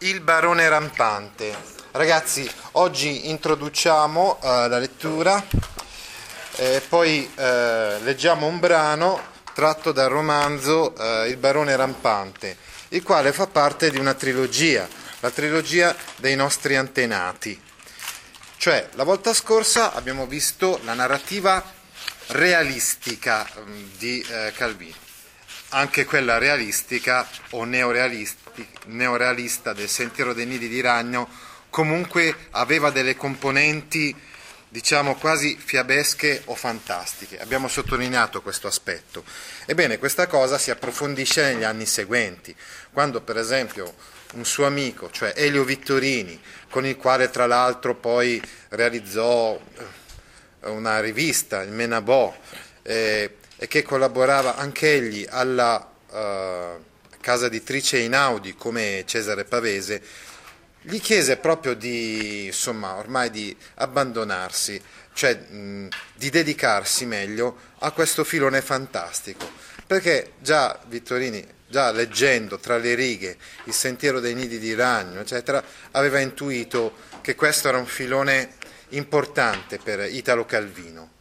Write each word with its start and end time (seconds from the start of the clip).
Il 0.00 0.20
barone 0.20 0.68
rampante. 0.68 1.56
Ragazzi, 1.92 2.48
oggi 2.72 3.30
introduciamo 3.30 4.38
uh, 4.42 4.46
la 4.68 4.78
lettura 4.78 5.42
e 6.56 6.82
poi 6.86 7.26
uh, 7.34 7.42
leggiamo 8.02 8.46
un 8.46 8.58
brano 8.58 9.18
tratto 9.54 9.92
dal 9.92 10.10
romanzo 10.10 10.92
uh, 10.94 11.26
Il 11.26 11.38
barone 11.38 11.74
rampante, 11.76 12.58
il 12.88 13.02
quale 13.02 13.32
fa 13.32 13.46
parte 13.46 13.90
di 13.90 13.98
una 13.98 14.12
trilogia, 14.12 14.86
la 15.20 15.30
trilogia 15.30 15.96
dei 16.16 16.36
nostri 16.36 16.76
antenati. 16.76 17.58
Cioè, 18.58 18.90
la 18.96 19.04
volta 19.04 19.32
scorsa 19.32 19.94
abbiamo 19.94 20.26
visto 20.26 20.78
la 20.84 20.92
narrativa 20.92 21.64
realistica 22.28 23.48
um, 23.54 23.90
di 23.96 24.20
eh, 24.28 24.52
Calvino, 24.56 24.94
anche 25.70 26.04
quella 26.04 26.38
realistica 26.38 27.28
o 27.50 27.64
neorealista 27.64 29.72
del 29.72 29.88
Sentiero 29.88 30.32
dei 30.32 30.46
Nidi 30.46 30.68
di 30.68 30.80
Ragno 30.80 31.28
comunque 31.70 32.34
aveva 32.52 32.90
delle 32.90 33.16
componenti 33.16 34.14
diciamo 34.68 35.14
quasi 35.14 35.56
fiabesche 35.56 36.42
o 36.46 36.54
fantastiche. 36.54 37.38
Abbiamo 37.38 37.68
sottolineato 37.68 38.42
questo 38.42 38.66
aspetto. 38.66 39.24
Ebbene, 39.64 39.98
questa 39.98 40.26
cosa 40.26 40.58
si 40.58 40.70
approfondisce 40.70 41.52
negli 41.52 41.64
anni 41.64 41.86
seguenti, 41.86 42.54
quando 42.92 43.20
per 43.20 43.38
esempio 43.38 43.94
un 44.34 44.44
suo 44.44 44.66
amico, 44.66 45.10
cioè 45.10 45.32
Elio 45.36 45.64
Vittorini, 45.64 46.38
con 46.68 46.84
il 46.84 46.96
quale 46.96 47.30
tra 47.30 47.46
l'altro 47.46 47.94
poi 47.94 48.42
realizzò 48.70 49.54
eh, 49.54 50.68
una 50.68 51.00
rivista, 51.00 51.62
il 51.62 51.70
Menabò, 51.70 52.36
eh, 52.82 53.36
e 53.56 53.66
che 53.66 53.82
collaborava 53.82 54.56
anch'egli 54.56 55.26
alla 55.28 55.92
uh, 56.10 56.82
casa 57.20 57.46
editrice 57.46 57.98
Inaudi 57.98 58.54
come 58.54 59.04
Cesare 59.06 59.44
Pavese, 59.44 60.02
gli 60.82 61.00
chiese 61.00 61.36
proprio 61.38 61.74
di, 61.74 62.46
insomma, 62.46 62.94
ormai 62.94 63.30
di 63.30 63.56
abbandonarsi, 63.74 64.80
cioè 65.12 65.34
mh, 65.34 65.88
di 66.14 66.30
dedicarsi 66.30 67.06
meglio 67.06 67.56
a 67.78 67.90
questo 67.90 68.22
filone 68.22 68.62
fantastico, 68.62 69.50
perché 69.86 70.34
già 70.38 70.78
Vittorini 70.86 71.54
già 71.68 71.90
leggendo 71.90 72.58
tra 72.58 72.76
le 72.76 72.94
righe 72.94 73.36
il 73.64 73.72
sentiero 73.72 74.20
dei 74.20 74.34
nidi 74.34 74.58
di 74.58 74.74
ragno, 74.74 75.20
eccetera, 75.20 75.62
aveva 75.92 76.20
intuito 76.20 76.94
che 77.20 77.34
questo 77.34 77.68
era 77.68 77.78
un 77.78 77.86
filone 77.86 78.54
importante 78.90 79.78
per 79.78 80.08
Italo 80.08 80.44
Calvino. 80.44 81.14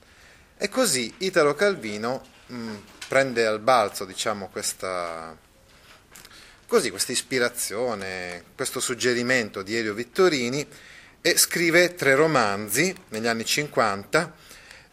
E 0.57 0.69
così 0.69 1.13
Italo 1.19 1.53
Calvino 1.55 2.25
mh, 2.47 2.73
prende 3.07 3.45
al 3.45 3.59
balzo 3.59 4.05
diciamo, 4.05 4.47
questa, 4.49 5.35
così, 6.67 6.89
questa 6.89 7.11
ispirazione, 7.11 8.43
questo 8.55 8.79
suggerimento 8.79 9.61
di 9.61 9.75
Elio 9.75 9.93
Vittorini 9.93 10.65
e 11.21 11.37
scrive 11.37 11.95
tre 11.95 12.15
romanzi 12.15 12.95
negli 13.09 13.27
anni 13.27 13.45
50 13.45 14.33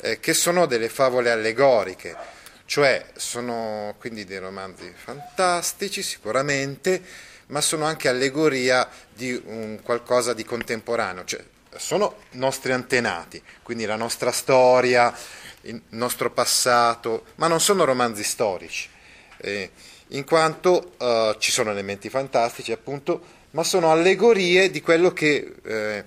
eh, 0.01 0.21
che 0.21 0.35
sono 0.35 0.67
delle 0.67 0.89
favole 0.89 1.31
allegoriche 1.31 2.41
cioè 2.73 3.05
sono 3.17 3.95
quindi 3.99 4.25
dei 4.25 4.39
romanzi 4.39 4.91
fantastici 4.97 6.03
sicuramente, 6.03 7.03
ma 7.49 7.61
sono 7.61 7.85
anche 7.85 8.09
allegoria 8.09 8.89
di 9.13 9.39
un 9.45 9.81
qualcosa 9.83 10.33
di 10.33 10.43
contemporaneo, 10.43 11.23
cioè 11.25 11.45
sono 11.77 12.17
nostri 12.31 12.73
antenati, 12.73 13.43
quindi 13.63 13.85
la 13.85 13.97
nostra 13.97 14.33
storia, 14.33 15.15
il 15.63 15.81
nostro 15.91 16.31
passato, 16.31 17.27
ma 17.37 17.47
non 17.47 17.61
sono 17.61 17.85
romanzi 17.85 18.25
storici, 18.25 18.89
eh, 19.39 19.71
in 20.09 20.25
quanto 20.25 20.95
eh, 20.99 21.37
ci 21.39 21.51
sono 21.51 21.71
elementi 21.71 22.09
fantastici 22.09 22.73
appunto, 22.73 23.41
ma 23.51 23.63
sono 23.63 23.91
allegorie 23.91 24.71
di 24.71 24.81
quello 24.81 25.13
che, 25.13 25.55
eh, 25.63 26.05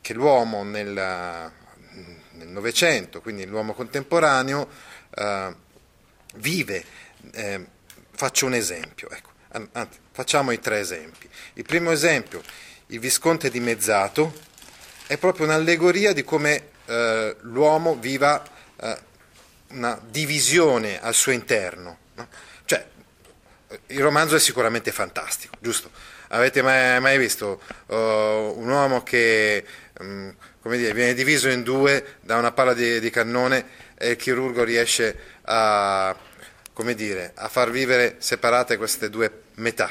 che 0.00 0.14
l'uomo 0.14 0.62
nel 0.64 1.52
Novecento, 2.32 3.20
quindi 3.20 3.46
l'uomo 3.46 3.74
contemporaneo, 3.74 4.68
eh, 5.14 5.54
vive. 6.36 6.84
Eh, 7.32 7.66
faccio 8.10 8.46
un 8.46 8.54
esempio, 8.54 9.08
ecco. 9.10 9.30
Anzi, 9.72 9.98
facciamo 10.12 10.52
i 10.52 10.60
tre 10.60 10.80
esempi. 10.80 11.28
Il 11.54 11.64
primo 11.64 11.90
esempio, 11.90 12.42
il 12.86 12.98
Visconte 12.98 13.50
dimezzato, 13.50 14.32
è 15.06 15.16
proprio 15.16 15.46
un'allegoria 15.46 16.12
di 16.12 16.22
come 16.22 16.68
eh, 16.86 17.36
l'uomo 17.40 17.96
viva 17.96 18.42
una 19.68 20.00
divisione 20.08 21.00
al 21.00 21.14
suo 21.14 21.32
interno. 21.32 21.98
No? 22.14 22.28
Cioè, 22.64 22.84
il 23.88 24.00
romanzo 24.00 24.36
è 24.36 24.40
sicuramente 24.40 24.90
fantastico, 24.92 25.56
giusto? 25.60 25.90
Avete 26.28 26.62
mai, 26.62 27.00
mai 27.00 27.18
visto 27.18 27.60
uh, 27.86 27.94
un 27.94 28.68
uomo 28.68 29.02
che 29.02 29.64
um, 29.98 30.34
dire, 30.62 30.92
viene 30.92 31.14
diviso 31.14 31.48
in 31.48 31.62
due 31.62 32.16
da 32.20 32.36
una 32.36 32.52
palla 32.52 32.72
di, 32.72 33.00
di 33.00 33.10
cannone 33.10 33.88
e 33.96 34.10
il 34.10 34.16
chirurgo 34.16 34.62
riesce 34.62 35.16
a, 35.42 36.16
dire, 36.94 37.32
a 37.34 37.48
far 37.48 37.70
vivere 37.70 38.16
separate 38.18 38.76
queste 38.76 39.10
due 39.10 39.42
metà. 39.56 39.90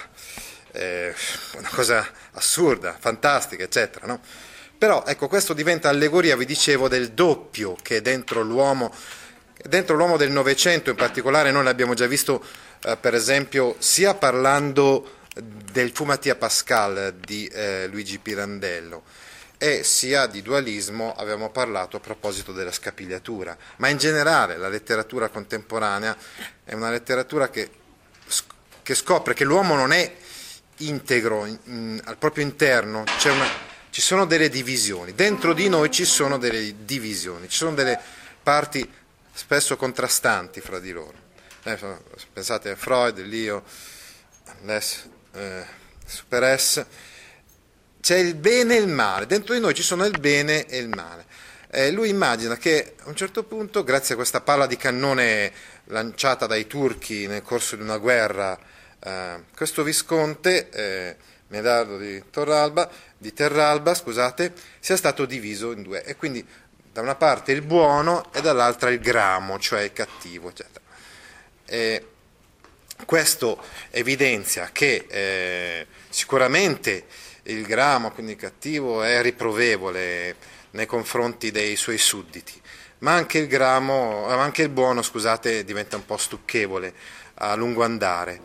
Eh, 0.71 1.13
una 1.57 1.69
cosa 1.69 2.07
assurda, 2.31 2.95
fantastica, 2.97 3.63
eccetera. 3.63 4.07
No? 4.07 4.21
Però 4.79 5.03
ecco, 5.05 5.27
questo 5.27 5.51
diventa 5.51 5.89
allegoria, 5.89 6.37
vi 6.37 6.45
dicevo, 6.45 6.87
del 6.87 7.11
doppio 7.11 7.75
che 7.81 7.97
è 7.97 8.01
dentro 8.01 8.41
l'uomo, 8.43 8.93
dentro 9.67 9.97
l'uomo 9.97 10.15
del 10.15 10.31
Novecento 10.31 10.89
in 10.89 10.95
particolare, 10.95 11.51
noi 11.51 11.65
l'abbiamo 11.65 11.95
già 11.95 12.07
visto 12.07 12.41
eh, 12.83 12.95
per 12.95 13.13
esempio 13.13 13.75
sia 13.79 14.13
parlando 14.13 15.17
del 15.33 15.91
Fumatia 15.91 16.35
Pascal 16.35 17.13
di 17.19 17.45
eh, 17.47 17.87
Luigi 17.87 18.19
Pirandello, 18.19 19.03
e 19.57 19.83
sia 19.83 20.27
di 20.27 20.41
dualismo 20.41 21.13
abbiamo 21.13 21.49
parlato 21.49 21.97
a 21.97 21.99
proposito 21.99 22.53
della 22.53 22.71
scapigliatura, 22.71 23.57
ma 23.79 23.89
in 23.89 23.97
generale 23.97 24.55
la 24.55 24.69
letteratura 24.69 25.27
contemporanea 25.27 26.15
è 26.63 26.73
una 26.73 26.89
letteratura 26.89 27.49
che, 27.49 27.69
che 28.81 28.95
scopre 28.95 29.33
che 29.33 29.43
l'uomo 29.43 29.75
non 29.75 29.91
è 29.91 30.09
integro 30.77 31.45
in, 31.45 31.59
in, 31.65 32.01
al 32.05 32.15
proprio 32.15 32.45
interno, 32.45 33.03
una, 33.25 33.67
ci 33.89 34.01
sono 34.01 34.25
delle 34.25 34.49
divisioni, 34.49 35.13
dentro 35.13 35.53
di 35.53 35.69
noi 35.69 35.91
ci 35.91 36.05
sono 36.05 36.37
delle 36.37 36.85
divisioni, 36.85 37.49
ci 37.49 37.57
sono 37.57 37.73
delle 37.73 37.99
parti 38.41 38.87
spesso 39.33 39.77
contrastanti 39.77 40.61
fra 40.61 40.79
di 40.79 40.91
loro. 40.91 41.27
Eh, 41.63 41.77
pensate 42.31 42.71
a 42.71 42.75
Freud, 42.75 43.19
l'io, 43.19 43.63
l'es, 44.63 45.09
eh, 45.33 45.65
super 46.05 46.59
S 46.59 46.85
c'è 48.01 48.17
il 48.17 48.35
bene 48.35 48.77
e 48.77 48.79
il 48.79 48.87
male, 48.87 49.25
dentro 49.25 49.53
di 49.53 49.59
noi 49.59 49.73
ci 49.73 49.83
sono 49.83 50.05
il 50.05 50.17
bene 50.19 50.65
e 50.65 50.77
il 50.77 50.87
male. 50.87 51.25
Eh, 51.69 51.91
lui 51.91 52.09
immagina 52.09 52.57
che 52.57 52.95
a 53.03 53.09
un 53.09 53.15
certo 53.15 53.43
punto, 53.43 53.83
grazie 53.83 54.13
a 54.13 54.17
questa 54.17 54.41
palla 54.41 54.65
di 54.65 54.77
cannone 54.77 55.51
lanciata 55.85 56.47
dai 56.47 56.65
turchi 56.65 57.27
nel 57.27 57.43
corso 57.43 57.75
di 57.75 57.83
una 57.83 57.97
guerra, 57.97 58.57
eh, 58.99 59.43
questo 59.55 59.83
visconte, 59.83 60.69
eh, 60.69 61.15
Medardo 61.49 61.97
di, 61.97 62.23
Torralba, 62.29 62.89
di 63.17 63.33
Terralba, 63.33 63.93
scusate, 63.93 64.53
sia 64.79 64.97
stato 64.97 65.25
diviso 65.25 65.71
in 65.71 65.83
due. 65.83 66.03
E 66.03 66.15
quindi 66.15 66.45
da 66.91 67.01
una 67.01 67.15
parte 67.15 67.51
il 67.51 67.61
buono 67.61 68.31
e 68.33 68.41
dall'altra 68.41 68.89
il 68.89 68.99
gramo, 68.99 69.59
cioè 69.59 69.81
il 69.81 69.93
cattivo, 69.93 70.49
eccetera. 70.49 70.85
E 71.65 72.05
questo 73.05 73.61
evidenzia 73.91 74.69
che 74.71 75.05
eh, 75.07 75.87
sicuramente 76.09 77.05
il 77.43 77.63
gramo, 77.63 78.11
quindi 78.11 78.35
cattivo, 78.35 79.01
è 79.01 79.21
riprovevole 79.21 80.35
nei 80.71 80.85
confronti 80.85 81.51
dei 81.51 81.75
suoi 81.75 81.97
sudditi, 81.97 82.61
ma 82.99 83.13
anche 83.13 83.39
il, 83.39 83.47
gramo, 83.47 84.27
anche 84.27 84.63
il 84.63 84.69
buono 84.69 85.01
scusate, 85.01 85.63
diventa 85.63 85.95
un 85.95 86.05
po' 86.05 86.17
stucchevole 86.17 86.93
a 87.35 87.55
lungo 87.55 87.83
andare. 87.83 88.39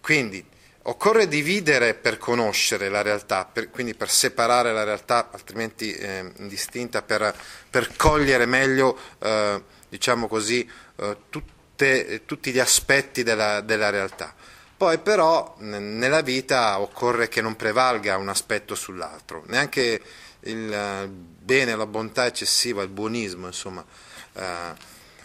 Quindi 0.00 0.44
occorre 0.88 1.28
dividere 1.28 1.94
per 1.94 2.18
conoscere 2.18 2.88
la 2.88 3.02
realtà, 3.02 3.44
per, 3.44 3.70
quindi 3.70 3.94
per 3.94 4.10
separare 4.10 4.72
la 4.72 4.84
realtà 4.84 5.30
altrimenti 5.32 5.92
eh, 5.92 6.32
indistinta, 6.36 7.02
per, 7.02 7.34
per, 7.68 7.96
cogliere 7.96 8.46
meglio 8.46 8.98
eh, 9.18 9.62
diciamo 9.88 10.28
così, 10.28 10.68
eh, 10.96 11.16
tutte, 11.28 12.22
tutti 12.24 12.52
gli 12.52 12.58
aspetti 12.58 13.22
della, 13.22 13.60
della 13.60 13.90
realtà. 13.90 14.34
Poi 14.76 14.98
però 14.98 15.56
nella 15.58 16.20
vita 16.20 16.78
occorre 16.78 17.28
che 17.28 17.40
non 17.40 17.56
prevalga 17.56 18.18
un 18.18 18.28
aspetto 18.28 18.74
sull'altro, 18.74 19.42
neanche 19.46 20.00
il 20.40 20.72
eh, 20.72 21.08
bene, 21.08 21.74
la 21.74 21.86
bontà 21.86 22.26
eccessiva, 22.26 22.82
il 22.82 22.90
buonismo, 22.90 23.46
insomma, 23.46 23.84
eh, 24.34 24.72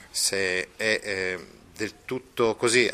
se 0.10 0.69
è 0.75 1.00
eh, 1.04 1.48
del 1.75 1.94
tutto 2.06 2.56
così 2.56 2.90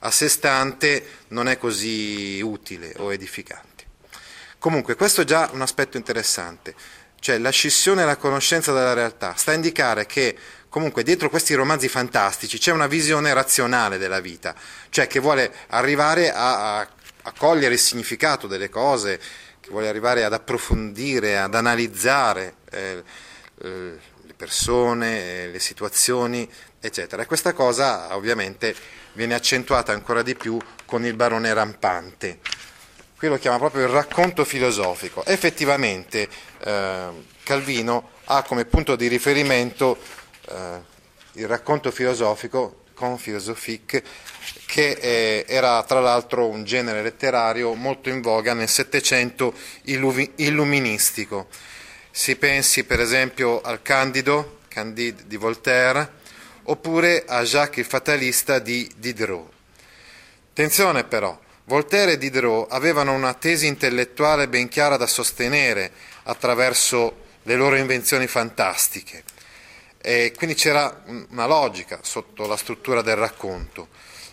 a, 0.00 0.10
sé 0.10 0.28
stante 0.28 1.06
non 1.28 1.48
è 1.48 1.58
così 1.58 2.40
utile 2.42 2.92
o 2.98 3.12
edificante. 3.12 3.68
Comunque 4.58 4.94
questo 4.94 5.22
è 5.22 5.24
già 5.24 5.48
un 5.52 5.62
aspetto 5.62 5.96
interessante, 5.96 6.74
cioè 7.18 7.38
la 7.38 7.50
scissione 7.50 8.02
e 8.02 8.04
la 8.04 8.16
conoscenza 8.16 8.72
della 8.72 8.92
realtà 8.92 9.34
sta 9.34 9.52
a 9.52 9.54
indicare 9.54 10.06
che 10.06 10.36
comunque 10.68 11.02
dietro 11.02 11.30
questi 11.30 11.54
romanzi 11.54 11.88
fantastici 11.88 12.58
c'è 12.58 12.72
una 12.72 12.86
visione 12.86 13.32
razionale 13.32 13.98
della 13.98 14.20
vita, 14.20 14.54
cioè 14.90 15.06
che 15.06 15.18
vuole 15.18 15.52
arrivare 15.68 16.30
a, 16.30 16.78
a, 16.78 16.88
a 17.22 17.32
cogliere 17.36 17.74
il 17.74 17.80
significato 17.80 18.46
delle 18.46 18.68
cose, 18.68 19.18
che 19.60 19.70
vuole 19.70 19.88
arrivare 19.88 20.24
ad 20.24 20.32
approfondire, 20.32 21.38
ad 21.38 21.54
analizzare 21.54 22.54
eh, 22.70 23.02
eh, 23.62 23.98
le 24.22 24.34
persone, 24.34 25.44
eh, 25.44 25.48
le 25.48 25.58
situazioni, 25.58 26.48
eccetera. 26.80 27.22
E 27.22 27.26
questa 27.26 27.52
cosa 27.52 28.14
ovviamente 28.16 28.74
viene 29.20 29.34
accentuata 29.34 29.92
ancora 29.92 30.22
di 30.22 30.34
più 30.34 30.58
con 30.86 31.04
il 31.04 31.12
barone 31.14 31.52
rampante 31.52 32.38
qui 33.20 33.28
lo 33.28 33.36
chiama 33.36 33.58
proprio 33.58 33.82
il 33.82 33.90
racconto 33.90 34.46
filosofico. 34.46 35.22
Effettivamente 35.26 36.26
eh, 36.64 37.08
Calvino 37.42 38.12
ha 38.24 38.42
come 38.42 38.64
punto 38.64 38.96
di 38.96 39.08
riferimento 39.08 39.98
eh, 40.48 40.80
il 41.32 41.46
racconto 41.46 41.90
filosofico, 41.90 42.84
con 42.94 43.18
philosophique, 43.18 44.02
che 44.64 44.92
eh, 44.92 45.44
era 45.46 45.82
tra 45.82 46.00
l'altro 46.00 46.46
un 46.46 46.64
genere 46.64 47.02
letterario 47.02 47.74
molto 47.74 48.08
in 48.08 48.22
voga 48.22 48.54
nel 48.54 48.70
Settecento 48.70 49.52
illuministico. 49.82 51.48
Si 52.10 52.36
pensi 52.36 52.84
per 52.84 53.00
esempio 53.00 53.60
al 53.60 53.82
Candido, 53.82 54.60
Candide 54.68 55.24
di 55.26 55.36
Voltaire, 55.36 56.19
oppure 56.64 57.24
a 57.26 57.42
Jacques 57.42 57.78
il 57.78 57.84
fatalista 57.84 58.58
di 58.58 58.90
Diderot. 58.96 59.50
Attenzione 60.50 61.04
però, 61.04 61.38
Voltaire 61.64 62.12
e 62.12 62.18
Diderot 62.18 62.72
avevano 62.72 63.12
una 63.12 63.34
tesi 63.34 63.66
intellettuale 63.66 64.48
ben 64.48 64.68
chiara 64.68 64.96
da 64.96 65.06
sostenere 65.06 65.92
attraverso 66.24 67.28
le 67.44 67.54
loro 67.54 67.76
invenzioni 67.76 68.26
fantastiche. 68.26 69.22
E 70.02 70.32
quindi 70.36 70.56
c'era 70.56 71.02
una 71.30 71.46
logica 71.46 72.00
sotto 72.02 72.46
la 72.46 72.56
struttura 72.56 73.02
del 73.02 73.16
racconto, 73.16 73.88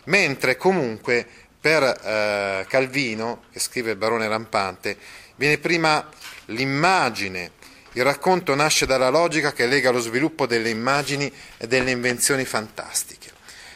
mentre 0.06 0.56
comunque 0.56 1.28
per 1.60 1.84
eh, 1.84 2.66
Calvino, 2.68 3.44
che 3.52 3.60
scrive 3.60 3.92
il 3.92 3.98
barone 3.98 4.28
rampante, 4.28 4.98
viene 5.36 5.58
prima 5.58 6.10
l'immagine, 6.46 7.52
il 7.98 8.04
racconto 8.04 8.56
nasce 8.56 8.86
dalla 8.86 9.10
logica 9.10 9.54
che 9.54 9.68
lega 9.68 9.92
lo 9.92 10.00
sviluppo 10.00 10.46
delle 10.46 10.70
immagini 10.70 11.32
e 11.58 11.68
delle 11.68 11.92
invenzioni 11.92 12.46
fantastiche. 12.46 13.32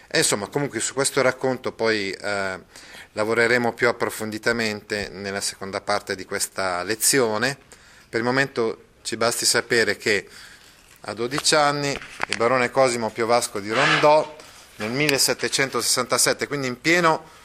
E 0.07 0.19
insomma, 0.19 0.47
comunque 0.47 0.79
su 0.79 0.94
questo 0.94 1.21
racconto 1.21 1.71
poi... 1.71 2.12
Eh, 2.12 2.89
Lavoreremo 3.13 3.73
più 3.73 3.89
approfonditamente 3.89 5.09
nella 5.12 5.41
seconda 5.41 5.81
parte 5.81 6.15
di 6.15 6.23
questa 6.23 6.81
lezione. 6.83 7.57
Per 8.07 8.18
il 8.18 8.25
momento 8.25 8.83
ci 9.01 9.18
basti 9.18 9.45
sapere 9.45 9.97
che 9.97 10.25
a 11.01 11.13
12 11.13 11.56
anni 11.56 11.89
il 11.91 12.38
barone 12.38 12.71
Cosimo 12.71 13.09
Piovasco 13.09 13.59
di 13.59 13.69
Rondò 13.69 14.38
nel 14.77 14.91
1767, 14.91 16.47
quindi 16.47 16.67
in 16.67 16.79
pieno 16.79 17.39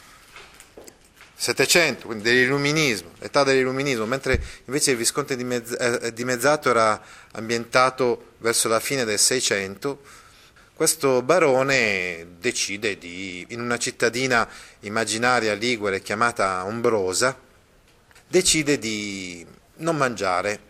700, 1.39 2.07
quindi 2.07 2.25
dell'illuminismo, 2.25 3.11
l'età 3.19 3.45
dell'illuminismo, 3.45 4.07
mentre 4.07 4.43
invece 4.65 4.93
il 4.93 4.97
Visconte 4.97 5.37
eh, 5.37 6.13
di 6.13 6.25
Mezzato 6.25 6.71
era 6.71 7.01
ambientato 7.33 8.33
verso 8.39 8.69
la 8.69 8.81
fine 8.81 9.05
del 9.05 9.19
600, 9.19 10.01
questo 10.75 11.23
barone 11.23 12.37
decide 12.39 12.97
di, 12.99 13.45
in 13.51 13.61
una 13.61 13.79
cittadina 13.79 14.49
immaginaria 14.81 15.53
ligure 15.55 16.01
chiamata 16.01 16.65
Ombrosa, 16.65 17.39
decide 18.27 18.79
di 18.79 19.47
non 19.77 19.97
mangiare 19.97 20.61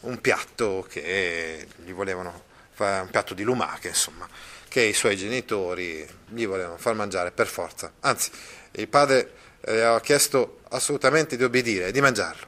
un 0.00 0.20
piatto 0.20 0.86
che 0.88 1.66
gli 1.84 1.92
volevano 1.92 2.44
fare, 2.72 3.02
un 3.02 3.10
piatto 3.10 3.34
di 3.34 3.42
lumache, 3.42 3.88
insomma, 3.88 4.28
che 4.68 4.82
i 4.82 4.92
suoi 4.92 5.16
genitori 5.16 6.06
gli 6.28 6.46
volevano 6.46 6.76
far 6.78 6.94
mangiare 6.94 7.32
per 7.32 7.46
forza. 7.46 7.92
Anzi, 8.00 8.30
il 8.72 8.88
padre 8.88 9.30
le 9.72 9.82
aveva 9.82 10.00
chiesto 10.00 10.60
assolutamente 10.70 11.36
di 11.36 11.44
obbedire 11.44 11.88
e 11.88 11.92
di 11.92 12.00
mangiarlo. 12.00 12.46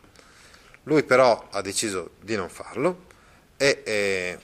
Lui 0.84 1.02
però 1.02 1.48
ha 1.50 1.60
deciso 1.60 2.12
di 2.20 2.36
non 2.36 2.48
farlo 2.48 3.06
e, 3.56 3.82
e, 3.84 4.38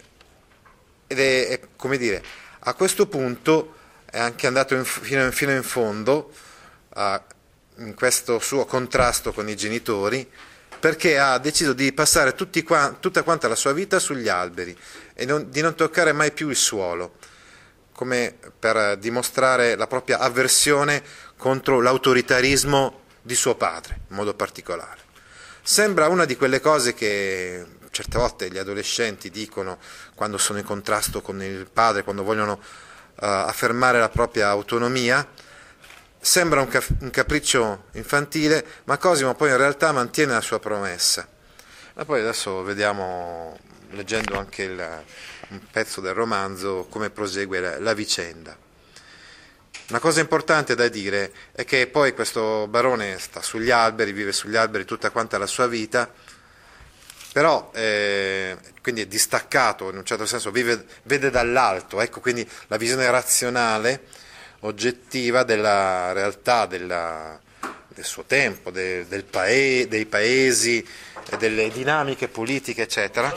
ed 1.07 1.19
è, 1.19 1.49
è 1.49 1.61
come 1.77 1.97
dire, 1.97 2.23
a 2.61 2.75
questo 2.75 3.07
punto 3.07 3.77
è 4.11 4.19
anche 4.19 4.47
andato 4.47 4.75
in, 4.75 4.85
fino, 4.85 5.31
fino, 5.31 5.53
in 5.53 5.63
fondo 5.63 6.33
a, 6.91 7.23
in 7.79 7.95
questo 7.95 8.39
suo 8.39 8.65
contrasto 8.65 9.33
con 9.33 9.49
i 9.49 9.57
genitori 9.57 10.29
perché 10.79 11.19
ha 11.19 11.39
deciso 11.39 11.73
di 11.73 11.93
passare 11.93 12.35
qua, 12.63 12.95
tutta 13.01 13.23
quanta 13.23 13.49
la 13.49 13.55
sua 13.55 13.73
vita 13.73 13.99
sugli 13.99 14.29
alberi 14.29 14.77
e 15.15 15.25
non, 15.25 15.49
di 15.49 15.63
non 15.63 15.75
toccare 15.75 16.13
mai 16.13 16.31
più 16.33 16.51
il 16.51 16.57
suolo, 16.57 17.15
come 17.93 18.37
per 18.59 18.99
dimostrare 18.99 19.77
la 19.77 19.87
propria 19.87 20.19
avversione 20.19 21.03
contro 21.45 21.83
l'autoritarismo 21.83 23.03
di 23.21 23.35
suo 23.35 23.55
padre, 23.55 24.01
in 24.09 24.17
modo 24.17 24.33
particolare. 24.33 25.03
Sembra 25.61 26.09
una 26.09 26.25
di 26.25 26.39
quelle 26.39 26.59
cose 26.59 26.95
che 26.95 27.63
certe 27.91 28.17
volte 28.17 28.51
gli 28.51 28.57
adolescenti 28.57 29.29
dicono 29.29 29.77
quando 30.15 30.39
sono 30.39 30.59
in 30.59 30.65
contrasto 30.65 31.21
con 31.21 31.43
il 31.43 31.69
padre, 31.71 32.03
quando 32.03 32.23
vogliono 32.23 32.53
uh, 32.55 32.61
affermare 33.17 33.99
la 33.99 34.09
propria 34.09 34.49
autonomia, 34.49 35.29
sembra 36.19 36.63
un, 36.63 36.69
cap- 36.69 36.89
un, 37.01 37.11
capriccio 37.11 37.89
infantile, 37.93 38.65
ma 38.85 38.97
Cosimo 38.97 39.35
poi 39.35 39.51
in 39.51 39.59
realtà 39.59 39.93
mantiene 39.93 40.33
la 40.33 40.41
sua 40.41 40.61
promessa. 40.61 41.29
Ma 41.93 42.07
poi 42.07 42.21
adesso 42.21 42.63
vediamo, 42.63 43.59
leggendo 43.91 44.39
anche 44.39 44.63
il, 44.63 45.03
un 45.49 45.61
pezzo 45.71 46.01
del 46.01 46.15
romanzo, 46.15 46.87
come 46.89 47.11
prosegue 47.11 47.61
la, 47.61 47.79
la 47.81 47.93
vicenda. 47.93 48.64
Una 49.87 49.99
cosa 49.99 50.21
importante 50.21 50.75
da 50.75 50.89
dire 50.89 51.31
è 51.53 51.67
che 51.67 51.87
poi 51.87 52.15
questo 52.15 52.67
barone 52.69 53.19
sta 53.19 53.43
sugli 53.43 53.71
alberi, 53.71 54.13
vive 54.13 54.33
sugli 54.33 54.57
alberi 54.57 54.87
tutta 54.87 55.11
quanta 55.11 55.37
la 55.37 55.47
sua 55.47 55.67
vita, 55.67 56.11
però 57.35 57.71
eh, 57.75 58.57
quindi 58.81 59.03
è 59.03 59.07
distaccato 59.07 59.91
in 59.91 59.99
un 59.99 60.05
certo 60.05 60.25
senso, 60.25 60.51
vive, 60.51 60.87
vede 61.03 61.29
dall'alto, 61.29 62.01
ecco 62.01 62.21
quindi 62.21 62.49
la 62.69 62.79
visione 62.79 63.11
razionale, 63.11 64.05
oggettiva 64.61 65.43
della 65.43 66.13
realtà 66.13 66.65
della, 66.65 67.39
del 67.89 68.05
suo 68.05 68.25
tempo, 68.25 68.71
de, 68.71 69.07
del 69.07 69.25
pae, 69.25 69.87
dei 69.87 70.07
paesi, 70.07 70.87
delle 71.39 71.69
dinamiche 71.69 72.29
politiche, 72.29 72.83
eccetera. 72.83 73.31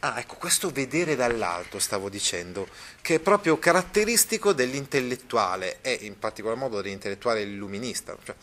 Ah, 0.00 0.20
ecco, 0.20 0.36
questo 0.36 0.70
vedere 0.70 1.16
dall'alto, 1.16 1.80
stavo 1.80 2.08
dicendo, 2.08 2.68
che 3.02 3.16
è 3.16 3.18
proprio 3.18 3.58
caratteristico 3.58 4.52
dell'intellettuale 4.52 5.78
e 5.80 5.98
in 6.02 6.16
particolar 6.16 6.56
modo 6.56 6.80
dell'intellettuale 6.80 7.42
illuminista. 7.42 8.16
Cioè, 8.22 8.34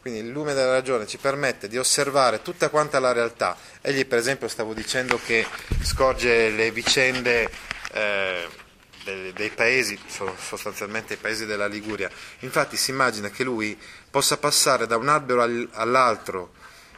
quindi 0.00 0.20
il 0.20 0.28
lume 0.28 0.54
della 0.54 0.70
ragione 0.70 1.08
ci 1.08 1.18
permette 1.18 1.66
di 1.66 1.78
osservare 1.78 2.42
tutta 2.42 2.68
quanta 2.68 3.00
la 3.00 3.10
realtà. 3.10 3.56
Egli 3.80 4.06
per 4.06 4.18
esempio 4.18 4.46
stavo 4.46 4.72
dicendo 4.72 5.18
che 5.18 5.44
scorge 5.82 6.50
le 6.50 6.70
vicende 6.70 7.50
eh, 7.92 8.46
dei, 9.02 9.32
dei, 9.32 9.50
paesi, 9.50 9.98
sostanzialmente 10.06 11.14
i 11.14 11.16
paesi 11.16 11.44
della 11.44 11.66
Liguria. 11.66 12.08
Infatti 12.40 12.76
si 12.76 12.92
immagina 12.92 13.30
che 13.30 13.42
lui 13.42 13.76
possa 14.08 14.36
passare 14.36 14.86
da 14.86 14.96
un 14.96 15.08
albero 15.08 15.42
all'altro 15.72 16.52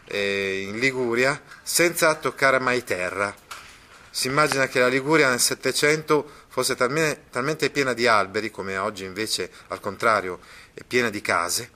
eh, 0.04 0.66
in 0.68 0.78
Liguria 0.78 1.40
senza 1.62 2.14
toccare 2.16 2.58
mai 2.58 2.84
terra. 2.84 3.34
Si 4.16 4.28
immagina 4.28 4.66
che 4.66 4.80
la 4.80 4.88
Liguria 4.88 5.28
nel 5.28 5.40
Settecento 5.40 6.26
fosse 6.48 6.74
talmente, 6.74 7.24
talmente 7.28 7.68
piena 7.68 7.92
di 7.92 8.06
alberi, 8.06 8.50
come 8.50 8.78
oggi 8.78 9.04
invece 9.04 9.50
al 9.66 9.78
contrario 9.78 10.40
è 10.72 10.82
piena 10.84 11.10
di 11.10 11.20
case, 11.20 11.72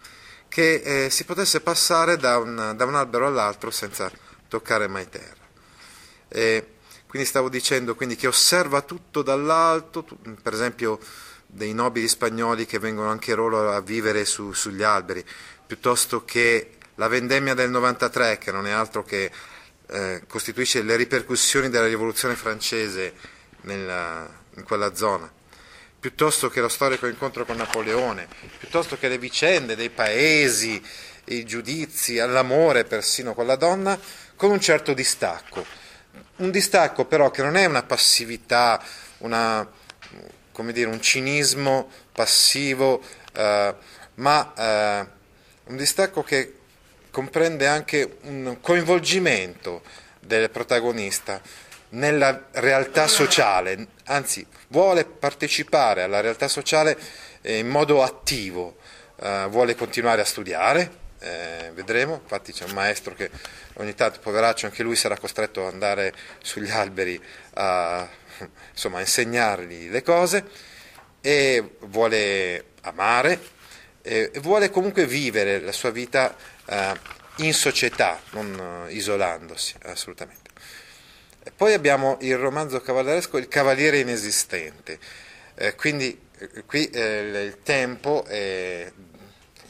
che 0.49 1.05
eh, 1.05 1.11
si 1.11 1.25
potesse 1.25 1.61
passare 1.61 2.17
da 2.17 2.39
un, 2.39 2.73
da 2.75 2.85
un, 2.87 2.95
albero 2.95 3.27
all'altro 3.27 3.71
senza 3.71 4.11
toccare 4.49 4.89
mai 4.89 5.07
terra. 5.11 5.47
E 6.29 6.77
quindi 7.07 7.29
stavo 7.29 7.51
dicendo 7.51 7.95
quindi, 7.95 8.17
che 8.17 8.27
osserva 8.27 8.81
tutto 8.81 9.21
dall'alto, 9.21 10.07
per 10.43 10.55
esempio 10.55 10.99
dei 11.47 11.75
nobili 11.75 12.09
spagnoli 12.09 12.65
che 12.65 12.79
vengono 12.79 13.11
anche 13.11 13.35
loro 13.35 13.71
a 13.71 13.83
vivere 13.83 14.25
su, 14.25 14.55
sugli 14.55 14.83
alberi, 14.83 15.23
piuttosto 15.67 16.25
che 16.25 16.79
la 16.95 17.07
vendemmia 17.07 17.53
del 17.53 17.69
93, 17.69 18.39
che 18.39 18.51
non 18.51 18.67
è 18.67 18.71
altro 18.71 19.05
che 19.05 19.31
eh, 19.91 20.23
costituisce 20.27 20.83
le 20.83 20.97
ripercussioni 20.97 21.69
della 21.69 21.87
rivoluzione 21.87 22.35
francese 22.35 23.15
nella, 23.63 24.29
in 24.57 24.65
quella 24.65 24.95
zona 24.95 25.39
piuttosto 26.01 26.49
che 26.49 26.63
lo 26.63 26.71
storico 26.71 27.07
incontro 27.07 27.45
con 27.45 27.57
Napoleone, 27.57 28.27
piuttosto 28.59 28.97
che 28.97 29.09
le 29.09 29.19
vicende 29.19 29.77
dei 29.77 29.91
paesi, 29.91 30.83
i 31.27 31.45
giudizi, 31.45 32.19
all'amore 32.19 32.85
persino 32.85 33.35
con 33.35 33.47
la 33.47 33.57
donna, 33.57 34.01
con 34.35 34.51
un 34.51 34.61
certo 34.61 34.95
distacco. 34.95 35.65
Un 36.37 36.51
distacco 36.51 37.05
però 37.05 37.31
che 37.31 37.43
non 37.43 37.55
è 37.55 37.67
una 37.67 37.83
passività, 37.83 38.83
una, 39.19 39.69
dire, 40.73 40.89
un 40.89 41.03
cinismo 41.03 41.91
passivo, 42.13 43.03
eh, 43.35 43.75
ma 44.15 44.53
eh, 44.57 45.07
un 45.65 45.77
distacco 45.77 46.23
che 46.23 46.60
comprende 47.11 47.67
anche 47.67 48.19
un 48.23 48.59
coinvolgimento 48.61 49.83
del 50.21 50.51
protagonista 50.51 51.41
nella 51.91 52.47
realtà 52.53 53.09
sociale, 53.09 53.87
anzi 54.05 54.47
vuole 54.69 55.05
partecipare 55.05 56.03
alla 56.03 56.21
realtà 56.21 56.49
sociale 56.49 56.97
eh, 57.41 57.59
in 57.59 57.69
modo 57.69 58.03
attivo, 58.03 58.77
eh, 59.21 59.47
vuole 59.49 59.75
continuare 59.75 60.21
a 60.21 60.25
studiare, 60.25 60.99
eh, 61.19 61.71
vedremo, 61.75 62.21
infatti 62.23 62.53
c'è 62.53 62.65
un 62.65 62.73
maestro 62.73 63.15
che 63.15 63.31
ogni 63.75 63.95
tanto, 63.95 64.21
poveraccio, 64.21 64.67
anche 64.67 64.83
lui 64.83 64.97
sarà 64.97 65.19
costretto 65.19 65.67
ad 65.67 65.73
andare 65.73 66.15
sugli 66.43 66.71
alberi 66.71 67.21
a, 67.55 68.09
insomma, 68.71 69.01
insegnargli 69.01 69.91
le 69.91 70.03
cose 70.03 70.45
e 71.21 71.77
vuole 71.81 72.65
amare 72.83 73.59
e 74.03 74.31
vuole 74.41 74.71
comunque 74.71 75.07
vivere 75.07 75.61
la 75.61 75.73
sua 75.73 75.91
vita 75.91 76.35
in 77.37 77.55
società, 77.55 78.21
non 78.31 78.87
eh, 78.89 78.93
isolandosi 78.93 79.75
assolutamente. 79.85 80.51
Poi 81.57 81.73
abbiamo 81.73 82.19
il 82.21 82.37
romanzo 82.37 82.81
cavalleresco 82.81 83.39
Il 83.39 83.49
cavaliere 83.49 83.99
inesistente, 83.99 84.99
eh, 85.55 85.75
quindi 85.75 86.19
eh, 86.39 86.65
qui 86.65 86.89
eh, 86.91 87.45
il 87.47 87.63
tempo, 87.63 88.25
il 88.29 88.93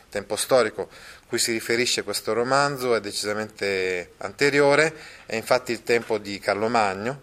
tempo 0.08 0.36
storico 0.36 0.88
cui 1.30 1.38
si 1.38 1.52
riferisce 1.52 2.02
questo 2.02 2.32
romanzo 2.32 2.92
è 2.92 3.00
decisamente 3.00 4.14
anteriore, 4.16 4.92
è 5.26 5.36
infatti 5.36 5.70
il 5.70 5.84
tempo 5.84 6.18
di 6.18 6.40
Carlo 6.40 6.68
Magno, 6.68 7.22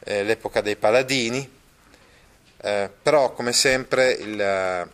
eh, 0.00 0.24
l'epoca 0.24 0.60
dei 0.60 0.74
paladini, 0.74 1.48
eh, 2.60 2.90
però 3.00 3.32
come 3.34 3.52
sempre 3.52 4.10
il, 4.10 4.90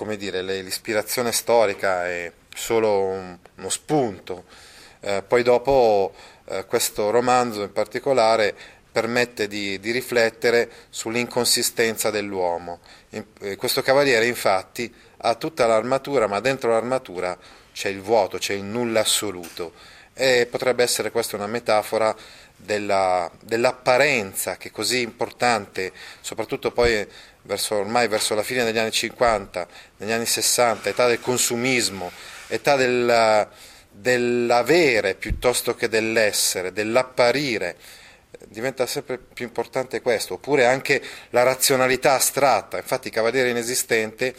come 0.00 0.16
dire, 0.16 0.40
l'ispirazione 0.62 1.30
storica 1.30 2.06
è 2.06 2.32
solo 2.54 3.00
un, 3.00 3.36
uno 3.56 3.68
spunto, 3.68 4.44
eh, 5.00 5.22
poi 5.22 5.42
dopo 5.42 6.14
eh, 6.46 6.64
questo 6.64 7.10
romanzo 7.10 7.60
in 7.60 7.72
particolare 7.74 8.54
permette 8.90 9.46
di, 9.46 9.78
di 9.78 9.90
riflettere 9.90 10.70
sull'inconsistenza 10.88 12.08
dell'uomo. 12.08 12.80
In, 13.10 13.26
eh, 13.40 13.56
questo 13.56 13.82
cavaliere 13.82 14.24
infatti 14.24 14.90
ha 15.18 15.34
tutta 15.34 15.66
l'armatura, 15.66 16.26
ma 16.26 16.40
dentro 16.40 16.70
l'armatura 16.70 17.36
c'è 17.70 17.90
il 17.90 18.00
vuoto, 18.00 18.38
c'è 18.38 18.54
il 18.54 18.64
nulla 18.64 19.00
assoluto. 19.00 19.74
E 20.14 20.48
potrebbe 20.50 20.82
essere 20.82 21.10
questa 21.10 21.36
una 21.36 21.46
metafora 21.46 22.16
della, 22.62 23.30
dell'apparenza 23.42 24.56
che 24.56 24.68
è 24.68 24.70
così 24.70 25.00
importante, 25.00 25.92
soprattutto 26.20 26.70
poi 26.72 27.06
verso, 27.42 27.76
ormai 27.76 28.08
verso 28.08 28.34
la 28.34 28.42
fine 28.42 28.64
degli 28.64 28.78
anni 28.78 28.90
50, 28.90 29.66
negli 29.98 30.12
anni 30.12 30.26
60, 30.26 30.88
età 30.88 31.06
del 31.06 31.20
consumismo, 31.20 32.10
età 32.48 32.76
del, 32.76 33.48
dell'avere 33.90 35.14
piuttosto 35.14 35.74
che 35.74 35.88
dell'essere, 35.88 36.72
dell'apparire 36.72 37.76
diventa 38.46 38.86
sempre 38.86 39.18
più 39.18 39.44
importante 39.44 40.00
questo, 40.00 40.34
oppure 40.34 40.66
anche 40.66 41.02
la 41.30 41.42
razionalità 41.42 42.14
astratta, 42.14 42.78
infatti 42.78 43.10
Cavaliere 43.10 43.50
Inesistente 43.50 44.34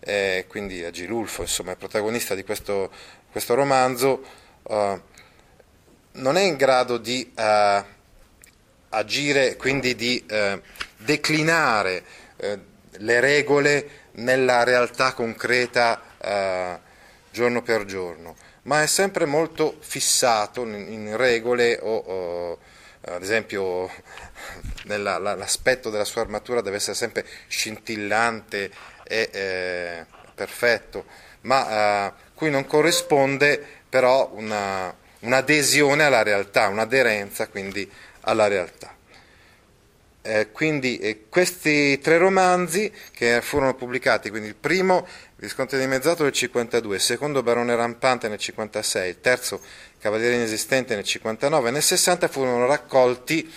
eh, 0.00 0.44
quindi 0.46 0.84
Agilulfo, 0.84 1.42
insomma, 1.42 1.72
è 1.72 1.76
protagonista 1.76 2.34
di 2.34 2.44
questo, 2.44 2.90
questo 3.30 3.54
romanzo, 3.54 4.24
uh, 4.62 5.00
non 6.16 6.36
è 6.36 6.42
in 6.42 6.56
grado 6.56 6.98
di 6.98 7.32
uh, 7.34 7.84
agire, 8.90 9.56
quindi 9.56 9.94
di 9.94 10.24
uh, 10.28 10.60
declinare 10.96 12.02
le 12.98 13.20
regole 13.20 13.88
nella 14.12 14.62
realtà 14.62 15.14
concreta 15.14 16.02
giorno 17.30 17.62
per 17.62 17.86
giorno, 17.86 18.36
ma 18.62 18.82
è 18.82 18.86
sempre 18.86 19.24
molto 19.24 19.76
fissato 19.80 20.64
in, 20.64 20.74
in 20.74 21.16
regole 21.16 21.78
o, 21.80 21.96
o 21.96 22.58
ad 23.08 23.22
esempio 23.22 23.90
nella, 24.84 25.18
l'aspetto 25.18 25.90
della 25.90 26.04
sua 26.04 26.22
armatura 26.22 26.60
deve 26.60 26.76
essere 26.76 26.96
sempre 26.96 27.24
scintillante 27.46 28.70
e 29.04 29.30
eh, 29.32 30.06
perfetto, 30.34 31.04
ma 31.42 32.08
eh, 32.08 32.12
cui 32.34 32.50
non 32.50 32.66
corrisponde 32.66 33.64
però 33.88 34.30
una, 34.34 34.94
un'adesione 35.26 36.04
alla 36.04 36.22
realtà, 36.22 36.68
un'aderenza 36.68 37.48
quindi 37.48 37.90
alla 38.22 38.46
realtà. 38.46 38.94
Eh, 40.22 40.50
quindi 40.50 40.98
eh, 40.98 41.26
questi 41.28 42.00
tre 42.00 42.18
romanzi 42.18 42.92
che 43.12 43.40
furono 43.42 43.74
pubblicati, 43.74 44.30
quindi 44.30 44.48
il 44.48 44.56
primo 44.56 45.06
Visconte 45.36 45.78
di 45.78 45.86
Mezzato 45.86 46.22
nel 46.22 46.32
52, 46.32 46.96
il 46.96 47.00
secondo 47.00 47.42
Barone 47.42 47.76
Rampante 47.76 48.26
nel 48.26 48.38
56, 48.38 49.08
il 49.08 49.20
terzo 49.20 49.60
Cavaliere 49.98 50.34
Inesistente 50.34 50.94
nel 50.94 51.04
59 51.04 51.68
e 51.68 51.72
nel 51.72 51.82
60 51.82 52.26
furono 52.28 52.66
raccolti 52.66 53.52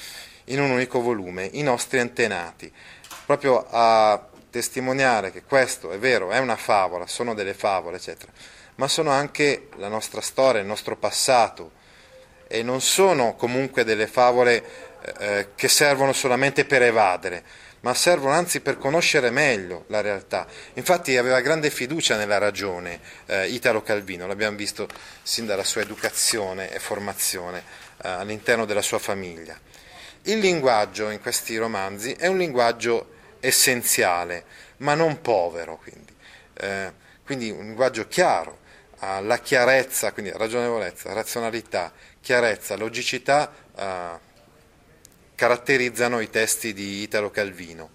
in 0.46 0.60
un 0.60 0.72
unico 0.72 1.02
volume, 1.02 1.50
I 1.54 1.64
nostri 1.64 2.00
antenati, 2.00 2.72
proprio 3.26 3.66
a 3.70 4.28
testimoniare 4.50 5.32
che 5.32 5.44
questo 5.44 5.92
è 5.92 5.98
vero, 5.98 6.32
è 6.32 6.40
una 6.40 6.56
favola, 6.56 7.08
sono 7.08 7.34
delle 7.34 7.54
favole, 7.54 7.98
eccetera, 7.98 8.32
ma 8.80 8.88
sono 8.88 9.12
anche 9.12 9.68
la 9.76 9.90
nostra 9.90 10.22
storia, 10.22 10.62
il 10.62 10.68
nostro 10.68 10.96
passato 10.96 11.72
e 12.48 12.64
non 12.64 12.80
sono 12.80 13.36
comunque 13.36 13.84
delle 13.84 14.08
favole 14.08 14.64
eh, 15.20 15.50
che 15.54 15.68
servono 15.68 16.14
solamente 16.14 16.64
per 16.64 16.82
evadere, 16.84 17.44
ma 17.82 17.94
servono 17.94 18.32
anzi 18.32 18.62
per 18.62 18.78
conoscere 18.78 19.32
meglio 19.32 19.84
la 19.88 20.00
realtà. 20.00 20.48
Infatti 20.76 21.18
aveva 21.18 21.42
grande 21.42 21.70
fiducia 21.70 22.16
nella 22.16 22.38
ragione 22.38 23.02
eh, 23.26 23.50
Italo 23.50 23.84
Calvino, 23.84 24.28
l'abbiamo 24.28 24.56
visto 24.56 24.88
sin 25.24 25.46
dalla 25.46 25.66
sua 25.66 25.82
educazione 25.82 26.72
e 26.72 26.80
formazione 26.80 27.64
eh, 28.02 28.08
all'interno 28.08 28.64
della 28.64 28.82
sua 28.82 29.00
famiglia. 29.00 29.60
Il 30.24 30.40
linguaggio 30.40 31.10
in 31.10 31.20
questi 31.20 31.58
romanzi 31.58 32.14
è 32.14 32.28
un 32.28 32.38
linguaggio 32.38 33.12
essenziale, 33.42 34.46
ma 34.78 34.94
non 34.94 35.20
povero, 35.20 35.78
quindi, 35.78 36.16
eh, 36.54 36.94
quindi 37.26 37.50
un 37.50 37.66
linguaggio 37.66 38.08
chiaro, 38.08 38.59
la 39.00 39.39
chiarezza, 39.39 40.12
quindi 40.12 40.32
ragionevolezza, 40.34 41.13
razionalità, 41.13 41.91
chiarezza, 42.22 42.75
logicità 42.75 43.51
eh, 43.75 44.27
caratterizzano 45.36 46.20
i 46.20 46.29
testi 46.29 46.74
di 46.74 47.01
Italo 47.01 47.32
Calvino 47.32 47.91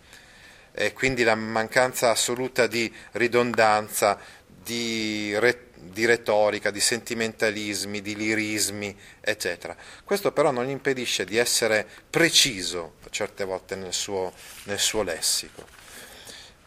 e 0.72 0.92
quindi 0.92 1.22
la 1.22 1.34
mancanza 1.34 2.10
assoluta 2.10 2.66
di 2.66 2.92
ridondanza, 3.12 4.18
di, 4.46 5.38
re, 5.38 5.68
di, 5.74 6.06
retorica, 6.06 6.70
di 6.70 6.80
sentimentalismi, 6.80 8.00
di 8.00 8.16
lirismi, 8.16 8.96
eccetera. 9.20 9.76
Questo 10.02 10.32
però 10.32 10.50
non 10.50 10.64
gli 10.64 10.70
impedisce 10.70 11.24
di 11.24 11.36
essere 11.36 11.86
preciso 12.08 12.94
certe 13.10 13.44
volte 13.44 13.76
nel 13.76 13.92
suo, 13.92 14.32
nel 14.64 14.80
suo 14.80 15.02
lessico. 15.02 15.66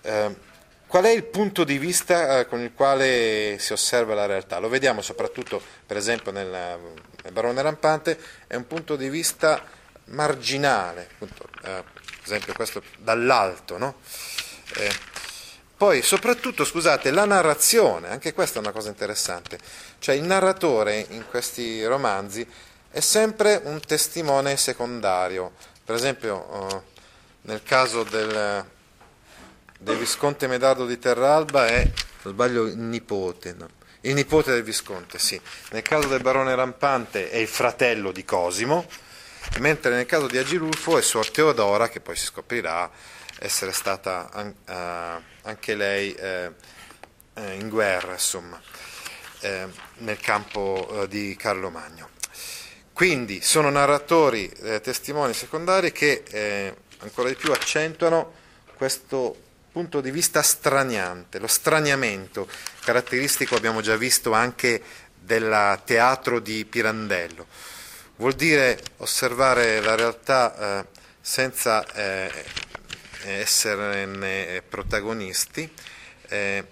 Eh, 0.04 0.36
qual 0.88 1.04
è 1.04 1.10
il 1.10 1.24
punto 1.24 1.64
di 1.64 1.78
vista 1.78 2.40
eh, 2.40 2.48
con 2.48 2.62
il 2.62 2.74
quale 2.74 3.58
si 3.60 3.74
osserva 3.74 4.16
la 4.16 4.26
realtà? 4.26 4.60
Lo 4.60 4.70
vediamo 4.70 5.02
soprattutto, 5.02 5.62
per 5.86 5.98
esempio, 5.98 6.32
nel, 6.32 6.48
nel 6.48 7.34
Barone 7.34 7.62
Rampante, 7.62 8.18
è 8.48 8.56
un 8.56 8.66
punto 8.66 8.96
di 8.96 9.10
vista 9.10 9.64
marginale, 10.06 11.10
appunto, 11.12 11.48
eh, 11.64 11.84
per 11.84 12.22
esempio 12.24 12.54
questo 12.54 12.82
dall'alto, 13.00 13.78
no? 13.78 13.96
eh, 14.76 15.16
poi 15.76 16.02
soprattutto, 16.02 16.64
scusate, 16.64 17.12
la 17.12 17.26
narrazione, 17.26 18.10
anche 18.10 18.34
questa 18.34 18.58
è 18.58 18.62
una 18.62 18.72
cosa 18.72 18.90
interessante, 18.90 19.60
cioè 20.00 20.16
il 20.16 20.24
narratore 20.24 21.06
in 21.10 21.26
questi 21.30 21.86
romanzi 21.86 22.48
è 22.90 23.00
sempre 23.00 23.62
un 23.64 23.80
testimone 23.82 24.58
secondario, 24.58 25.52
per 25.84 25.96
esempio 25.96 26.70
eh, 26.70 26.82
nel 27.42 27.62
caso 27.62 28.04
del, 28.04 28.66
del, 29.78 29.98
Visconte 29.98 30.48
Medardo 30.48 30.86
di 30.86 30.98
Terralba 31.00 31.68
è, 31.68 31.90
se 32.22 32.30
sbaglio, 32.30 32.64
il 32.64 32.78
nipote, 32.78 33.54
no? 33.54 33.68
il 34.02 34.14
nipote 34.14 34.52
del 34.52 34.64
Visconte, 34.64 35.20
sì, 35.20 35.40
nel 35.72 35.82
caso 35.82 36.08
del 36.08 36.22
Barone 36.22 36.56
Rampante 36.56 37.30
è 37.30 37.38
il 37.38 37.48
fratello 37.48 38.12
di 38.12 38.24
Cosimo, 38.24 38.88
mentre 39.60 39.96
nel 39.96 40.06
caso 40.06 40.28
di 40.28 40.38
Agilulfo 40.38 40.98
è 40.98 41.02
Suor 41.02 41.30
Teodora, 41.30 41.90
che 41.90 42.00
poi 42.00 42.16
si 42.16 42.26
scoprirà 42.26 42.90
essere 43.40 43.72
stata 43.72 44.30
eh, 44.66 45.22
anche 45.44 45.76
lei 45.76 46.14
eh, 46.14 46.52
eh, 47.34 47.54
in 47.54 47.70
guerra, 47.70 48.14
insomma, 48.14 48.60
nel 50.00 50.20
campo 50.20 51.06
di 51.08 51.36
Carlo 51.36 51.70
Magno. 51.70 52.10
Quindi 52.92 53.42
sono 53.42 53.70
narratori, 53.70 54.52
testimoni 54.82 55.34
secondari 55.34 55.92
che 55.92 56.74
ancora 57.00 57.30
di 57.30 57.36
più 57.36 57.52
accentuano 57.52 58.34
questo 58.76 59.47
punto 59.78 60.02
di 60.02 60.10
vista 60.10 60.42
straniante, 60.42 61.38
lo 61.38 61.46
straniamento, 61.46 62.50
caratteristico 62.80 63.54
abbiamo 63.54 63.82
già 63.82 63.96
visto 63.96 64.32
anche 64.32 64.82
del 65.14 65.80
teatro 65.86 66.40
di 66.40 66.66
Pirandello. 66.66 67.46
Vuol 68.16 68.34
dire 68.34 68.82
osservare 68.98 69.80
la 69.82 69.94
realtà 69.94 70.80
eh, 70.80 70.86
senza 71.22 71.86
eh, 71.94 72.32
esserne 73.26 74.64
protagonisti, 74.68 75.72
eh, 76.30 76.64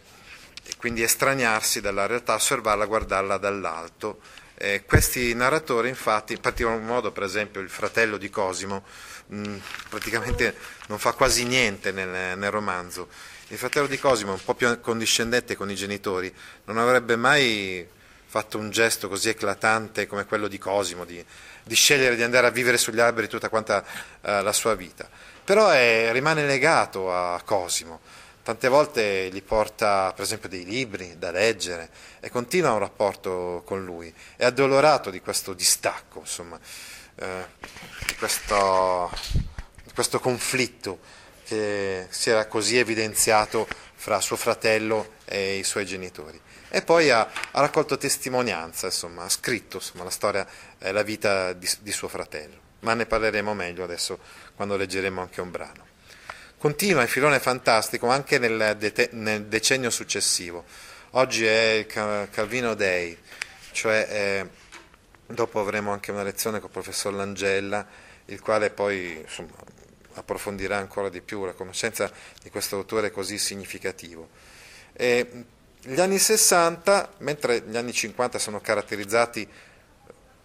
quindi 0.78 1.04
estraniarsi 1.04 1.82
dalla 1.82 2.08
realtà, 2.08 2.34
osservarla, 2.34 2.88
guardarla 2.88 3.38
dall'alto. 3.38 4.20
Eh, 4.56 4.84
questi 4.84 5.32
narratori, 5.36 5.90
infatti, 5.90 6.34
in 6.34 6.40
particolar 6.40 6.80
modo, 6.80 7.12
per 7.12 7.22
esempio, 7.22 7.62
il 7.62 7.70
fratello 7.70 8.18
di 8.18 8.32
Cosimo, 8.32 8.84
mh, 9.28 9.58
praticamente 9.90 10.56
non 10.88 11.00
fa 11.00 11.14
quasi 11.14 11.46
niente 11.46 11.92
nel, 11.92 12.38
nel 12.38 12.52
romanzo. 12.52 13.08
Il 13.50 13.58
fratello 13.58 13.88
di 13.88 14.00
Cosimo, 14.00 14.34
un 14.34 14.44
po' 14.44 14.56
più 14.56 14.80
condiscendente 14.80 15.56
con 15.56 15.70
i 15.70 15.76
genitori, 15.76 16.34
non 16.66 16.78
avrebbe 16.78 17.16
mai 17.16 17.88
fatto 18.26 18.58
un 18.58 18.70
gesto 18.70 19.08
così 19.08 19.30
eclatante 19.30 20.08
come 20.08 20.26
quello 20.26 20.48
di 20.48 20.58
Cosimo, 20.58 21.06
di, 21.06 21.24
di 21.64 21.76
scegliere 21.76 22.16
di 22.16 22.24
andare 22.24 22.48
a 22.48 22.50
vivere 22.50 22.78
sugli 22.78 23.00
alberi 23.00 23.30
tutta 23.30 23.50
quanta 23.50 23.82
uh, 24.22 24.42
la 24.42 24.52
sua 24.52 24.76
vita. 24.76 25.08
Però 25.44 25.70
è, 25.70 26.10
rimane 26.12 26.46
legato 26.46 27.14
a 27.14 27.40
Cosimo, 27.46 28.02
tante 28.44 28.68
volte 28.68 29.30
gli 29.32 29.42
porta 29.42 30.12
per 30.14 30.26
esempio 30.26 30.50
dei 30.50 30.66
libri 30.66 31.16
da 31.18 31.32
leggere 31.32 31.90
e 32.20 32.30
continua 32.30 32.74
un 32.74 32.80
rapporto 32.80 33.62
con 33.66 33.86
lui, 33.86 34.14
è 34.36 34.46
addolorato 34.46 35.12
di 35.12 35.22
questo 35.22 35.54
distacco, 35.54 36.20
insomma, 36.20 36.60
eh, 37.16 37.46
questo, 38.18 39.12
questo 39.94 40.20
conflitto 40.20 41.00
che 41.46 42.08
si 42.10 42.30
era 42.30 42.48
così 42.48 42.78
evidenziato 42.78 43.68
fra 43.94 44.20
suo 44.22 44.36
fratello 44.36 45.14
e 45.26 45.58
i 45.58 45.64
suoi 45.64 45.86
genitori 45.86 46.42
e 46.76 46.82
poi 46.82 47.10
ha, 47.10 47.22
ha 47.52 47.62
raccolto 47.62 47.98
testimonianza, 47.98 48.88
insomma, 48.88 49.24
ha 49.24 49.30
scritto 49.30 49.78
insomma, 49.78 50.04
la 50.04 50.10
storia 50.10 50.46
e 50.78 50.92
la 50.92 51.04
vita 51.04 51.54
di, 51.54 51.70
di 51.80 51.92
suo 51.94 52.10
fratello. 52.10 52.60
Ma 52.82 52.94
ne 52.94 53.06
parleremo 53.06 53.54
meglio 53.54 53.86
adesso 53.86 54.20
quando 54.56 54.76
leggeremo 54.76 55.22
anche 55.22 55.40
un 55.40 55.52
brano. 55.52 55.86
Continua 56.58 57.02
il 57.02 57.08
filone 57.08 57.40
fantastico 57.40 58.08
anche 58.08 58.40
nel, 58.40 58.76
de- 58.78 59.10
nel 59.14 59.46
decennio 59.46 59.90
successivo. 59.90 60.66
Oggi 61.12 61.46
è 61.46 61.86
il 61.88 62.28
Calvino 62.30 62.74
Day, 62.74 63.18
cioè 63.72 64.08
eh, 64.10 64.50
dopo 65.28 65.60
avremo 65.60 65.92
anche 65.92 66.12
una 66.12 66.24
lezione 66.24 66.60
con 66.60 66.68
il 66.68 66.74
professor 66.74 67.14
Langella, 67.14 67.86
il 68.26 68.42
quale 68.42 68.70
poi 68.70 69.20
insomma, 69.22 69.56
approfondirà 70.14 70.78
ancora 70.78 71.10
di 71.10 71.22
più 71.22 71.44
la 71.46 71.54
conoscenza 71.54 72.12
di 72.42 72.50
questo 72.50 72.78
autore 72.78 73.12
così 73.12 73.38
significativo. 73.38 74.30
E 74.94 75.46
gli 75.82 76.00
anni 76.00 76.18
60, 76.18 77.16
mentre 77.20 77.62
gli 77.62 77.78
anni 77.78 77.94
50 77.94 78.40
sono 78.40 78.60
caratterizzati 78.60 79.48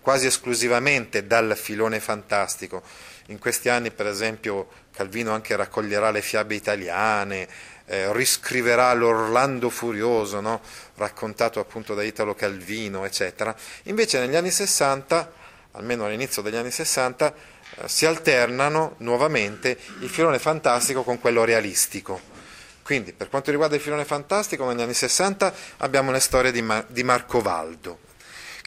quasi 0.01 0.27
esclusivamente 0.27 1.27
dal 1.27 1.57
filone 1.57 2.01
fantastico, 2.01 2.83
in 3.27 3.39
questi 3.39 3.69
anni 3.69 3.91
per 3.91 4.07
esempio 4.07 4.69
Calvino 4.93 5.33
anche 5.33 5.55
raccoglierà 5.57 6.11
le 6.11 6.21
fiabe 6.21 6.55
italiane, 6.55 7.49
eh, 7.87 8.13
riscriverà 8.13 8.93
l'Orlando 8.93 9.69
Furioso, 9.69 10.41
no? 10.41 10.61
raccontato 10.97 11.59
appunto 11.59 11.95
da 11.95 12.03
Italo 12.03 12.35
Calvino, 12.35 13.05
eccetera. 13.05 13.55
Invece 13.85 14.21
negli 14.21 14.37
anni 14.37 14.51
60, 14.51 15.33
almeno 15.73 16.05
all'inizio 16.05 16.43
degli 16.43 16.57
anni 16.57 16.71
60, 16.71 17.35
eh, 17.35 17.89
si 17.89 18.07
alternano 18.07 18.95
nuovamente 18.99 19.77
il 20.01 20.09
filone 20.09 20.39
fantastico 20.39 21.03
con 21.03 21.19
quello 21.19 21.45
realistico. 21.45 22.21
Quindi, 22.83 23.13
per 23.13 23.29
quanto 23.29 23.51
riguarda 23.51 23.77
il 23.77 23.83
filone 23.83 24.05
fantastico, 24.05 24.69
negli 24.69 24.83
anni 24.83 24.95
60 24.95 25.53
abbiamo 25.79 26.11
le 26.11 26.21
storie 26.21 26.53
di, 26.53 26.63
Mar- 26.63 26.87
di 26.89 27.03
Marco 27.03 27.41
Valdo, 27.41 27.99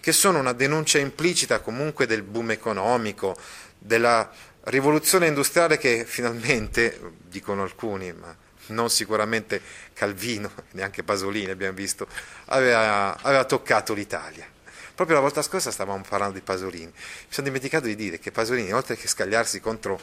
che 0.03 0.11
sono 0.11 0.39
una 0.39 0.51
denuncia 0.51 0.97
implicita 0.99 1.61
comunque 1.61 2.05
del 2.05 2.23
boom 2.23 2.51
economico, 2.51 3.37
della 3.77 4.29
rivoluzione 4.65 5.27
industriale 5.27 5.77
che 5.77 6.03
finalmente, 6.05 6.99
dicono 7.29 7.61
alcuni, 7.61 8.11
ma 8.11 8.35
non 8.67 8.89
sicuramente 8.89 9.61
Calvino, 9.93 10.51
neanche 10.71 11.03
Pasolini 11.03 11.51
abbiamo 11.51 11.77
visto, 11.77 12.05
aveva, 12.47 13.17
aveva 13.21 13.45
toccato 13.45 13.93
l'Italia. 13.93 14.45
Proprio 14.93 15.15
la 15.15 15.21
volta 15.21 15.41
scorsa 15.41 15.71
stavamo 15.71 16.03
parlando 16.05 16.33
di 16.33 16.41
Pasolini. 16.41 16.91
Mi 16.91 16.93
sono 17.29 17.47
dimenticato 17.47 17.85
di 17.85 17.95
dire 17.95 18.19
che 18.19 18.33
Pasolini, 18.33 18.73
oltre 18.73 18.97
che 18.97 19.07
scagliarsi 19.07 19.61
contro 19.61 19.97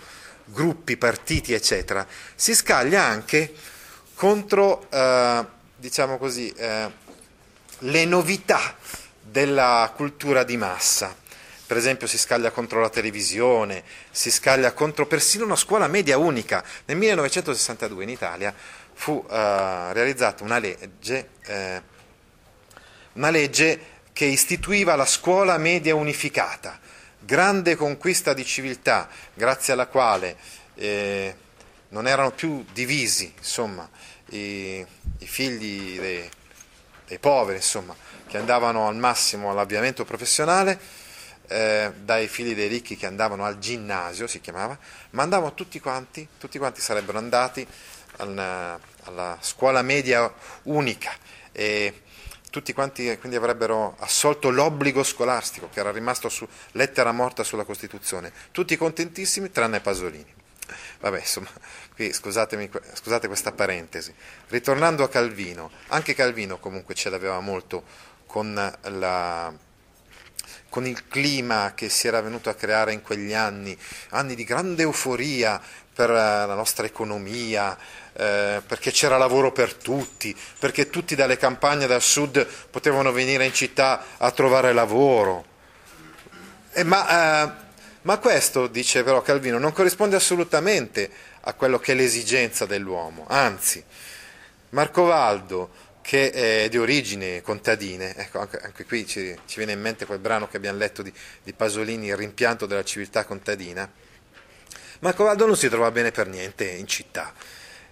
gruppi, 0.46 0.96
partiti, 0.96 1.53
eccetera, 1.53 2.07
si 2.35 2.55
scaglia 2.55 3.03
anche 3.03 3.53
contro, 4.14 4.87
eh, 4.90 5.44
diciamo 5.77 6.16
così, 6.16 6.48
eh, 6.57 6.90
le 7.81 8.05
novità 8.07 8.77
della 9.31 9.93
cultura 9.95 10.43
di 10.43 10.57
massa. 10.57 11.16
Per 11.66 11.77
esempio 11.77 12.09
si 12.09 12.19
scaglia 12.19 12.51
contro 12.51 12.81
la 12.81 12.88
televisione, 12.88 13.85
si 14.11 14.31
scaglia 14.31 14.73
contro 14.73 15.07
persino 15.07 15.45
una 15.45 15.57
scuola 15.57 15.87
media 15.87 16.19
unica. 16.19 16.64
Nel 16.87 16.97
1962 16.97 18.03
in 18.03 18.09
Italia 18.09 18.53
fu 18.93 19.25
eh, 19.31 19.93
realizzata 19.93 20.43
una 20.43 20.59
legge, 20.59 21.29
eh, 21.45 21.83
una 23.12 23.31
legge 23.31 23.99
che 24.12 24.25
istituiva 24.25 24.97
la 24.97 25.07
scuola 25.07 25.57
media 25.59 25.95
unificata, 25.95 26.79
grande 27.21 27.77
conquista 27.77 28.35
di 28.35 28.45
civiltà, 28.45 29.09
grazie 29.33 29.73
alla 29.73 29.87
quale 29.87 30.37
eh, 30.75 31.35
non 31.90 32.09
erano 32.09 32.33
più 32.33 32.64
divisi, 32.73 33.33
insomma, 33.38 33.88
i, 34.31 34.85
i 35.19 35.27
figli 35.27 35.99
dei, 35.99 36.29
dei, 37.07 37.19
poveri, 37.19 37.59
insomma, 37.59 37.95
che 38.31 38.38
andavano 38.38 38.87
al 38.87 38.95
massimo 38.95 39.51
all'avviamento 39.51 40.05
professionale, 40.05 40.79
eh, 41.49 41.93
dai 42.05 42.29
figli 42.29 42.55
dei 42.55 42.69
ricchi 42.69 42.97
che 42.97 43.07
andavano 43.07 43.45
al 43.45 43.59
ginnasio, 43.59 44.29
si 44.29 44.40
chiamava, 44.40 44.79
ma 45.11 45.25
andavano 45.25 45.53
tutti 45.55 45.81
quanti, 45.81 46.29
tutti 46.38 46.57
quanti 46.57 46.81
sarebbero 46.81 47.19
andati 47.19 47.66
alla, 48.19 48.79
alla 49.05 49.37
scuola 49.40 49.83
media 49.83 50.33
unica 50.64 51.12
e 51.51 52.03
tutti 52.51 52.73
quanti 52.73 53.16
quindi 53.19 53.37
avrebbero 53.37 53.97
assolto 53.99 54.51
l'obbligo 54.51 55.03
scolastico 55.03 55.69
che 55.73 55.81
era 55.81 55.90
rimasto 55.90 56.29
su 56.29 56.47
lettera 56.73 57.11
morta 57.11 57.43
sulla 57.43 57.64
Costituzione, 57.64 58.33
tutti 58.53 58.77
contentissimi 58.77 59.51
tranne 59.51 59.81
Pasolini. 59.81 60.38
Vabbè, 61.01 61.19
insomma, 61.19 61.49
qui 61.97 62.12
scusate 62.12 63.27
questa 63.27 63.51
parentesi. 63.51 64.14
Ritornando 64.49 65.03
a 65.03 65.09
Calvino, 65.09 65.71
anche 65.88 66.14
Calvino 66.14 66.59
comunque 66.59 66.95
ce 66.95 67.11
l'aveva 67.11 67.40
molto 67.40 67.83
con, 68.31 68.55
la, 68.55 69.53
con 70.69 70.87
il 70.87 71.09
clima 71.09 71.73
che 71.75 71.88
si 71.88 72.07
era 72.07 72.21
venuto 72.21 72.49
a 72.49 72.55
creare 72.55 72.93
in 72.93 73.03
quegli 73.03 73.35
anni, 73.35 73.77
anni 74.11 74.37
di 74.37 74.45
grande 74.45 74.83
euforia 74.83 75.61
per 75.93 76.11
la 76.11 76.55
nostra 76.55 76.87
economia, 76.87 77.77
eh, 78.12 78.62
perché 78.64 78.93
c'era 78.93 79.19
lavoro 79.19 79.51
per 79.51 79.75
tutti, 79.75 80.35
perché 80.61 80.88
tutti 80.88 81.16
dalle 81.16 81.37
campagne 81.37 81.88
dal 81.88 82.01
sud 82.01 82.47
potevano 82.71 83.11
venire 83.11 83.45
in 83.45 83.53
città 83.53 84.05
a 84.16 84.31
trovare 84.31 84.73
lavoro. 84.73 85.45
Eh, 86.73 86.85
ma 86.85 87.43
eh, 87.43 87.69
ma 88.03 88.16
questo, 88.19 88.69
dice 88.69 89.03
però 89.03 89.21
Calvino, 89.21 89.59
non 89.59 89.73
corrisponde 89.73 90.16
assolutamente 90.16 91.11
a 91.40 91.53
quello 91.53 91.79
che 91.79 91.93
è 91.93 91.95
l'esigenza 91.95 92.64
dell'uomo, 92.64 93.27
anzi, 93.29 93.85
Marco 94.71 95.03
Valdo, 95.03 95.89
che 96.11 96.64
è 96.64 96.68
di 96.68 96.77
origini 96.77 97.40
contadine, 97.40 98.16
ecco, 98.16 98.40
anche, 98.40 98.59
anche 98.59 98.85
qui 98.85 99.07
ci, 99.07 99.33
ci, 99.46 99.59
viene 99.59 99.75
in 99.75 99.81
mente 99.81 100.07
quel 100.07 100.18
brano 100.18 100.49
che 100.49 100.57
abbiamo 100.57 100.77
letto 100.77 101.03
di, 101.03 101.12
di 101.40 101.53
Pasolini, 101.53 102.09
Il 102.09 102.16
rimpianto 102.16 102.66
della 102.66 102.83
civiltà 102.83 103.25
contadina, 103.25 103.88
Marco 104.99 105.23
Valdo 105.23 105.46
non 105.46 105.57
si 105.57 105.68
trova 105.68 105.92
bene 105.92 106.11
per 106.11 106.27
niente 106.27 106.68
in 106.68 106.88
città. 106.88 107.33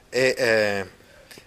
E, 0.09 0.35
eh, 0.37 0.87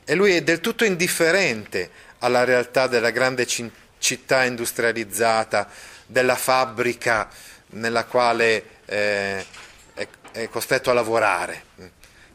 e 0.05 0.15
lui 0.15 0.33
è 0.33 0.43
del 0.43 0.61
tutto 0.61 0.85
indifferente 0.85 1.89
alla 2.19 2.45
realtà 2.45 2.87
della 2.87 3.09
grande 3.09 3.45
città 3.45 4.45
industrializzata, 4.45 5.67
della 6.05 6.37
fabbrica, 6.37 7.27
nella 7.71 8.05
quale 8.05 8.63
eh, 8.85 9.45
è, 9.93 10.07
è 10.31 10.47
costretto 10.47 10.89
a 10.89 10.93
lavorare. 10.93 11.63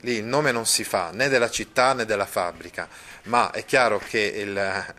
Lì 0.07 0.19
il 0.19 0.25
nome 0.25 0.53
non 0.53 0.67
si 0.67 0.85
fa 0.85 1.11
né 1.11 1.29
della 1.29 1.51
città 1.51 1.93
né 1.93 2.05
della 2.05 2.27
fabbrica, 2.27 2.89
ma 3.25 3.51
è 3.51 3.65
chiaro 3.65 3.99
che 3.99 4.21
il, 4.21 4.95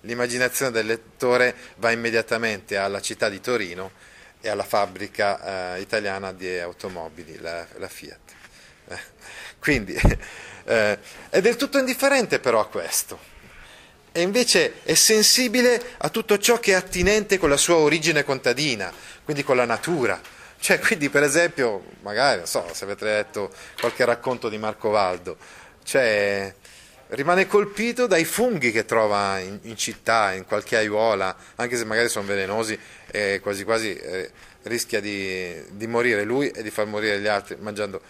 l'immaginazione 0.00 0.70
del 0.70 0.86
lettore 0.86 1.54
va 1.76 1.90
immediatamente 1.90 2.78
alla 2.78 3.02
città 3.02 3.28
di 3.28 3.42
Torino 3.42 3.90
e 4.40 4.48
alla 4.48 4.64
fabbrica 4.64 5.74
eh, 5.74 5.82
italiana 5.82 6.32
di 6.32 6.48
automobili, 6.58 7.38
la, 7.40 7.66
la 7.76 7.88
Fiat. 7.88 8.18
Eh, 8.88 8.98
quindi 9.58 9.92
eh, 10.64 10.98
è 11.28 11.40
del 11.42 11.56
tutto 11.56 11.76
indifferente 11.76 12.38
però 12.38 12.58
a 12.60 12.68
questo 12.68 13.18
e 14.12 14.22
invece 14.22 14.76
è 14.82 14.94
sensibile 14.94 15.78
a 15.98 16.08
tutto 16.08 16.38
ciò 16.38 16.58
che 16.58 16.72
è 16.72 16.74
attinente 16.74 17.36
con 17.36 17.50
la 17.50 17.58
sua 17.58 17.76
origine 17.76 18.24
contadina, 18.24 18.90
quindi 19.24 19.44
con 19.44 19.56
la 19.56 19.66
natura, 19.66 20.18
Cioè, 20.60 20.78
quindi, 20.78 21.08
per 21.08 21.22
esempio, 21.22 21.84
magari, 22.02 22.36
non 22.36 22.46
so, 22.46 22.68
se 22.72 22.84
avete 22.84 23.06
letto 23.06 23.50
qualche 23.80 24.04
racconto 24.04 24.50
di 24.50 24.58
Marco 24.58 24.90
Valdo, 24.90 25.38
cioè, 25.82 26.54
rimane 27.08 27.46
colpito 27.46 28.06
dai 28.06 28.26
funghi 28.26 28.70
che 28.70 28.84
trova 28.84 29.38
in, 29.38 29.58
in, 29.62 29.76
città, 29.76 30.32
in 30.32 30.44
qualche 30.44 30.76
aiuola, 30.76 31.34
anche 31.56 31.78
se 31.78 31.86
magari 31.86 32.10
sono 32.10 32.26
velenosi 32.26 32.78
e 33.10 33.40
quasi 33.42 33.64
quasi 33.64 33.94
eh, 33.96 34.30
rischia 34.64 35.00
di, 35.00 35.64
di, 35.70 35.86
morire 35.86 36.24
lui 36.24 36.50
e 36.50 36.62
di 36.62 36.70
far 36.70 36.84
morire 36.84 37.20
gli 37.20 37.26
altri 37.26 37.56
mangiando, 37.58 38.02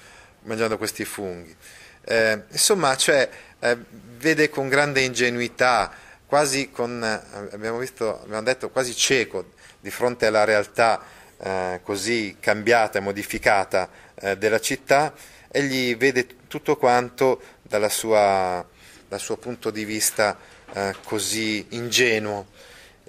mangiando 0.42 0.76
questi 0.76 1.04
funghi. 1.04 1.54
Eh, 2.02 2.42
insomma, 2.50 2.96
cioè, 2.96 3.28
eh, 3.60 3.78
vede 4.18 4.48
con 4.48 4.68
grande 4.68 5.02
ingenuità, 5.02 5.92
quasi 6.26 6.70
con, 6.72 7.02
eh, 7.02 7.54
abbiamo, 7.54 7.78
visto, 7.78 8.22
abbiamo 8.22 8.42
detto, 8.42 8.70
quasi 8.70 8.92
cieco 8.92 9.52
di 9.78 9.90
fronte 9.90 10.26
alla 10.26 10.42
realtà 10.44 11.00
eh, 11.42 11.80
così 11.82 12.36
cambiata 12.38 12.98
e 12.98 13.02
modificata 13.02 13.88
eh, 14.14 14.36
della 14.36 14.60
città, 14.60 15.12
egli 15.50 15.96
vede 15.96 16.26
tutto 16.46 16.76
quanto 16.76 17.40
sua, 17.88 18.66
dal 19.08 19.20
suo 19.20 19.36
punto 19.36 19.70
di 19.70 19.84
vista 19.84 20.38
eh, 20.72 20.94
così 21.04 21.66
ingenuo, 21.70 22.46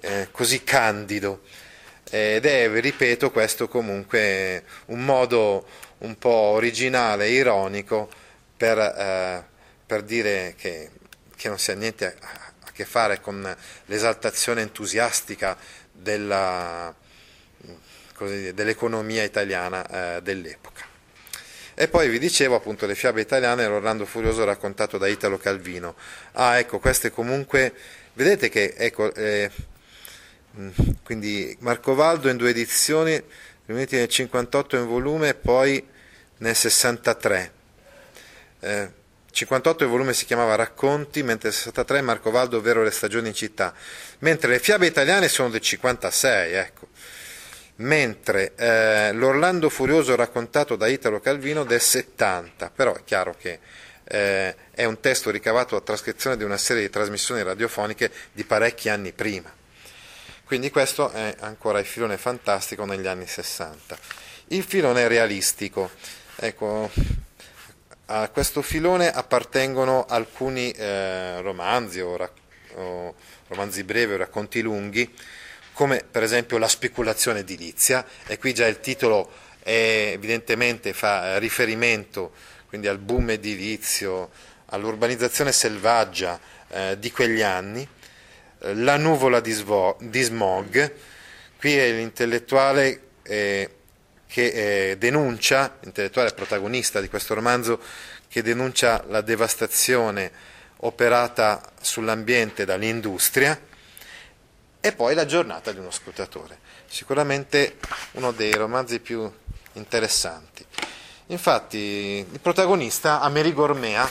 eh, 0.00 0.28
così 0.30 0.64
candido. 0.64 1.42
Ed 2.10 2.44
è, 2.44 2.68
ripeto, 2.68 3.30
questo 3.30 3.68
comunque 3.68 4.64
un 4.86 5.04
modo 5.04 5.66
un 5.98 6.18
po' 6.18 6.28
originale 6.30 7.26
e 7.26 7.32
ironico 7.32 8.10
per, 8.56 8.78
eh, 8.78 9.44
per 9.86 10.02
dire 10.02 10.54
che, 10.56 10.90
che, 11.36 11.48
non 11.48 11.58
si 11.58 11.70
ha 11.70 11.74
niente 11.74 12.16
a, 12.20 12.52
a 12.66 12.70
che 12.72 12.84
fare 12.84 13.20
con 13.20 13.56
l'esaltazione 13.86 14.62
entusiastica 14.62 15.56
della, 15.90 16.94
così, 18.22 18.54
dell'economia 18.54 19.22
italiana 19.22 20.16
eh, 20.16 20.22
dell'epoca. 20.22 20.90
E 21.74 21.88
poi 21.88 22.08
vi 22.08 22.18
dicevo 22.18 22.54
appunto 22.54 22.86
le 22.86 22.94
fiabe 22.94 23.22
italiane, 23.22 23.66
l'Orlando 23.66 24.04
Furioso 24.04 24.44
raccontato 24.44 24.98
da 24.98 25.08
Italo 25.08 25.38
Calvino. 25.38 25.96
Ah, 26.32 26.58
ecco, 26.58 26.78
queste 26.78 27.10
comunque, 27.10 27.72
vedete 28.12 28.48
che, 28.48 28.74
ecco, 28.76 29.12
eh, 29.14 29.50
mm, 30.58 30.68
quindi 31.02 31.56
Marco 31.60 31.94
Valdo 31.94 32.28
in 32.28 32.36
due 32.36 32.50
edizioni, 32.50 33.20
riuniti 33.66 33.96
nel 33.96 34.08
58 34.08 34.76
in 34.76 34.86
volume 34.86 35.28
e 35.28 35.34
poi 35.34 35.84
nel 36.38 36.54
63. 36.54 37.52
Eh, 38.60 39.00
58 39.30 39.84
il 39.84 39.88
volume 39.88 40.12
si 40.12 40.26
chiamava 40.26 40.54
Racconti, 40.56 41.22
mentre 41.22 41.48
nel 41.48 41.56
63 41.56 42.02
Marco 42.02 42.30
Valdo, 42.30 42.58
ovvero 42.58 42.82
Le 42.82 42.90
stagioni 42.90 43.28
in 43.28 43.34
città, 43.34 43.72
mentre 44.18 44.50
le 44.50 44.58
fiabe 44.58 44.86
italiane 44.86 45.28
sono 45.28 45.48
del 45.48 45.60
56, 45.62 46.52
ecco 46.52 46.88
mentre 47.82 48.52
eh, 48.56 49.12
l'Orlando 49.12 49.68
Furioso 49.68 50.14
raccontato 50.14 50.76
da 50.76 50.86
Italo 50.86 51.20
Calvino 51.20 51.64
del 51.64 51.80
70, 51.80 52.70
però 52.70 52.94
è 52.94 53.04
chiaro 53.04 53.34
che 53.38 53.58
eh, 54.04 54.54
è 54.70 54.84
un 54.84 55.00
testo 55.00 55.30
ricavato 55.30 55.76
a 55.76 55.80
trascrizione 55.80 56.36
di 56.36 56.44
una 56.44 56.56
serie 56.56 56.82
di 56.82 56.90
trasmissioni 56.90 57.42
radiofoniche 57.42 58.10
di 58.32 58.44
parecchi 58.44 58.88
anni 58.88 59.12
prima. 59.12 59.52
Quindi 60.44 60.70
questo 60.70 61.10
è 61.10 61.34
ancora 61.40 61.78
il 61.78 61.86
filone 61.86 62.18
fantastico 62.18 62.84
negli 62.84 63.06
anni 63.06 63.26
60. 63.26 63.96
Il 64.48 64.64
filone 64.64 65.08
realistico. 65.08 65.90
Ecco, 66.36 66.90
a 68.06 68.28
questo 68.28 68.60
filone 68.60 69.10
appartengono 69.10 70.04
alcuni 70.06 70.70
eh, 70.72 71.40
romanzi 71.40 72.00
o, 72.00 72.16
rac- 72.16 72.40
o 72.74 73.14
romanzi 73.48 73.82
brevi 73.82 74.12
o 74.12 74.16
racconti 74.18 74.60
lunghi 74.60 75.10
come 75.82 76.04
per 76.08 76.22
esempio 76.22 76.58
la 76.58 76.68
speculazione 76.68 77.40
edilizia, 77.40 78.06
e 78.28 78.38
qui 78.38 78.54
già 78.54 78.68
il 78.68 78.78
titolo 78.78 79.28
è, 79.58 80.12
evidentemente 80.12 80.92
fa 80.92 81.38
riferimento 81.38 82.30
quindi 82.68 82.86
al 82.86 82.98
boom 82.98 83.30
edilizio, 83.30 84.30
all'urbanizzazione 84.66 85.50
selvaggia 85.50 86.38
eh, 86.68 86.96
di 87.00 87.10
quegli 87.10 87.42
anni, 87.42 87.86
eh, 88.60 88.74
la 88.76 88.96
nuvola 88.96 89.40
di, 89.40 89.50
svo- 89.50 89.96
di, 89.98 90.22
smog, 90.22 90.92
qui 91.58 91.76
è 91.76 91.90
l'intellettuale 91.90 93.00
eh, 93.24 93.68
che 94.28 94.90
eh, 94.90 94.96
denuncia, 94.98 95.78
l'intellettuale 95.80 96.30
protagonista 96.30 97.00
di 97.00 97.08
questo 97.08 97.34
romanzo, 97.34 97.80
che 98.28 98.40
denuncia 98.40 99.04
la 99.08 99.20
devastazione 99.20 100.30
operata 100.76 101.60
sull'ambiente 101.80 102.64
dall'industria, 102.64 103.70
e 104.84 104.90
poi 104.90 105.14
La 105.14 105.26
giornata 105.26 105.70
di 105.70 105.78
uno 105.78 105.92
scrutatore, 105.92 106.58
sicuramente 106.88 107.76
uno 108.12 108.32
dei 108.32 108.52
romanzi 108.52 108.98
più 108.98 109.30
interessanti. 109.74 110.66
Infatti 111.26 112.26
il 112.28 112.40
protagonista, 112.40 113.20
Amerigo 113.20 113.62
Ormea, 113.62 114.10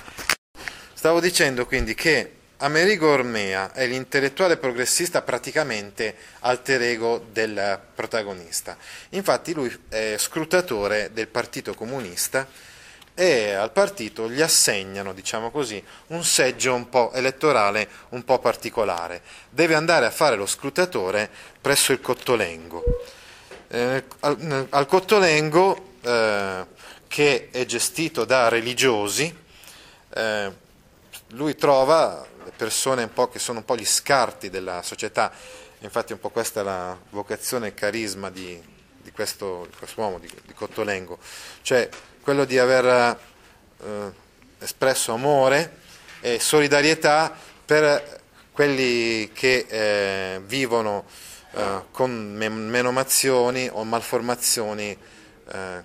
stavo 0.94 1.20
dicendo 1.20 1.66
quindi 1.66 1.94
che 1.94 2.36
Amerigo 2.60 3.10
Ormea 3.10 3.74
è 3.74 3.86
l'intellettuale 3.86 4.56
progressista 4.56 5.22
praticamente 5.24 6.16
alter 6.40 6.82
ego 6.84 7.26
del 7.32 7.78
protagonista. 7.94 8.78
Infatti 9.10 9.54
lui 9.54 9.78
è 9.90 10.16
scrutatore 10.18 11.10
del 11.12 11.28
Partito 11.28 11.74
Comunista 11.74 12.48
e 13.14 13.52
al 13.52 13.72
partito 13.72 14.30
gli 14.30 14.42
assegnano, 14.42 15.14
diciamo 15.14 15.52
così, 15.52 15.84
un 16.08 16.24
seggio 16.24 16.74
un 16.74 16.90
po' 16.90 17.12
elettorale 17.14 17.88
un 18.10 18.24
po' 18.24 18.40
particolare. 18.40 19.22
Deve 19.50 19.76
andare 19.76 20.06
a 20.06 20.12
fare 20.12 20.36
lo 20.36 20.46
scrutatore 20.46 21.30
presso 21.60 21.92
il 21.92 22.02
Cottolengo. 22.02 22.84
Eh, 23.68 24.04
al, 24.22 24.68
al, 24.70 24.86
Cottolengo, 24.86 25.94
eh, 26.02 26.66
che 27.08 27.50
è 27.52 27.66
gestito 27.66 28.26
da 28.26 28.48
religiosi, 28.48 29.34
eh, 30.14 30.52
lui 31.30 31.56
trova 31.56 32.26
le 32.44 32.52
persone 32.56 33.10
che 33.32 33.40
sono 33.40 33.60
un 33.60 33.66
po' 33.66 33.76
gli 33.76 33.86
scarti 33.86 34.50
della 34.50 34.82
società, 34.82 35.32
infatti 35.80 36.14
un 36.14 36.20
po' 36.20 36.30
questa 36.30 36.62
è 36.62 36.64
la 36.64 36.98
vocazione 37.12 37.68
e 37.68 37.74
carisma 37.74 38.30
di, 38.30 38.62
di, 38.98 39.12
questo, 39.12 39.68
di 39.70 39.78
quest'uomo, 39.78 40.20
di, 40.20 40.30
di 40.46 40.54
Cottolengo, 40.54 41.18
cioè 41.62 41.90
quello 42.22 42.46
di 42.46 42.58
aver 42.58 43.18
eh, 43.84 44.12
espresso 44.60 45.14
amore 45.14 45.80
e 46.22 46.40
solidarietà 46.40 47.36
per 47.66 48.20
quelli 48.52 49.32
che 49.34 49.66
eh, 49.68 50.42
vivono 50.46 51.06
eh, 51.54 51.84
con 51.92 52.34
menomazioni 52.36 53.68
o 53.72 53.84
malformazioni 53.84 54.98
eh, 55.52 55.84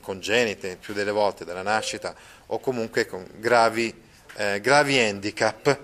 congenite 0.00 0.76
più 0.76 0.92
delle 0.92 1.10
volte 1.10 1.44
dalla 1.44 1.62
nascita 1.62 2.14
o 2.46 2.60
comunque 2.60 3.06
con 3.06 3.26
gravi, 3.36 3.94
eh, 4.36 4.60
gravi 4.60 4.98
handicap. 4.98 5.78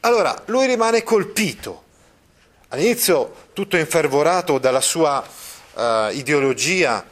Allora, 0.00 0.42
lui 0.46 0.66
rimane 0.66 1.02
colpito. 1.02 1.84
All'inizio 2.68 3.48
tutto 3.52 3.76
infervorato 3.76 4.58
dalla 4.58 4.80
sua 4.80 5.26
uh, 5.74 6.10
ideologia 6.12 7.04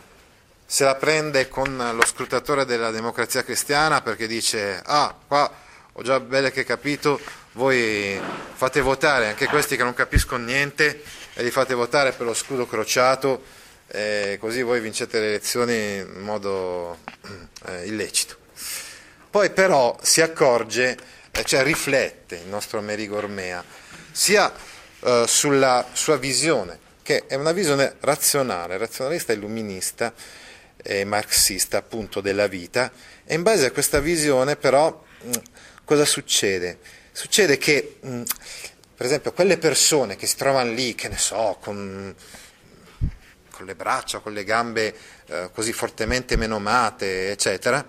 se 0.67 0.85
la 0.85 0.97
prende 0.97 1.49
con 1.49 1.77
lo 1.77 2.05
scrutatore 2.05 2.65
della 2.65 2.91
democrazia 2.91 3.45
cristiana 3.45 4.03
perché 4.03 4.27
dice 4.27 4.83
ah 4.85 5.15
qua 5.27 5.51
ho 5.93 6.03
già 6.03 6.19
bene 6.19 6.51
che 6.51 6.65
capito 6.65 7.21
voi 7.53 8.21
fate 8.55 8.81
votare 8.81 9.29
anche 9.29 9.47
questi 9.47 9.77
che 9.77 9.85
non 9.85 9.95
capiscono 9.95 10.45
niente 10.45 11.03
e 11.35 11.43
li 11.43 11.51
fate 11.51 11.73
votare 11.73 12.13
per 12.13 12.27
lo 12.27 12.35
scudo 12.35 12.67
crociato 12.67 13.43
e 13.87 14.37
così 14.41 14.63
voi 14.63 14.81
vincete 14.81 15.21
le 15.21 15.27
elezioni 15.29 15.97
in 15.99 16.21
modo 16.23 16.99
eh, 17.67 17.87
illecito. 17.87 18.37
Poi 19.31 19.51
però 19.51 19.97
si 20.03 20.21
accorge 20.21 20.97
eh, 21.31 21.45
cioè 21.45 21.63
riflette 21.63 22.37
il 22.37 22.49
nostro 22.49 22.79
Amerigo 22.79 23.17
Ormea 23.17 23.65
sia 24.11 24.53
eh, 25.01 25.25
sulla 25.27 25.87
sua 25.93 26.17
visione 26.17 26.79
che 27.03 27.27
è 27.27 27.37
una 27.37 27.53
visione 27.53 27.95
razionale, 28.01 28.77
razionalista 28.77 29.33
e 29.33 29.37
illuminista 29.37 30.13
eh, 30.87 31.05
marxista 31.05 31.79
appunto 31.79 32.21
della 32.21 32.47
vita 32.47 32.91
e 33.25 33.35
in 33.35 33.43
base 33.43 33.67
a 33.67 33.71
questa 33.73 33.99
visione 33.99 34.57
però 34.57 35.05
mh, 35.23 35.31
cosa 35.85 36.05
succede? 36.05 36.79
Succede 37.13 37.59
che 37.59 37.99
mh, 38.01 38.23
per 38.95 39.07
esempio 39.07 39.33
quelle 39.33 39.59
persone 39.59 40.17
che 40.17 40.27
si 40.27 40.37
trovano 40.37 40.73
lì, 40.73 40.95
che 40.95 41.09
ne 41.09 41.19
so, 41.19 41.59
con, 41.61 42.15
con 43.51 43.67
le 43.67 43.75
braccia, 43.75 44.21
con 44.21 44.33
le 44.33 44.45
gambe 44.45 44.95
eh, 45.27 45.51
così 45.53 45.73
fortemente 45.73 46.37
menomate, 46.37 47.31
eccetera, 47.31 47.87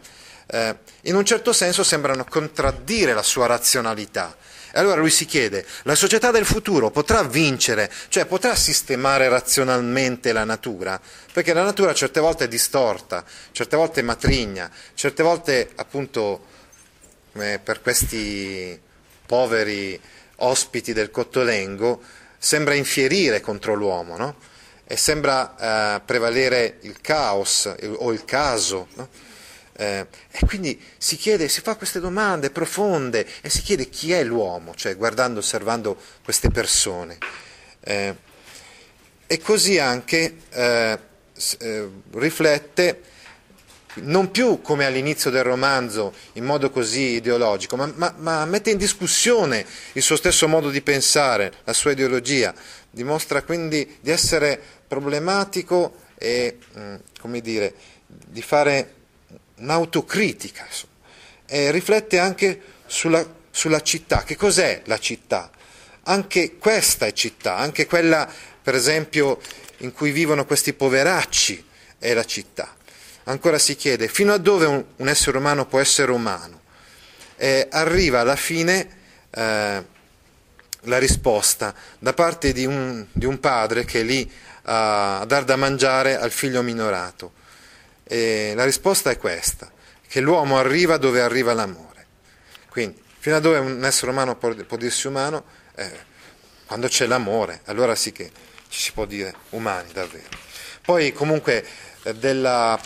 eh, 0.48 0.78
in 1.04 1.16
un 1.16 1.24
certo 1.24 1.54
senso 1.54 1.84
sembrano 1.84 2.26
contraddire 2.26 3.14
la 3.14 3.24
sua 3.24 3.46
razionalità 3.46 4.36
allora 4.78 5.00
lui 5.00 5.10
si 5.10 5.26
chiede, 5.26 5.66
la 5.84 5.96
società 5.96 6.32
del 6.32 6.46
futuro 6.46 6.92
potrà 6.92 7.24
vincere, 7.24 7.92
cioè 8.10 8.26
potrà 8.26 8.56
sistemare 8.56 9.30
razionalmente 9.30 10.32
la 10.32 10.44
natura? 10.44 11.00
Perché 11.32 11.54
la 11.54 11.63
natura 11.63 11.94
certe 11.94 12.20
volte 12.20 12.46
è 12.46 12.48
distorta, 12.48 13.24
certe 13.52 13.76
volte 13.76 14.02
è 14.02 14.04
matrigna, 14.04 14.70
certe 14.94 15.24
volte 15.24 15.70
appunto 15.76 16.46
eh, 17.34 17.60
per 17.63 17.82
questi 17.82 18.80
poveri 19.26 20.00
ospiti 20.38 20.94
del 20.94 21.12
Cottolengo 21.12 22.02
sembra 22.38 22.74
infierire 22.74 23.42
contro 23.42 23.74
l'uomo, 23.74 24.18
no? 24.18 24.36
e 24.86 24.96
sembra 24.96 25.96
eh, 25.98 26.02
prevalere 26.02 26.78
il 26.82 27.02
caos 27.02 27.72
o 27.98 28.12
il 28.13 28.24
caso. 28.26 28.88
No? 28.96 29.10
Eh, 29.80 30.08
e 30.32 30.40
quindi 30.48 30.82
si 30.98 31.18
chiede, 31.18 31.48
si 31.48 31.62
fa 31.62 31.76
queste 31.76 32.00
domande 32.00 32.50
profonde 32.50 33.28
e 33.42 33.50
si 33.50 33.62
chiede 33.62 33.90
chi 33.90 34.12
è 34.12 34.24
l'uomo, 34.24 34.74
cioè 34.74 34.98
guardando, 34.98 35.40
osservando 35.40 35.96
queste 36.24 36.50
persone. 36.50 37.18
Eh, 37.82 38.16
e 39.28 39.40
così 39.40 39.78
anche 39.78 40.38
eh, 40.50 41.00
eh, 41.60 41.90
riflette 42.13 43.02
non 44.02 44.32
più 44.32 44.62
come 44.62 44.86
all'inizio 44.86 45.30
del 45.30 45.44
romanzo 45.44 46.13
in 46.34 46.44
modo 46.44 46.70
così 46.72 47.16
ideologico, 47.16 47.76
ma, 47.76 47.92
ma, 47.96 48.13
ma, 48.18 48.46
mette 48.46 48.72
in 48.72 48.78
discussione 48.78 49.66
il 49.94 50.02
suo 50.02 50.16
stesso 50.16 50.48
modo 50.48 50.70
di 50.70 50.82
pensare, 50.82 51.52
la 51.63 51.74
sua 51.74 51.92
ideologia, 51.92 52.54
dimostra 52.90 53.44
quindi 53.44 53.98
di 54.00 54.10
essere 54.12 54.60
problematico 54.88 56.06
e, 56.16 56.58
mm, 56.78 56.96
come 57.20 57.42
dire, 57.42 57.74
di 58.06 58.42
fare 58.42 58.94
un'autocritica 59.58 60.65
insomma. 60.65 60.93
e 61.46 61.72
riflette 61.72 62.20
anche 62.20 62.62
sulla, 62.86 63.26
sulla 63.50 63.82
città. 63.82 64.24
Che 64.24 64.36
cos'è 64.36 64.82
la 64.86 65.00
città? 65.00 65.52
Anche 66.04 66.58
questa 66.58 67.06
è 67.06 67.13
città, 67.13 67.58
anche 67.58 67.86
quella, 67.86 68.30
per 68.62 68.76
esempio, 68.76 69.39
in 69.78 69.91
cui 69.91 70.12
vivono 70.12 70.46
questi 70.46 70.74
poveracci 70.74 71.65
è 72.00 72.13
la 72.13 72.24
città. 72.24 72.76
Ancora 73.26 73.60
si 73.60 73.76
chiede 73.76 74.08
fino 74.08 74.34
a 74.34 74.38
dove 74.38 74.65
un, 74.65 74.84
un 74.96 75.08
essere 75.10 75.38
umano 75.38 75.65
può 75.65 75.80
essere 75.80 76.12
umano. 76.12 76.62
E 77.36 77.67
arriva 77.70 78.22
alla 78.22 78.36
fine 78.36 78.89
eh, 79.32 79.84
la 80.82 80.98
risposta 80.98 81.74
da 82.00 82.13
parte 82.13 82.54
di 82.54 82.65
un, 82.65 83.06
di 83.12 83.26
un 83.26 83.39
padre 83.39 83.84
che 83.84 84.00
è 84.00 84.04
lì 84.04 84.30
a 84.63 85.24
dar 85.28 85.43
da 85.43 85.56
mangiare 85.56 86.17
al 86.17 86.32
figlio 86.32 86.62
minorato. 86.62 87.34
E 88.08 88.54
la 88.56 88.63
risposta 88.63 89.10
è 89.10 89.17
questa, 89.17 89.72
che 90.08 90.22
l'uomo 90.22 90.58
arriva 90.58 90.98
dove 90.98 91.22
arriva 91.22 91.54
l'amore. 91.54 92.06
Quindi, 92.70 93.02
fino 93.20 93.36
a 93.36 93.39
dove 93.39 93.58
un 93.60 93.84
essere 93.84 94.12
umano 94.12 94.36
può, 94.38 94.54
dirsi 94.78 95.08
umano? 95.08 95.43
Eh, 95.76 96.06
quando 96.65 96.88
c'è 96.88 97.06
l'amore, 97.06 97.62
allora 97.65 97.96
sì 97.96 98.12
che 98.12 98.32
ci 98.70 98.82
si 98.82 98.91
può 98.91 99.06
dire 99.06 99.34
umani 99.50 99.91
davvero. 99.91 100.28
Poi 100.84 101.12
comunque 101.12 101.65
eh, 102.04 102.13
della, 102.15 102.80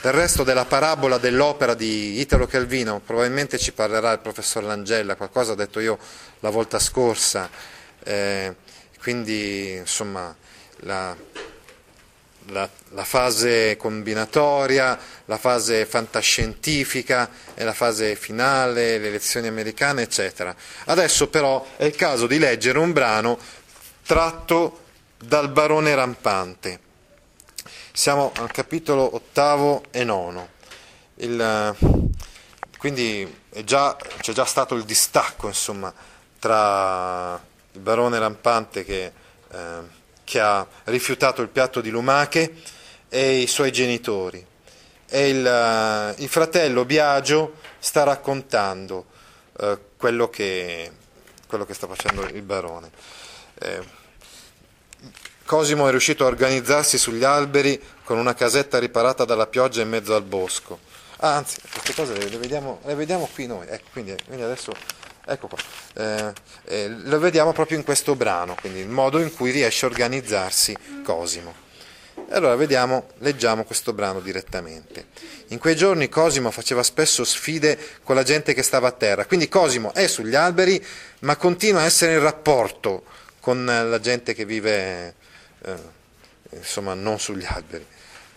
del 0.00 0.12
resto 0.12 0.42
della 0.42 0.64
parabola 0.64 1.18
dell'opera 1.18 1.74
di 1.74 2.20
Italo 2.20 2.46
Calvino 2.46 3.00
probabilmente 3.00 3.58
ci 3.58 3.72
parlerà 3.72 4.12
il 4.12 4.20
professor 4.20 4.62
Langella, 4.62 5.16
qualcosa 5.16 5.52
ho 5.52 5.56
detto 5.56 5.80
io 5.80 5.98
la 6.40 6.50
volta 6.50 6.78
scorsa, 6.78 7.50
eh, 8.02 8.54
quindi 9.00 9.72
insomma 9.72 10.34
la, 10.80 11.16
la, 12.46 12.68
la, 12.90 13.04
fase 13.04 13.76
combinatoria, 13.76 14.98
la 15.24 15.38
fase 15.38 15.86
fantascientifica 15.86 17.30
e 17.54 17.64
la 17.64 17.72
fase 17.72 18.16
finale, 18.16 18.98
le 18.98 19.08
elezioni 19.08 19.46
americane, 19.46 20.02
eccetera. 20.02 20.54
Adesso 20.86 21.28
però 21.28 21.66
è 21.76 21.84
il 21.84 21.94
caso 21.94 22.26
di 22.26 22.38
leggere 22.38 22.78
un 22.78 22.92
brano 22.92 23.38
tratto 24.04 24.84
dal 25.18 25.50
barone 25.50 25.94
rampante. 25.94 26.80
Siamo 27.92 28.32
al 28.36 28.50
capitolo 28.50 29.14
ottavo 29.14 29.84
e 29.90 30.04
nono. 30.04 30.48
Il, 31.16 31.74
quindi 32.78 33.40
già, 33.64 33.96
c'è 34.20 34.32
già 34.32 34.44
stato 34.44 34.74
il 34.74 34.84
distacco 34.84 35.46
insomma, 35.46 35.92
tra 36.38 37.42
il 37.72 37.80
barone 37.80 38.18
rampante 38.18 38.84
che, 38.84 39.12
eh, 39.50 39.78
che, 40.26 40.40
ha 40.40 40.66
rifiutato 40.84 41.40
il 41.40 41.48
piatto 41.48 41.80
di 41.80 41.88
lumache 41.88 42.52
e 43.08 43.36
i 43.38 43.46
suoi 43.46 43.70
genitori. 43.70 44.44
E 45.08 45.28
il, 45.28 46.14
il 46.18 46.28
fratello 46.28 46.84
Biagio 46.84 47.54
sta 47.78 48.02
raccontando 48.02 49.06
eh, 49.60 49.78
quello, 49.96 50.28
che, 50.28 50.90
quello, 51.46 51.64
che, 51.64 51.74
sta 51.74 51.86
facendo 51.86 52.26
il 52.26 52.42
barone. 52.42 52.90
Eh, 53.60 54.04
Cosimo 55.44 55.86
è 55.86 55.90
riuscito 55.90 56.24
a 56.24 56.26
organizzarsi 56.26 56.98
sugli 56.98 57.22
alberi 57.22 57.80
con 58.02 58.18
una 58.18 58.34
casetta 58.34 58.80
riparata 58.80 59.24
dalla 59.24 59.46
pioggia 59.46 59.80
in 59.80 59.88
mezzo 59.88 60.16
al 60.16 60.24
bosco. 60.24 60.80
Ah, 61.18 61.36
anzi, 61.36 61.60
queste 61.70 61.94
cose 61.94 62.14
le, 62.14 62.28
le, 62.28 62.36
vediamo, 62.36 62.80
le 62.84 62.96
vediamo, 62.96 63.28
qui 63.32 63.46
noi, 63.46 63.64
ecco, 63.68 63.86
quindi, 63.92 64.14
quindi, 64.26 64.42
adesso, 64.42 64.72
ecco 65.26 65.48
qua, 65.48 65.58
eh, 65.94 66.32
eh, 66.64 66.88
lo 66.88 67.18
vediamo 67.18 67.52
proprio 67.52 67.76
in 67.76 67.84
questo 67.84 68.14
brano, 68.14 68.54
quindi 68.60 68.80
il 68.80 68.88
modo 68.88 69.18
in 69.18 69.34
cui 69.34 69.50
riesce 69.50 69.84
a 69.84 69.88
organizzarsi 69.88 70.76
Cosimo. 71.02 71.64
Allora 72.30 72.56
vediamo, 72.56 73.08
leggiamo 73.18 73.64
questo 73.64 73.92
brano 73.92 74.20
direttamente. 74.20 75.08
In 75.48 75.58
quei 75.58 75.76
giorni 75.76 76.08
Cosimo 76.08 76.50
faceva 76.50 76.82
spesso 76.82 77.24
sfide 77.24 77.78
con 78.02 78.14
la 78.14 78.22
gente 78.22 78.54
che 78.54 78.62
stava 78.62 78.88
a 78.88 78.92
terra, 78.92 79.26
quindi 79.26 79.48
Cosimo 79.48 79.92
è 79.92 80.06
sugli 80.06 80.34
alberi, 80.34 80.84
ma 81.20 81.36
continua 81.36 81.82
a 81.82 81.84
essere 81.84 82.14
in 82.14 82.22
rapporto 82.22 83.04
con 83.40 83.64
la 83.64 84.00
gente 84.00 84.34
che 84.34 84.44
vive 84.44 85.14
eh, 85.62 85.74
insomma 86.50 86.94
non 86.94 87.18
sugli 87.18 87.44
alberi, 87.46 87.86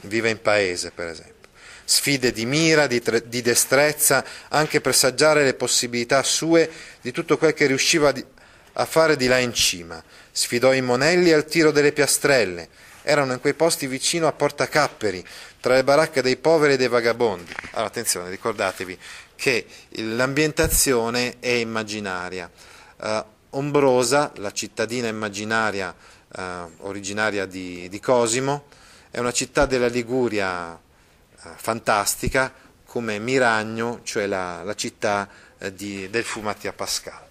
vive 0.01 0.29
in 0.29 0.41
paese 0.41 0.91
per 0.91 1.07
esempio. 1.07 1.38
Sfide 1.89 2.31
di 2.31 2.45
mira, 2.45 2.85
di, 2.85 3.01
tre, 3.01 3.27
di 3.27 3.41
destrezza, 3.41 4.23
anche 4.49 4.79
per 4.79 4.93
saggiare 4.93 5.43
le 5.43 5.55
possibilità 5.55 6.21
sue 6.21 6.69
di 7.01 7.11
tutto 7.11 7.35
quel 7.39 7.55
che 7.55 7.65
riusciva 7.65 8.11
di, 8.11 8.23
a 8.73 8.85
fare 8.85 9.15
di 9.15 9.25
là 9.25 9.39
in 9.39 9.55
cima. 9.55 10.03
Sfidò 10.31 10.71
i 10.71 10.81
monelli 10.81 11.33
al 11.33 11.45
tiro 11.45 11.71
delle 11.71 11.91
piastrelle. 11.91 12.69
Erano 13.01 13.33
in 13.33 13.39
quei 13.39 13.55
posti 13.55 13.87
vicino 13.87 14.27
a 14.27 14.33
Porta 14.33 14.67
Capperi, 14.67 15.25
tra 15.59 15.73
le 15.73 15.83
baracche 15.83 16.21
dei 16.21 16.37
poveri 16.37 16.73
e 16.73 16.77
dei 16.77 16.89
vagabondi. 16.89 17.51
Allora, 17.71 17.87
attenzione, 17.87 18.29
ricordatevi 18.29 18.95
che 19.33 19.65
l'ambientazione 19.89 21.37
è 21.39 21.49
immaginaria. 21.49 22.47
Uh, 22.97 23.23
Ombrosa, 23.51 24.31
la 24.35 24.51
cittadina 24.51 25.07
immaginaria 25.07 25.91
eh, 26.37 26.65
originaria 26.81 27.47
di, 27.47 27.89
di, 27.89 27.99
Cosimo, 27.99 28.65
è 29.09 29.17
una 29.17 29.31
città 29.31 29.65
della 29.65 29.87
Liguria 29.87 30.79
fantastica 31.55 32.51
come 32.85 33.19
Miragno, 33.19 34.01
cioè 34.03 34.25
la, 34.25 34.63
la 34.63 34.75
città 34.75 35.27
eh, 35.59 35.73
di, 35.73 36.09
del 36.09 36.23
fu 36.23 36.41
Mattia 36.41 36.73
Pascal. 36.73 37.27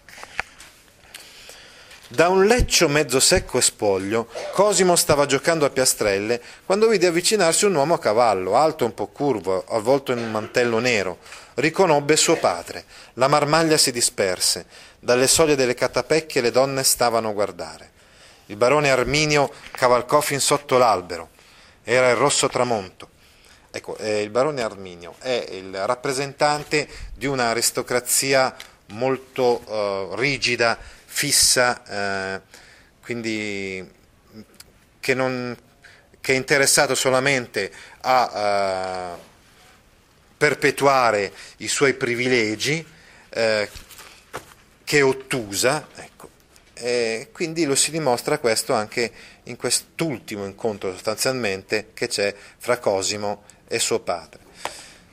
Da 2.11 2.29
un 2.31 2.47
leccio 2.47 2.89
mezzo 2.89 3.21
secco 3.21 3.59
e 3.59 3.61
spoglio, 3.61 4.29
Cosimo 4.53 4.97
stava 4.97 5.27
giocando 5.27 5.67
a 5.67 5.71
piastrelle 5.71 6.41
quando 6.65 6.89
vide 6.89 7.07
avvicinarsi 7.07 7.67
un 7.67 7.75
uomo 7.75 7.93
a 7.93 7.99
cavallo, 7.99 8.57
alto 8.57 8.87
un 8.87 8.95
po' 8.95 9.09
curvo, 9.09 9.63
avvolto 9.69 10.13
in 10.13 10.19
un 10.19 10.31
mantello 10.31 10.79
nero. 10.79 11.19
Riconobbe 11.55 12.17
suo 12.17 12.37
padre. 12.37 12.87
La 13.15 13.29
marmaglia 13.29 13.77
si 13.77 13.93
disperse. 13.93 14.65
Dalle 14.99 15.27
soglie 15.27 15.55
delle 15.55 15.75
catapecchie 15.75 16.41
le 16.41 16.51
donne 16.51 16.83
stavano 16.83 17.29
a 17.29 17.33
guardare. 17.33 17.91
Il 18.47 18.57
barone 18.57 18.91
Arminio 18.91 19.53
cavalcò 19.73 20.23
fin 20.23 20.41
sotto 20.41 20.79
l'albero. 20.79 21.29
Era 21.85 22.09
il 22.09 22.17
rosso 22.17 22.49
tramonto. 22.49 23.11
Ecco, 23.79 23.97
eh, 23.99 24.23
il 24.23 24.31
barone 24.31 24.61
Arminio 24.61 25.15
è 25.21 25.51
il 25.53 25.87
rappresentante 25.87 26.89
di 27.15 27.27
un'aristocrazia 27.27 28.53
molto 28.87 29.63
eh, 29.69 30.17
rigida, 30.17 30.77
fissa, 31.05 31.85
eh, 31.87 32.41
quindi 33.01 33.89
che, 34.99 35.15
non, 35.15 35.57
che, 36.21 36.33
è 36.33 36.37
interessato 36.37 36.97
solamente 36.97 37.71
a 38.01 39.15
uh, 39.17 39.23
perpetuare 40.37 41.33
i 41.59 41.69
suoi 41.69 41.95
privilegi, 41.95 42.85
eh, 43.29 43.71
che 44.83 44.99
è 44.99 45.05
ottusa, 45.05 45.87
ecco, 45.95 46.31
e 46.75 47.29
quindi 47.33 47.65
lo 47.65 47.77
si 47.77 47.93
dimostra 47.93 48.39
questo 48.39 48.75
anche 48.75 49.13
in 49.45 49.55
quest'ultimo 49.55 50.45
incontro 50.45 50.93
sostanzialmente 50.93 51.91
che 51.95 52.09
c'è 52.09 52.35
fra 52.59 52.79
Cosimo 52.79 53.45
e 53.69 53.79
suo 53.79 54.01
padre. 54.01 54.41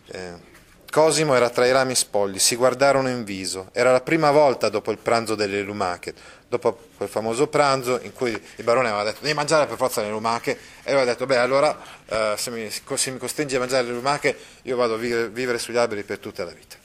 Eh, 0.08 0.54
Cosimo 0.96 1.36
era 1.36 1.50
tra 1.50 1.66
i 1.66 1.74
rami 1.74 1.94
spogli, 1.94 2.40
si 2.40 2.56
guardarono 2.56 3.10
in 3.10 3.26
viso. 3.26 3.68
Era 3.74 3.92
la 3.92 4.00
prima 4.00 4.32
volta 4.32 4.70
dopo 4.70 4.92
il 4.92 4.98
pranzo 4.98 5.36
delle 5.36 5.62
lumache, 5.62 6.14
dopo 6.48 6.88
quel 6.96 7.10
famoso 7.10 7.48
pranzo 7.48 8.00
in 8.02 8.14
cui 8.14 8.32
il 8.32 8.64
barone 8.64 8.88
aveva 8.88 9.04
detto 9.04 9.18
devi 9.20 9.34
mangiare 9.34 9.66
per 9.66 9.76
forza 9.76 10.02
le 10.02 10.10
lumache 10.10 10.58
e 10.84 10.92
aveva 10.92 11.04
detto 11.04 11.26
beh 11.26 11.36
allora 11.36 11.78
eh, 12.06 12.36
se, 12.38 12.50
mi, 12.50 12.70
se, 12.70 13.12
mi, 13.12 13.18
costringi 13.18 13.58
a 13.58 13.60
mangiare 13.60 13.86
le 13.86 13.92
lumache 13.92 14.38
io 14.62 14.78
vado 14.78 14.94
a 14.94 14.98
vivere, 14.98 15.58
sugli 15.58 15.76
alberi 15.76 16.04
per 16.04 16.20
tutta 16.20 16.46
la 16.46 16.52
vita. 16.52 16.78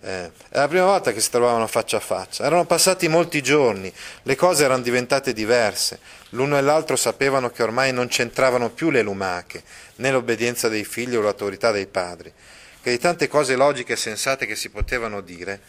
Eh, 0.00 0.30
è 0.50 0.58
la 0.58 0.68
prima 0.68 0.84
volta 0.84 1.12
che 1.12 1.20
si 1.20 1.30
trovavano 1.30 1.66
faccia 1.66 1.96
a 1.96 2.00
faccia. 2.00 2.44
Erano 2.44 2.64
passati 2.66 3.08
molti 3.08 3.42
giorni, 3.42 3.92
le 4.22 4.36
cose 4.36 4.64
erano 4.64 4.82
diventate 4.82 5.32
diverse. 5.32 5.98
L'uno 6.30 6.56
e 6.56 6.60
l'altro 6.60 6.96
sapevano 6.96 7.50
che 7.50 7.62
ormai 7.62 7.92
non 7.92 8.08
c'entravano 8.08 8.70
più 8.70 8.90
le 8.90 9.02
lumache, 9.02 9.62
né 9.96 10.10
l'obbedienza 10.10 10.68
dei 10.68 10.84
figli 10.84 11.16
o 11.16 11.20
l'autorità 11.20 11.72
dei 11.72 11.86
padri, 11.86 12.32
che 12.80 12.90
di 12.90 12.98
tante 12.98 13.26
cose 13.28 13.56
logiche 13.56 13.94
e 13.94 13.96
sensate 13.96 14.46
che 14.46 14.54
si 14.54 14.70
potevano 14.70 15.20
dire, 15.20 15.60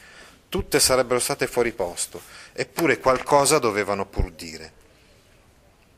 tutte 0.49 0.79
sarebbero 0.79 1.19
state 1.19 1.47
fuori 1.47 1.71
posto, 1.71 2.21
eppure 2.53 2.99
qualcosa 2.99 3.57
dovevano 3.57 4.05
pur 4.05 4.31
dire. 4.31 4.73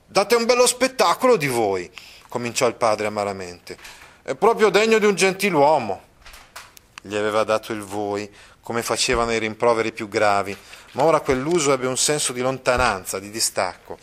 Date 0.05 0.35
un 0.35 0.45
bello 0.45 0.67
spettacolo 0.67 1.37
di 1.37 1.47
voi, 1.47 1.89
cominciò 2.27 2.67
il 2.67 2.75
padre 2.75 3.07
amaramente. 3.07 3.77
È 4.21 4.35
proprio 4.35 4.69
degno 4.69 4.99
di 4.99 5.05
un 5.05 5.15
gentiluomo. 5.15 6.09
Gli 7.01 7.15
aveva 7.15 7.43
dato 7.43 7.73
il 7.73 7.81
voi, 7.81 8.29
come 8.61 8.83
facevano 8.83 9.33
i 9.33 9.39
rimproveri 9.39 9.91
più 9.91 10.07
gravi, 10.07 10.55
ma 10.91 11.03
ora 11.03 11.19
quell'uso 11.19 11.73
ebbe 11.73 11.87
un 11.87 11.97
senso 11.97 12.31
di 12.31 12.41
lontananza, 12.41 13.19
di 13.19 13.29
distacco. 13.29 13.97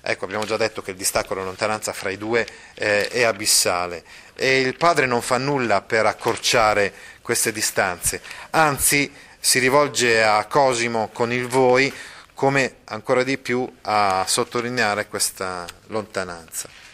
Ecco, 0.00 0.24
abbiamo 0.24 0.44
già 0.44 0.56
detto 0.56 0.82
che 0.82 0.92
il 0.92 0.96
distacco 0.96 1.32
e 1.32 1.36
la 1.36 1.42
lontananza 1.42 1.92
fra 1.92 2.10
i 2.10 2.16
due 2.16 2.46
eh, 2.74 3.08
è 3.08 3.24
abissale 3.24 4.04
e 4.36 4.60
il 4.60 4.76
padre 4.76 5.06
non 5.06 5.20
fa 5.20 5.36
nulla 5.38 5.80
per 5.80 6.06
accorciare 6.06 6.92
queste 7.22 7.50
distanze, 7.50 8.20
anzi 8.50 9.12
si 9.40 9.58
rivolge 9.58 10.22
a 10.22 10.44
Cosimo 10.44 11.08
con 11.12 11.32
il 11.32 11.48
voi 11.48 11.92
come 12.34 12.76
ancora 12.84 13.22
di 13.24 13.38
più 13.38 13.68
a 13.82 14.24
sottolineare 14.28 15.08
questa 15.08 15.64
lontananza. 15.86 16.85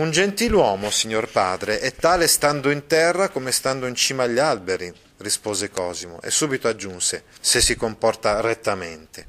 Un 0.00 0.12
gentiluomo, 0.12 0.88
signor 0.90 1.28
padre, 1.28 1.78
è 1.78 1.94
tale 1.94 2.26
stando 2.26 2.70
in 2.70 2.86
terra 2.86 3.28
come 3.28 3.52
stando 3.52 3.86
in 3.86 3.94
cima 3.94 4.22
agli 4.22 4.38
alberi, 4.38 4.90
rispose 5.18 5.68
Cosimo, 5.68 6.22
e 6.22 6.30
subito 6.30 6.68
aggiunse, 6.68 7.24
se 7.38 7.60
si 7.60 7.76
comporta 7.76 8.40
rettamente. 8.40 9.26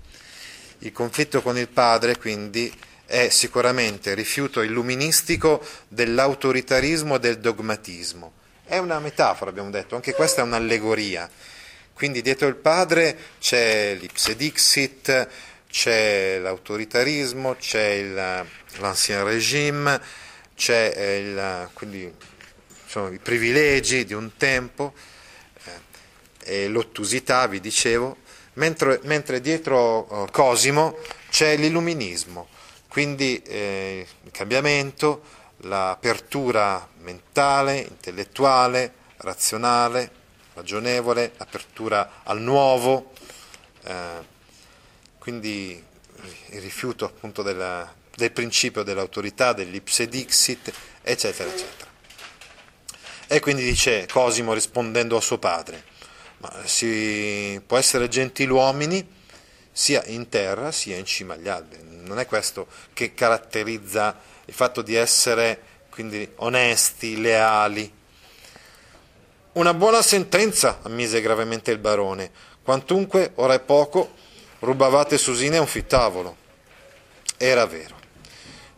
Il 0.79 0.93
conflitto 0.93 1.41
con 1.41 1.57
il 1.57 1.67
padre, 1.67 2.17
quindi, 2.17 2.73
è 3.05 3.27
sicuramente 3.27 4.13
rifiuto 4.13 4.61
illuministico 4.61 5.61
dell'autoritarismo 5.89 7.15
e 7.15 7.19
del 7.19 7.39
dogmatismo. 7.39 8.31
È 8.63 8.77
una 8.77 8.99
metafora, 8.99 9.49
abbiamo 9.49 9.71
detto, 9.71 9.95
anche 9.95 10.13
questa 10.13 10.39
è 10.39 10.45
un'allegoria 10.45 11.29
quindi 11.93 12.23
dietro 12.23 12.47
il 12.47 12.55
padre 12.55 13.15
c'è 13.39 13.95
l'ipsedixit, 13.99 15.27
c'è 15.69 16.39
l'autoritarismo, 16.39 17.55
c'è 17.57 17.87
il, 17.89 18.45
l'ancien 18.79 19.23
regime, 19.23 20.01
c'è 20.61 20.93
eh, 20.95 21.17
il, 21.17 21.69
quindi, 21.73 22.13
sono 22.85 23.07
i 23.09 23.17
privilegi 23.17 24.05
di 24.05 24.13
un 24.13 24.37
tempo 24.37 24.93
eh, 25.63 26.63
e 26.63 26.67
l'ottusità, 26.67 27.47
vi 27.47 27.59
dicevo, 27.59 28.17
mentre, 28.53 28.99
mentre 29.05 29.41
dietro 29.41 30.07
eh, 30.27 30.31
Cosimo 30.31 30.99
c'è 31.31 31.57
l'illuminismo, 31.57 32.47
quindi 32.89 33.41
eh, 33.41 34.05
il 34.23 34.29
cambiamento, 34.29 35.23
l'apertura 35.61 36.87
mentale, 36.99 37.79
intellettuale, 37.79 38.93
razionale, 39.17 40.11
ragionevole, 40.53 41.31
apertura 41.37 42.21
al 42.21 42.39
nuovo, 42.39 43.13
eh, 43.83 44.25
quindi 45.17 45.83
il 46.49 46.61
rifiuto 46.61 47.05
appunto 47.05 47.41
della, 47.41 47.91
del 48.21 48.31
principio 48.31 48.83
dell'autorità, 48.83 49.53
dell'ipse 49.53 50.07
dixit, 50.07 50.71
eccetera, 51.01 51.49
eccetera. 51.49 51.89
E 53.27 53.39
quindi 53.39 53.63
dice 53.63 54.07
Cosimo 54.07 54.53
rispondendo 54.53 55.17
a 55.17 55.21
suo 55.21 55.37
padre, 55.37 55.83
ma 56.37 56.51
si 56.65 57.61
può 57.65 57.77
essere 57.77 58.07
gentiluomini 58.07 59.19
sia 59.71 60.03
in 60.07 60.27
terra 60.27 60.71
sia 60.71 60.97
in 60.97 61.05
cima 61.05 61.33
agli 61.33 61.47
alberi, 61.47 61.81
non 61.85 62.19
è 62.19 62.25
questo 62.25 62.67
che 62.93 63.13
caratterizza 63.13 64.19
il 64.45 64.53
fatto 64.53 64.81
di 64.81 64.95
essere 64.95 65.69
quindi 65.89 66.29
onesti, 66.37 67.19
leali, 67.19 67.91
una 69.53 69.73
buona 69.73 70.01
sentenza, 70.01 70.79
ammise 70.83 71.19
gravemente 71.21 71.71
il 71.71 71.77
barone. 71.77 72.31
Quantunque, 72.63 73.31
ora 73.35 73.53
è 73.53 73.59
poco, 73.59 74.13
rubavate 74.59 75.17
Susine 75.17 75.57
a 75.57 75.61
un 75.61 75.67
fittavolo. 75.67 76.37
Era 77.37 77.65
vero. 77.65 78.00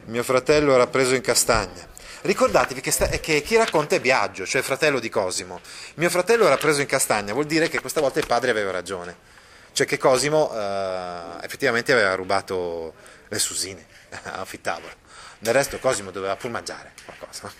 Mio 0.06 0.24
fratello 0.24 0.74
era 0.74 0.88
preso 0.88 1.16
in 1.16 1.22
castagna. 1.22 1.88
Ricordatevi 2.22 2.82
che, 2.82 2.92
sta, 2.92 3.08
che, 3.08 3.42
chi 3.42 3.56
racconta 3.58 3.96
è 3.96 4.00
Biagio, 4.00 4.46
cioè 4.46 4.62
fratello 4.62 5.00
di 5.00 5.10
Cosimo. 5.10 5.60
Mio 5.96 6.10
fratello 6.10 6.46
era 6.46 6.58
preso 6.58 6.82
in 6.82 6.88
castagna, 6.88 7.34
vuol 7.34 7.46
dire 7.46 7.70
che 7.70 7.80
questa 7.82 8.02
volta 8.02 8.20
il 8.20 8.28
padre 8.28 8.52
aveva 8.52 8.72
ragione. 8.72 9.32
Cioè 9.72 9.88
che 9.88 9.98
Cosimo 9.98 10.52
eh, 10.54 11.44
effettivamente 11.44 11.92
aveva 11.92 12.14
rubato 12.16 12.94
le 13.28 13.40
Susine 13.40 13.86
a 14.24 14.40
un 14.40 14.46
fittavolo. 14.46 14.94
Del 15.40 15.54
resto 15.54 15.80
Cosimo 15.80 16.12
doveva 16.12 16.36
pur 16.36 16.50
mangiare 16.50 16.94
qualcosa. 17.06 17.52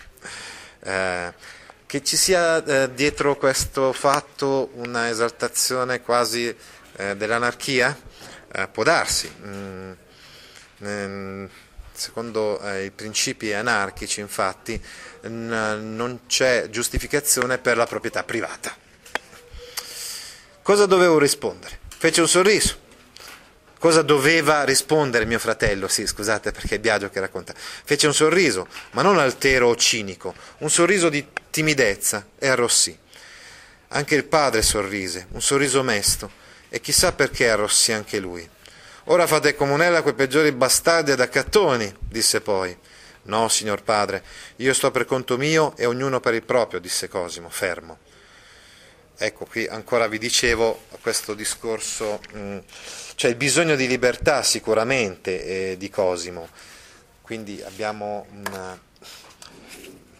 Eh, 0.80 1.32
che 1.86 2.02
ci 2.02 2.16
sia 2.16 2.62
eh, 2.64 2.92
dietro 2.92 3.36
questo 3.36 3.92
fatto 3.92 4.70
una 4.74 5.08
esaltazione 5.08 6.00
quasi 6.00 6.54
eh, 6.96 7.16
dell'anarchia? 7.16 7.96
Eh, 8.52 8.68
può 8.68 8.82
darsi. 8.82 9.30
Mm, 9.44 9.92
mm, 10.84 11.46
secondo 11.94 12.60
eh, 12.60 12.84
i 12.84 12.90
principi 12.90 13.52
anarchici, 13.52 14.20
infatti, 14.20 14.80
non 15.22 16.20
c'è 16.26 16.68
giustificazione 16.68 17.58
per 17.58 17.76
la 17.76 17.86
proprietà 17.86 18.22
privata. 18.24 18.76
Cosa 20.62 20.86
dovevo 20.86 21.18
rispondere? 21.18 21.78
Fece 21.96 22.20
un 22.20 22.28
sorriso 22.28 22.82
Cosa 23.84 24.00
doveva 24.00 24.64
rispondere 24.64 25.26
mio 25.26 25.38
fratello? 25.38 25.88
Sì, 25.88 26.06
scusate 26.06 26.52
perché 26.52 26.76
è 26.76 26.78
Biagio 26.78 27.10
che 27.10 27.20
racconta. 27.20 27.52
Fece 27.54 28.06
un 28.06 28.14
sorriso, 28.14 28.66
ma 28.92 29.02
non 29.02 29.18
altero 29.18 29.68
o 29.68 29.76
cinico, 29.76 30.34
un 30.60 30.70
sorriso 30.70 31.10
di 31.10 31.22
timidezza 31.50 32.28
e 32.38 32.48
arrossì. 32.48 32.98
Anche 33.88 34.14
il 34.14 34.24
padre 34.24 34.62
sorrise, 34.62 35.26
un 35.32 35.42
sorriso 35.42 35.82
mesto, 35.82 36.30
e 36.70 36.80
chissà 36.80 37.12
perché 37.12 37.50
arrossì 37.50 37.92
anche 37.92 38.18
lui. 38.20 38.48
Ora 39.08 39.26
fate 39.26 39.54
comunella 39.54 40.00
quei 40.00 40.14
peggiori 40.14 40.50
bastardi 40.52 41.10
ad 41.10 41.20
accattoni, 41.20 41.94
disse 42.08 42.40
poi. 42.40 42.74
No, 43.24 43.48
signor 43.48 43.82
padre, 43.82 44.24
io 44.56 44.72
sto 44.72 44.90
per 44.90 45.04
conto 45.04 45.36
mio 45.36 45.76
e 45.76 45.84
ognuno 45.84 46.20
per 46.20 46.32
il 46.32 46.42
proprio, 46.42 46.80
disse 46.80 47.06
Cosimo, 47.08 47.50
fermo. 47.50 47.98
Ecco, 49.16 49.44
qui 49.44 49.66
ancora 49.66 50.08
vi 50.08 50.16
dicevo 50.16 50.84
questo 51.02 51.34
discorso. 51.34 52.18
Mh, 52.32 52.38
mm, 52.38 52.58
c'è 53.14 53.28
il 53.28 53.34
bisogno 53.34 53.76
di 53.76 53.86
libertà 53.86 54.42
sicuramente 54.42 55.72
eh, 55.72 55.76
di 55.76 55.90
Cosimo, 55.90 56.48
quindi 57.20 57.62
abbiamo 57.62 58.26
una 58.30 58.80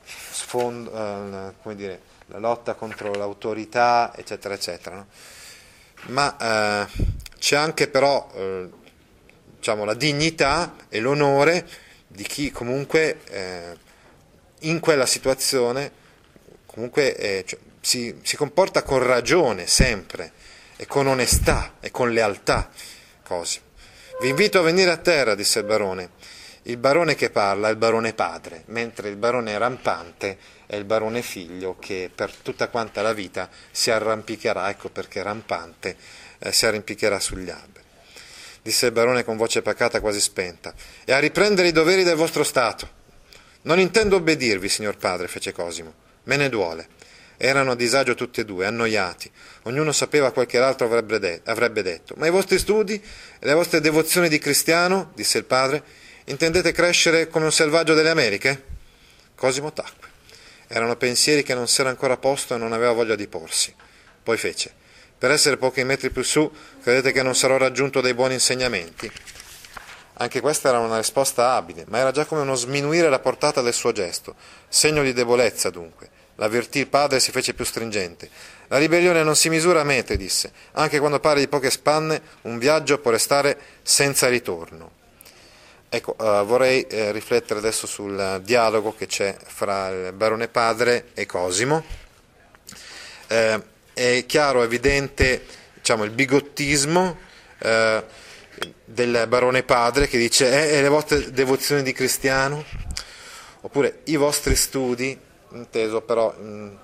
sfondo, 0.04 1.54
come 1.62 1.74
dire, 1.74 2.00
la 2.26 2.38
lotta 2.38 2.74
contro 2.74 3.14
l'autorità, 3.14 4.12
eccetera, 4.14 4.52
eccetera. 4.52 4.96
No? 4.96 5.06
Ma 6.06 6.36
uh, 6.38 7.13
c'è 7.44 7.56
anche 7.56 7.88
però 7.88 8.26
uh, 8.32 8.72
diciamo, 9.56 9.84
la 9.84 9.92
dignità 9.92 10.76
e 10.88 10.98
l'onore 10.98 11.68
di 12.06 12.22
chi 12.22 12.50
comunque 12.50 13.18
in 14.60 14.80
quella 14.80 15.04
situazione 15.04 15.90
comunque 16.64 17.44
cioè, 17.44 17.58
si, 17.82 18.18
si 18.22 18.36
comporta 18.36 18.82
con 18.82 19.02
ragione 19.02 19.66
sempre 19.66 20.32
e 20.76 20.86
con 20.86 21.06
onestà 21.06 21.74
e 21.80 21.90
con 21.90 22.12
lealtà. 22.12 22.70
Così. 23.22 23.60
Vi 24.22 24.28
invito 24.28 24.60
a 24.60 24.62
venire 24.62 24.90
a 24.90 24.96
terra, 24.96 25.34
disse 25.34 25.58
il 25.58 25.66
barone. 25.66 26.12
Il 26.62 26.78
barone 26.78 27.14
che 27.14 27.28
parla 27.28 27.68
è 27.68 27.72
il 27.72 27.76
barone 27.76 28.14
padre, 28.14 28.62
mentre 28.68 29.10
il 29.10 29.16
barone 29.16 29.58
rampante 29.58 30.38
è 30.64 30.76
il 30.76 30.84
barone 30.84 31.20
figlio 31.20 31.76
che 31.78 32.10
per 32.14 32.32
tutta 32.32 32.68
quanta 32.68 33.02
la 33.02 33.12
vita 33.12 33.50
si 33.70 33.90
arrampicherà, 33.90 34.70
ecco 34.70 34.88
perché 34.88 35.22
rampante, 35.22 35.94
eh, 36.44 36.52
si 36.52 36.66
arrampicherà 36.66 37.18
sugli 37.18 37.48
alberi. 37.48 37.84
Disse 38.62 38.86
il 38.86 38.92
barone 38.92 39.24
con 39.24 39.36
voce 39.36 39.62
pacata 39.62 40.00
quasi 40.00 40.20
spenta, 40.20 40.74
e 41.04 41.12
a 41.12 41.18
riprendere 41.18 41.68
i 41.68 41.72
doveri 41.72 42.04
del 42.04 42.16
vostro 42.16 42.44
Stato. 42.44 43.02
Non 43.62 43.80
intendo 43.80 44.16
obbedirvi, 44.16 44.68
signor 44.68 44.96
padre, 44.96 45.26
fece 45.26 45.52
Cosimo, 45.52 45.92
me 46.24 46.36
ne 46.36 46.48
duole. 46.48 46.88
Erano 47.36 47.72
a 47.72 47.76
disagio 47.76 48.14
tutti 48.14 48.40
e 48.40 48.44
due, 48.44 48.66
annoiati. 48.66 49.30
Ognuno 49.62 49.90
sapeva 49.90 50.30
quel 50.30 50.46
che 50.46 50.58
l'altro 50.58 50.86
avrebbe, 50.86 51.18
de- 51.18 51.40
avrebbe 51.44 51.82
detto. 51.82 52.14
Ma 52.16 52.26
i 52.26 52.30
vostri 52.30 52.58
studi 52.58 52.94
e 52.94 53.46
le 53.46 53.54
vostre 53.54 53.80
devozioni 53.80 54.28
di 54.28 54.38
cristiano, 54.38 55.10
disse 55.14 55.38
il 55.38 55.44
padre, 55.44 55.82
intendete 56.26 56.72
crescere 56.72 57.28
come 57.28 57.46
un 57.46 57.52
selvaggio 57.52 57.94
delle 57.94 58.10
Americhe? 58.10 58.64
Cosimo 59.34 59.72
tacque. 59.72 60.08
Erano 60.68 60.96
pensieri 60.96 61.42
che 61.42 61.54
non 61.54 61.66
si 61.66 61.80
era 61.80 61.90
ancora 61.90 62.16
posto 62.16 62.54
e 62.54 62.58
non 62.58 62.72
aveva 62.72 62.92
voglia 62.92 63.16
di 63.16 63.26
porsi. 63.26 63.74
Poi 64.22 64.36
fece. 64.36 64.82
Per 65.24 65.32
essere 65.32 65.56
pochi 65.56 65.82
metri 65.84 66.10
più 66.10 66.22
su, 66.22 66.52
credete 66.82 67.10
che 67.10 67.22
non 67.22 67.34
sarò 67.34 67.56
raggiunto 67.56 68.02
dai 68.02 68.12
buoni 68.12 68.34
insegnamenti? 68.34 69.10
Anche 70.18 70.42
questa 70.42 70.68
era 70.68 70.80
una 70.80 70.98
risposta 70.98 71.54
abile, 71.54 71.86
ma 71.88 71.96
era 71.96 72.10
già 72.10 72.26
come 72.26 72.42
uno 72.42 72.54
sminuire 72.54 73.08
la 73.08 73.20
portata 73.20 73.62
del 73.62 73.72
suo 73.72 73.92
gesto, 73.92 74.34
segno 74.68 75.02
di 75.02 75.14
debolezza 75.14 75.70
dunque. 75.70 76.10
L'avvertì 76.34 76.80
il 76.80 76.88
padre 76.88 77.16
e 77.16 77.20
si 77.20 77.30
fece 77.30 77.54
più 77.54 77.64
stringente. 77.64 78.28
La 78.66 78.76
ribellione 78.76 79.22
non 79.22 79.34
si 79.34 79.48
misura 79.48 79.80
a 79.80 79.84
mete, 79.84 80.18
disse. 80.18 80.52
Anche 80.72 80.98
quando 80.98 81.18
pare 81.20 81.40
di 81.40 81.48
poche 81.48 81.70
spanne, 81.70 82.20
un 82.42 82.58
viaggio 82.58 82.98
può 82.98 83.10
restare 83.10 83.58
senza 83.82 84.28
ritorno. 84.28 84.90
Ecco, 85.88 86.16
uh, 86.18 86.44
vorrei 86.44 86.82
eh, 86.82 87.12
riflettere 87.12 87.60
adesso 87.60 87.86
sul 87.86 88.42
dialogo 88.44 88.94
che 88.94 89.06
c'è 89.06 89.34
fra 89.42 89.88
il 89.88 90.12
barone 90.12 90.48
padre 90.48 91.12
e 91.14 91.24
Cosimo. 91.24 91.82
Eh, 93.26 93.72
è 93.94 94.24
chiaro, 94.26 94.62
evidente, 94.62 95.42
diciamo, 95.74 96.04
il 96.04 96.10
bigottismo. 96.10 97.18
Eh, 97.58 98.22
del 98.84 99.24
barone 99.28 99.62
padre 99.62 100.06
che 100.06 100.18
dice 100.18 100.48
eh, 100.48 100.76
e 100.76 100.82
le 100.82 100.88
vostre 100.88 101.32
devozioni 101.32 101.82
di 101.82 101.92
cristiano? 101.92 102.64
Oppure 103.62 104.00
i 104.04 104.16
vostri 104.16 104.54
studi, 104.54 105.18
inteso 105.52 106.02
però 106.02 106.32
mh, 106.32 106.78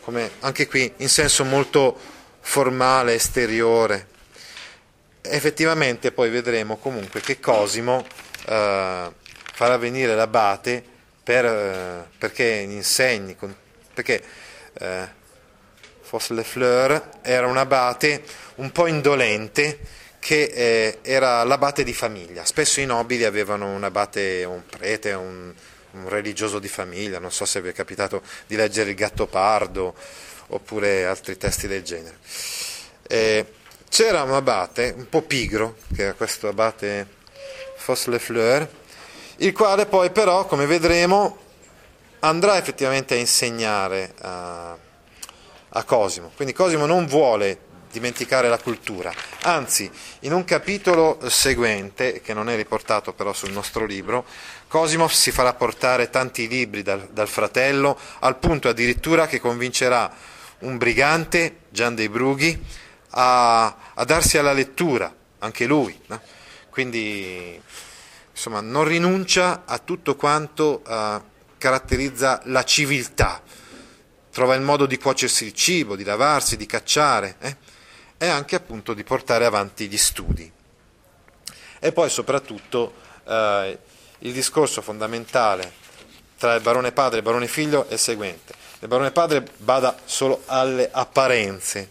come 0.00 0.30
anche 0.40 0.66
qui 0.66 0.92
in 0.96 1.08
senso 1.08 1.44
molto 1.44 1.96
formale, 2.40 3.14
esteriore. 3.14 4.08
Effettivamente 5.20 6.10
poi 6.10 6.30
vedremo 6.30 6.76
comunque 6.78 7.20
che 7.20 7.38
Cosimo 7.38 8.04
eh, 8.46 9.12
farà 9.52 9.76
venire 9.76 10.14
l'abate 10.14 10.82
per, 11.22 11.44
eh, 11.44 12.08
perché 12.18 12.44
insegni, 12.44 13.36
perché 13.94 14.22
eh, 14.72 15.20
Fosse-le-Fleur 16.12 17.20
era 17.22 17.46
un 17.46 17.56
abate 17.56 18.22
un 18.56 18.70
po' 18.70 18.86
indolente 18.86 19.78
che 20.18 20.42
eh, 20.42 20.98
era 21.00 21.42
l'abate 21.42 21.84
di 21.84 21.94
famiglia. 21.94 22.44
Spesso 22.44 22.82
i 22.82 22.84
nobili 22.84 23.24
avevano 23.24 23.68
un 23.68 23.82
abate, 23.82 24.44
un 24.44 24.60
prete, 24.66 25.14
un, 25.14 25.50
un 25.92 26.08
religioso 26.10 26.58
di 26.58 26.68
famiglia, 26.68 27.18
non 27.18 27.32
so 27.32 27.46
se 27.46 27.62
vi 27.62 27.70
è 27.70 27.72
capitato 27.72 28.20
di 28.46 28.56
leggere 28.56 28.90
Il 28.90 28.96
gatto 28.96 29.26
pardo 29.26 29.94
oppure 30.48 31.06
altri 31.06 31.38
testi 31.38 31.66
del 31.66 31.82
genere. 31.82 32.18
Eh, 33.08 33.46
c'era 33.88 34.22
un 34.22 34.34
abate 34.34 34.92
un 34.94 35.08
po' 35.08 35.22
pigro, 35.22 35.76
che 35.96 36.02
era 36.02 36.12
questo 36.12 36.46
abate 36.46 37.06
Fosse-le-Fleur, 37.76 38.68
il 39.36 39.54
quale 39.54 39.86
poi 39.86 40.10
però, 40.10 40.44
come 40.44 40.66
vedremo, 40.66 41.38
andrà 42.18 42.58
effettivamente 42.58 43.14
a 43.14 43.16
insegnare 43.16 44.12
a, 44.20 44.90
a 45.74 45.84
Cosimo. 45.84 46.30
Quindi 46.34 46.54
Cosimo 46.54 46.86
non 46.86 47.06
vuole 47.06 47.70
dimenticare 47.92 48.48
la 48.48 48.58
cultura. 48.58 49.12
Anzi, 49.42 49.90
in 50.20 50.32
un 50.32 50.44
capitolo 50.44 51.18
seguente, 51.28 52.22
che 52.22 52.32
non 52.32 52.48
è 52.48 52.56
riportato 52.56 53.12
però 53.12 53.32
sul 53.32 53.52
nostro 53.52 53.84
libro, 53.84 54.24
Cosimo 54.66 55.08
si 55.08 55.30
farà 55.30 55.52
portare 55.52 56.08
tanti 56.08 56.48
libri 56.48 56.82
dal, 56.82 57.08
dal 57.10 57.28
fratello, 57.28 57.98
al 58.20 58.38
punto 58.38 58.68
addirittura 58.68 59.26
che 59.26 59.40
convincerà 59.40 60.10
un 60.60 60.78
brigante, 60.78 61.58
Gian 61.68 61.94
dei 61.94 62.08
Brughi, 62.08 62.58
a, 63.10 63.76
a 63.94 64.04
darsi 64.04 64.38
alla 64.38 64.52
lettura, 64.52 65.14
anche 65.40 65.66
lui. 65.66 65.98
No? 66.06 66.20
Quindi, 66.70 67.60
insomma, 68.30 68.62
non 68.62 68.84
rinuncia 68.84 69.64
a 69.66 69.78
tutto 69.78 70.16
quanto 70.16 70.82
uh, 70.86 71.22
caratterizza 71.58 72.40
la 72.44 72.64
civiltà. 72.64 73.42
Trova 74.32 74.54
il 74.54 74.62
modo 74.62 74.86
di 74.86 74.98
cuocersi 74.98 75.44
il 75.44 75.54
cibo, 75.54 75.94
di 75.94 76.04
lavarsi, 76.04 76.56
di 76.56 76.66
cacciare. 76.66 77.36
Eh? 77.38 77.56
e 78.22 78.28
anche 78.28 78.54
appunto 78.54 78.94
di 78.94 79.02
portare 79.02 79.44
avanti 79.44 79.88
gli 79.88 79.98
studi. 79.98 80.48
E 81.80 81.90
poi 81.90 82.08
soprattutto 82.08 82.94
eh, 83.26 83.76
il 84.20 84.32
discorso 84.32 84.80
fondamentale 84.80 85.72
tra 86.38 86.54
il 86.54 86.62
barone 86.62 86.92
padre 86.92 87.16
e 87.16 87.18
il 87.18 87.24
barone 87.24 87.48
figlio 87.48 87.88
è 87.88 87.94
il 87.94 87.98
seguente. 87.98 88.54
Il 88.78 88.86
barone 88.86 89.10
padre 89.10 89.44
bada 89.56 89.98
solo 90.04 90.42
alle 90.46 90.88
apparenze, 90.92 91.88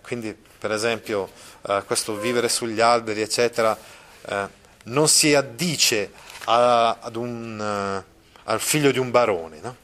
quindi 0.00 0.34
per 0.34 0.72
esempio 0.72 1.30
eh, 1.68 1.82
questo 1.84 2.16
vivere 2.16 2.48
sugli 2.48 2.80
alberi, 2.80 3.20
eccetera, 3.20 3.78
eh, 4.22 4.48
non 4.84 5.08
si 5.08 5.34
addice 5.34 6.10
a, 6.44 6.98
un, 7.16 7.58
uh, 7.58 8.12
al 8.44 8.60
figlio 8.60 8.90
di 8.92 8.98
un 8.98 9.10
barone, 9.10 9.58
no? 9.60 9.76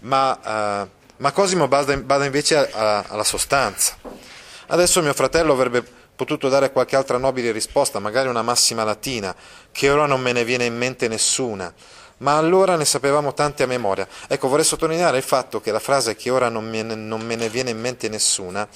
ma, 0.00 0.86
uh, 0.88 0.99
ma, 1.20 1.32
Cosimo 1.32 1.68
bada, 1.68 1.96
bada 1.96 2.24
invece 2.24 2.56
a, 2.56 2.68
a, 2.72 3.04
alla 3.08 3.24
sostanza. 3.24 3.96
Adesso 4.66 5.02
mio 5.02 5.14
fratello 5.14 5.52
avrebbe 5.52 5.82
potuto 6.14 6.48
dare 6.48 6.72
qualche 6.72 6.96
altra 6.96 7.18
nobile 7.18 7.52
risposta, 7.52 7.98
magari 7.98 8.28
una 8.28 8.42
massima 8.42 8.84
latina, 8.84 9.34
che 9.72 9.90
ora 9.90 10.06
non 10.06 10.20
me 10.20 10.32
ne 10.32 10.44
viene 10.44 10.64
in 10.64 10.76
mente 10.76 11.08
nessuna, 11.08 11.72
ma 12.18 12.36
allora 12.36 12.76
ne 12.76 12.84
sapevamo 12.84 13.34
tante 13.34 13.62
a 13.62 13.66
memoria. 13.66 14.06
Ecco, 14.28 14.48
vorrei 14.48 14.64
sottolineare 14.64 15.16
il 15.16 15.22
fatto 15.22 15.60
che 15.60 15.72
la 15.72 15.78
frase 15.78 16.16
che 16.16 16.30
ora 16.30 16.48
non 16.48 16.68
me 16.68 16.82
ne, 16.82 16.94
non 16.94 17.20
me 17.22 17.36
ne 17.36 17.48
viene 17.48 17.70
in 17.70 17.80
mente 17.80 18.08
nessuna 18.08 18.68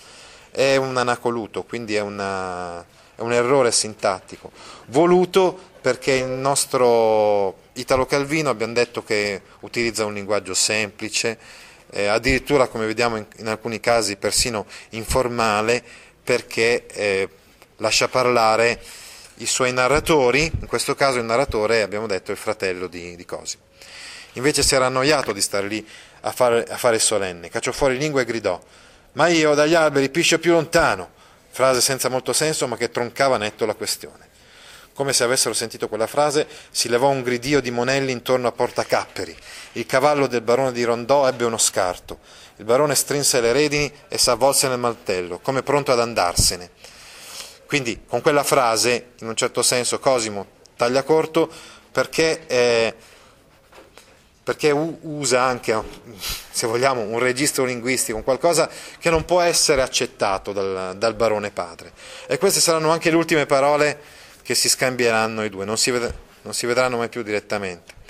è 0.50 0.76
un 0.76 0.96
anacoluto, 0.96 1.64
quindi 1.64 1.96
è, 1.96 2.00
una, 2.00 2.80
è 3.14 3.20
un 3.20 3.32
errore 3.32 3.72
sintattico, 3.72 4.52
voluto 4.86 5.58
perché 5.80 6.12
il 6.12 6.28
nostro 6.28 7.56
Italo 7.72 8.06
Calvino 8.06 8.50
abbiamo 8.50 8.72
detto 8.72 9.02
che 9.02 9.42
utilizza 9.60 10.04
un 10.04 10.14
linguaggio 10.14 10.54
semplice, 10.54 11.38
eh, 11.94 12.06
addirittura 12.06 12.66
come 12.66 12.86
vediamo 12.86 13.16
in, 13.16 13.24
in, 13.36 13.46
alcuni 13.46 13.78
casi 13.78 14.16
persino 14.16 14.66
informale, 14.90 15.82
perché 16.24 16.86
eh, 16.86 17.28
lascia 17.76 18.08
parlare 18.08 18.80
i 19.36 19.46
suoi 19.46 19.72
narratori, 19.72 20.50
in 20.60 20.66
questo 20.66 20.96
caso 20.96 21.18
il 21.18 21.24
narratore 21.24 21.82
abbiamo 21.82 22.08
detto 22.08 22.32
il 22.32 22.36
fratello 22.36 22.88
di, 22.88 23.14
di 23.14 23.24
Cosimo. 23.24 23.62
Invece 24.32 24.64
si 24.64 24.74
era 24.74 24.86
annoiato 24.86 25.32
di 25.32 25.40
stare 25.40 25.68
lì 25.68 25.86
a 26.22 26.32
fare, 26.32 26.64
a 26.64 26.76
fare 26.76 26.98
solenne, 26.98 27.48
cacciò 27.48 27.70
fuori 27.70 27.96
lingua 27.96 28.22
e 28.22 28.24
gridò, 28.24 28.60
ma 29.12 29.28
io 29.28 29.54
dagli 29.54 29.74
alberi 29.74 30.08
piscio 30.08 30.40
più 30.40 30.50
lontano, 30.50 31.10
frase 31.50 31.80
senza 31.80 32.08
molto 32.08 32.32
senso 32.32 32.66
ma 32.66 32.76
che 32.76 32.90
troncava 32.90 33.36
netto 33.36 33.66
la 33.66 33.74
questione. 33.74 34.32
Come 34.94 35.12
se 35.12 35.24
avessero 35.24 35.54
sentito 35.54 35.88
quella 35.88 36.06
frase, 36.06 36.46
si 36.70 36.88
levò 36.88 37.08
un 37.08 37.22
gridio 37.22 37.60
di 37.60 37.72
monelli 37.72 38.12
intorno 38.12 38.46
a 38.46 38.52
Porta 38.52 38.84
Capperi. 38.84 39.36
Il 39.72 39.86
cavallo 39.86 40.28
del 40.28 40.40
barone 40.40 40.70
di 40.70 40.84
Rondò 40.84 41.26
ebbe 41.26 41.44
uno 41.44 41.58
scarto. 41.58 42.20
Il 42.58 42.64
barone 42.64 42.94
strinse 42.94 43.40
le 43.40 43.50
redini 43.50 43.92
e 44.06 44.16
s'avvolse 44.18 44.68
nel 44.68 44.78
mantello, 44.78 45.40
come 45.40 45.64
pronto 45.64 45.90
ad 45.90 45.98
andarsene. 45.98 46.70
Quindi, 47.66 48.04
con 48.06 48.20
quella 48.20 48.44
frase, 48.44 49.14
in 49.18 49.26
un 49.26 49.34
certo 49.34 49.64
senso, 49.64 49.98
Cosimo 49.98 50.46
taglia 50.76 51.02
corto 51.02 51.50
perché, 51.90 52.46
eh, 52.46 52.94
perché 54.44 54.70
usa 54.70 55.42
anche, 55.42 55.76
se 56.52 56.68
vogliamo, 56.68 57.00
un 57.00 57.18
registro 57.18 57.64
linguistico, 57.64 58.22
qualcosa 58.22 58.70
che 59.00 59.10
non 59.10 59.24
può 59.24 59.40
essere 59.40 59.82
accettato 59.82 60.52
dal, 60.52 60.94
dal 60.96 61.14
barone 61.14 61.50
padre. 61.50 61.92
E 62.28 62.38
queste 62.38 62.60
saranno 62.60 62.90
anche 62.90 63.10
le 63.10 63.16
ultime 63.16 63.44
parole 63.44 64.22
che 64.44 64.54
si 64.54 64.68
scambieranno 64.68 65.42
i 65.42 65.48
due, 65.48 65.64
non 65.64 65.76
si, 65.76 65.90
ved- 65.90 66.14
non 66.42 66.54
si 66.54 66.66
vedranno 66.66 66.98
mai 66.98 67.08
più 67.08 67.22
direttamente. 67.22 68.02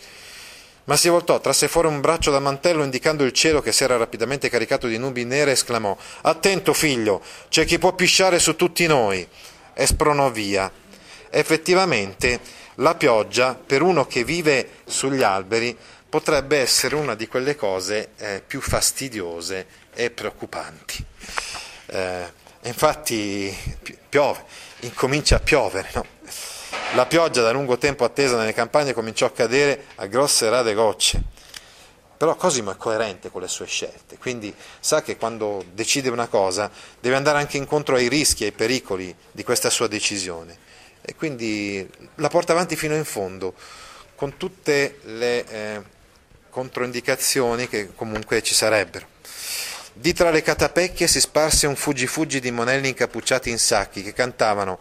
Ma 0.85 0.97
si 0.97 1.09
voltò, 1.09 1.41
trasse 1.41 1.66
fuori 1.66 1.89
un 1.89 2.03
braccio 2.03 2.30
da 2.30 2.41
mantello 2.41 2.85
indicando 2.85 3.24
il 3.24 3.32
cielo 3.32 3.62
che 3.62 3.72
si 3.72 3.85
era 3.85 3.97
rapidamente 3.97 4.51
caricato 4.51 4.87
di 4.87 4.99
nubi 4.99 5.24
nere 5.24 5.51
e 5.51 5.55
esclamò 5.55 5.97
Attento 6.22 6.74
figlio, 6.74 7.22
c'è 7.49 7.64
chi 7.64 7.78
può 7.78 7.95
pisciare 7.95 8.39
su 8.39 8.55
tutti 8.55 8.87
noi. 8.87 9.26
E 9.72 9.87
spronò 9.87 10.30
via. 10.30 10.70
Effettivamente 11.30 12.39
la 12.76 12.95
pioggia, 12.95 13.55
per 13.55 13.80
uno 13.80 14.07
che 14.07 14.24
vive 14.24 14.68
sugli 14.85 15.22
alberi, 15.22 15.76
potrebbe 16.09 16.59
essere 16.59 16.95
una 16.95 17.14
di 17.14 17.26
quelle 17.26 17.57
cose 17.57 18.11
eh, 18.18 18.43
più 18.47 18.61
fastidiose 18.61 19.66
e 19.95 20.11
preoccupanti. 20.11 21.05
Eh, 21.87 22.32
infatti 22.62 23.57
piove, 24.09 24.45
incomincia 24.80 25.37
a 25.37 25.41
piovere, 25.41 25.91
no? 25.95 26.13
La 26.95 27.07
pioggia 27.07 27.42
da 27.42 27.51
lungo 27.51 27.76
tempo 27.76 28.05
attesa 28.05 28.36
nelle 28.36 28.53
campagne 28.53 28.92
cominciò 28.92 29.26
a 29.26 29.32
cadere 29.32 29.86
a 29.97 30.07
grosse 30.07 30.49
rade 30.49 30.74
gocce. 30.74 31.20
Però 32.16 32.36
Cosimo 32.36 32.70
è 32.70 32.76
coerente 32.76 33.32
con 33.32 33.40
le 33.40 33.49
sue 33.49 33.66
scelte, 33.66 34.16
quindi 34.16 34.55
sa 34.78 35.03
che 35.03 35.16
quando 35.16 35.64
decide 35.72 36.09
una 36.09 36.28
cosa 36.28 36.70
deve 37.01 37.16
andare 37.16 37.38
anche 37.38 37.57
incontro 37.57 37.97
ai 37.97 38.09
rischi 38.09 38.45
ai 38.45 38.53
pericoli 38.53 39.12
di 39.32 39.42
questa 39.42 39.70
sua 39.70 39.88
decisione. 39.88 40.57
E 41.03 41.16
quindi 41.16 41.84
la 42.14 42.28
porta 42.28 42.53
avanti 42.53 42.76
fino 42.76 42.95
in 42.95 43.05
fondo, 43.05 43.55
con 44.14 44.36
tutte 44.36 45.01
le 45.03 45.45
eh, 45.49 45.82
controindicazioni 46.49 47.68
che 47.68 47.92
comunque 47.97 48.40
ci 48.40 48.55
sarebbero. 48.55 49.07
Di 49.97 50.12
tra 50.12 50.30
le 50.30 50.42
catapecchie 50.42 51.07
si 51.07 51.20
sparse 51.20 51.68
un 51.68 51.76
fuggi-fuggi 51.76 52.40
di 52.40 52.51
monelli 52.51 52.88
incappucciati 52.88 53.49
in 53.49 53.59
sacchi 53.59 54.03
che 54.03 54.12
cantavano 54.12 54.80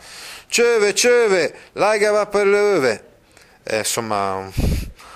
Ceve, 0.53 0.93
ceve, 0.93 1.51
laiga 1.71 2.11
va 2.11 2.27
per 2.27 2.45
le 2.45 2.59
ove. 2.59 3.03
Eh, 3.63 3.79
insomma, 3.79 4.47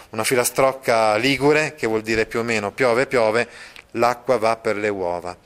una 0.10 0.24
filastrocca 0.24 1.16
ligure 1.18 1.76
che 1.76 1.86
vuol 1.86 2.02
dire 2.02 2.26
più 2.26 2.40
o 2.40 2.42
meno 2.42 2.72
piove, 2.72 3.06
piove, 3.06 3.48
l'acqua 3.92 4.40
va 4.40 4.56
per 4.56 4.78
le 4.78 4.90
uova. 4.90 5.38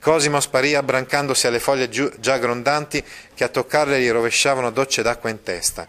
Cosimo 0.00 0.38
sparì 0.38 0.76
abbrancandosi 0.76 1.48
alle 1.48 1.58
foglie 1.58 1.88
già 1.88 2.38
grondanti 2.38 3.02
che 3.34 3.42
a 3.42 3.48
toccarle 3.48 4.00
gli 4.00 4.08
rovesciavano 4.08 4.70
docce 4.70 5.02
d'acqua 5.02 5.30
in 5.30 5.42
testa. 5.42 5.84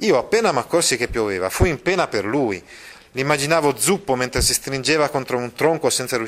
Io 0.00 0.18
appena 0.18 0.52
m'accorsi 0.52 0.98
che 0.98 1.08
pioveva, 1.08 1.48
fui 1.48 1.70
in 1.70 1.80
pena 1.80 2.08
per 2.08 2.26
lui. 2.26 2.62
L'immaginavo 3.16 3.78
zuppo 3.78 4.14
mentre 4.14 4.42
si 4.42 4.52
stringeva 4.52 5.08
contro 5.08 5.38
un 5.38 5.54
tronco 5.54 5.88
senza 5.88 6.18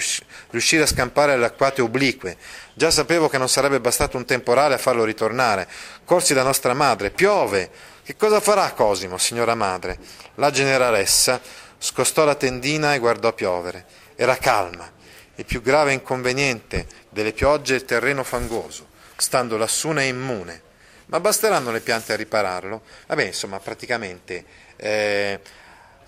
riuscire 0.49 0.85
a 0.85 0.87
scampare 0.87 1.35
alle 1.35 1.45
acquate 1.45 1.83
oblique. 1.83 2.39
Già 2.73 2.91
sapevo 2.91 3.29
che 3.29 3.37
non 3.37 3.51
sarebbe 3.51 3.79
bastato 3.79 4.17
un 4.17 4.25
temporale 4.25 4.73
a 4.73 4.79
farlo 4.79 5.05
ritornare. 5.05 5.69
Corsi 6.07 6.33
da 6.33 6.43
nostra 6.43 6.73
madre. 6.73 7.11
Piove! 7.11 7.69
Che 8.03 8.17
cosa 8.17 8.41
farà 8.41 8.73
Cosimo, 8.73 9.19
signora 9.19 9.55
madre? 9.55 9.99
La 10.37 10.51
generalessa 10.51 11.43
scostò 11.77 12.25
la 12.25 12.37
tendina 12.37 12.95
e 12.95 12.99
guardò 13.01 13.35
piovere. 13.35 13.85
Era 14.17 14.39
calma. 14.39 14.91
Il 15.35 15.45
più 15.45 15.61
grave 15.61 15.93
inconveniente 15.93 16.87
delle 17.11 17.35
piogge 17.35 17.75
è 17.75 17.77
il 17.77 17.85
terreno 17.85 18.25
fangoso. 18.25 18.87
Stando 19.15 19.59
lassù 19.59 19.91
ne 19.91 20.05
è 20.05 20.07
immune. 20.07 20.63
ma 21.09 21.21
basteranno 21.21 21.71
le 21.71 21.81
piante 21.81 22.15
a 22.15 22.17
ripararlo? 22.17 22.81
Vabbè, 23.09 23.25
insomma, 23.25 23.59
praticamente 23.59 24.45
eh, 24.77 25.41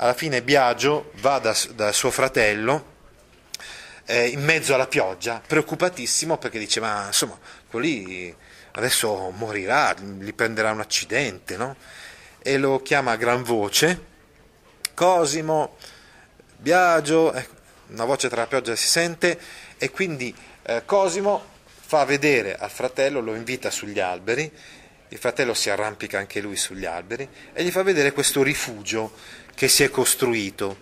alla 0.02 0.14
fine 0.14 0.42
Biagio 0.42 1.12
va 1.16 1.38
da, 1.38 1.54
da 1.74 1.92
suo 1.92 2.10
fratello 2.10 2.98
eh, 4.06 4.28
in 4.28 4.42
mezzo 4.42 4.72
alla 4.72 4.86
pioggia, 4.86 5.42
preoccupatissimo 5.46 6.38
perché 6.38 6.58
dice, 6.58 6.80
ma 6.80 7.06
insomma, 7.08 7.38
quello 7.68 7.84
lì 7.84 8.34
adesso 8.72 9.30
morirà, 9.36 9.94
gli 9.94 10.32
prenderà 10.32 10.72
un 10.72 10.80
accidente, 10.80 11.56
no? 11.58 11.76
E 12.42 12.56
lo 12.56 12.80
chiama 12.80 13.12
a 13.12 13.16
gran 13.16 13.42
voce, 13.42 14.06
Cosimo, 14.94 15.76
Biagio, 16.56 17.34
ecco, 17.34 17.54
una 17.88 18.04
voce 18.04 18.30
tra 18.30 18.40
la 18.40 18.46
pioggia 18.46 18.74
si 18.76 18.88
sente, 18.88 19.38
e 19.76 19.90
quindi 19.90 20.34
eh, 20.62 20.82
Cosimo 20.86 21.44
fa 21.66 22.06
vedere 22.06 22.56
al 22.56 22.70
fratello, 22.70 23.20
lo 23.20 23.34
invita 23.34 23.70
sugli 23.70 24.00
alberi, 24.00 24.50
il 25.12 25.18
fratello 25.18 25.54
si 25.54 25.70
arrampica 25.70 26.18
anche 26.18 26.40
lui 26.40 26.56
sugli 26.56 26.84
alberi 26.84 27.28
e 27.52 27.64
gli 27.64 27.70
fa 27.70 27.82
vedere 27.82 28.12
questo 28.12 28.44
rifugio 28.44 29.12
che 29.60 29.68
si 29.68 29.82
è 29.82 29.90
costruito 29.90 30.78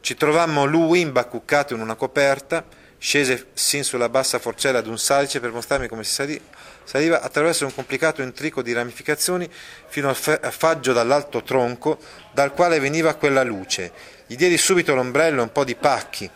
ci 0.00 0.14
trovammo 0.16 0.64
lui 0.64 1.00
imbacuccato 1.00 1.74
in 1.74 1.80
una 1.80 1.94
coperta, 1.94 2.64
scese 2.96 3.48
sin 3.52 3.84
sulla 3.84 4.08
bassa 4.08 4.38
forcella 4.38 4.78
ad 4.78 4.86
un 4.86 4.96
salice 4.96 5.40
per 5.40 5.52
mostrarmi 5.52 5.88
come 5.88 6.04
si 6.04 6.40
saliva 6.84 7.20
attraverso 7.20 7.66
un 7.66 7.74
complicato 7.74 8.22
intrico 8.22 8.62
di 8.62 8.72
ramificazioni 8.72 9.46
fino 9.88 10.08
al 10.08 10.16
faggio 10.16 10.94
dall'alto 10.94 11.42
tronco 11.42 11.98
dal 12.32 12.54
quale 12.54 12.80
veniva 12.80 13.12
quella 13.12 13.42
luce. 13.42 13.92
Gli 14.26 14.36
diedi 14.36 14.56
subito 14.56 14.94
l'ombrello 14.94 15.40
e 15.40 15.42
un 15.42 15.52
po' 15.52 15.64
di 15.64 15.74
pacchi 15.74 16.30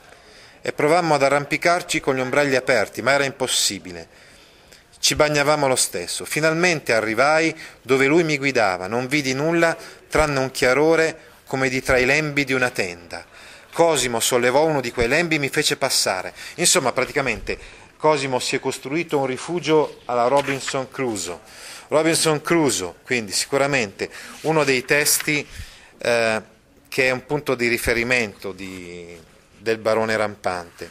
e 0.60 0.72
provammo 0.74 1.14
ad 1.14 1.22
arrampicarci 1.22 2.00
con 2.00 2.16
gli 2.16 2.20
ombrelli 2.20 2.54
aperti, 2.54 3.00
ma 3.00 3.12
era 3.12 3.24
impossibile. 3.24 4.08
Ci 4.98 5.14
bagnavamo 5.14 5.66
lo 5.66 5.76
stesso. 5.76 6.26
Finalmente 6.26 6.92
arrivai 6.92 7.58
dove 7.80 8.04
lui 8.04 8.24
mi 8.24 8.36
guidava, 8.36 8.88
non 8.88 9.06
vidi 9.06 9.32
nulla 9.32 9.74
tranne 10.06 10.38
un 10.38 10.50
chiarore 10.50 11.30
come 11.52 11.68
di 11.68 11.82
tra 11.82 11.98
i 11.98 12.06
lembi 12.06 12.44
di 12.44 12.54
una 12.54 12.70
tenda. 12.70 13.26
Cosimo 13.74 14.20
sollevò 14.20 14.64
uno 14.64 14.80
di 14.80 14.90
quei 14.90 15.06
lembi 15.06 15.34
e 15.34 15.38
mi 15.38 15.50
fece 15.50 15.76
passare. 15.76 16.32
Insomma, 16.54 16.92
praticamente 16.92 17.58
Cosimo 17.98 18.38
si 18.38 18.56
è 18.56 18.58
costruito 18.58 19.18
un 19.18 19.26
rifugio 19.26 20.00
alla 20.06 20.28
Robinson 20.28 20.90
Crusoe. 20.90 21.38
Robinson 21.88 22.40
Crusoe, 22.40 22.94
quindi 23.04 23.32
sicuramente 23.32 24.08
uno 24.42 24.64
dei 24.64 24.82
testi 24.86 25.46
eh, 25.98 26.42
che 26.88 27.08
è 27.08 27.10
un 27.10 27.26
punto 27.26 27.54
di 27.54 27.68
riferimento 27.68 28.52
di, 28.52 29.14
del 29.58 29.76
barone 29.76 30.16
rampante. 30.16 30.90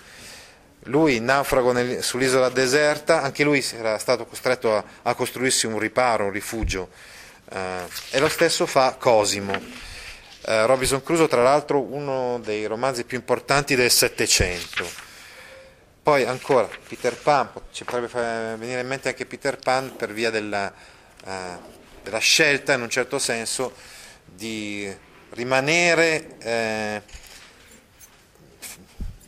Lui, 0.84 1.20
naufrago 1.20 1.72
nel, 1.72 2.03
sull'isola 2.03 2.49
deserta, 2.49 3.24
anche 3.24 3.43
lui 3.43 3.66
era 3.74 3.97
stato 3.97 4.28
costretto 4.28 4.78
a, 4.78 4.84
a 5.01 5.16
costruirsi 5.16 5.66
un 5.66 5.80
riparo, 5.80 6.26
un 6.26 6.32
rifugio, 6.32 6.89
eh, 7.51 7.80
e 8.12 8.20
lo 8.20 8.30
stesso 8.30 8.68
fa 8.68 8.95
Cosimo. 8.99 9.89
Eh, 10.44 10.66
Robinson 10.66 11.04
Crusoe, 11.04 11.28
tra 11.28 11.44
l'altro, 11.44 11.82
uno 11.82 12.39
dei 12.44 12.66
romanzi 12.66 13.04
più 13.04 13.18
importanti 13.18 13.76
del 13.76 13.92
Settecento. 13.92 15.10
Poi 16.02 16.24
ancora 16.26 16.68
Peter 16.88 17.16
Pan, 17.16 17.52
ci 17.72 17.84
potrebbe 17.84 18.08
venire 18.58 18.82
in 18.82 18.88
mente 18.88 19.10
anche 19.10 19.28
Peter 19.28 19.58
Pan 19.58 19.96
per 19.96 20.12
via 20.12 20.32
della, 20.32 20.74
uh, 21.26 21.32
della 22.02 22.18
scelta, 22.18 22.74
in 22.74 22.82
un 22.82 22.89
certo 22.89 23.20
senso, 23.20 23.76
di 24.26 24.92
rimanere, 25.32 26.38
eh, 26.39 27.02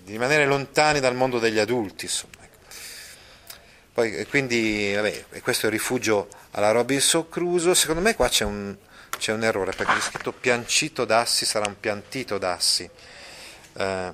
di 0.04 0.14
rimanere, 0.14 0.48
lontani 0.48 1.00
dal 1.00 1.14
mondo 1.14 1.38
degli 1.38 1.60
adulti. 1.60 2.08
Ecco. 2.08 2.58
Poi, 3.94 4.26
quindi, 4.26 4.94
vabbè, 4.96 5.42
questo 5.44 5.68
è 5.68 5.70
il 5.70 5.76
rifugio 5.76 6.28
alla 6.52 6.72
Robinson 6.72 7.30
Crusoe. 7.30 7.76
Secondo 7.76 8.02
me 8.02 8.16
qua 8.16 8.28
c'è 8.30 8.46
un, 8.46 8.76
c'è 9.18 9.32
un 9.32 9.44
errore 9.44 9.72
perché 9.72 9.98
è 9.98 10.02
scritto 10.02 10.32
piancito 10.32 11.06
d'assi 11.06 11.46
sarà 11.46 11.68
un 11.68 11.80
piantito 11.80 12.38
d'assi. 12.38 12.90
Eh, 13.76 14.14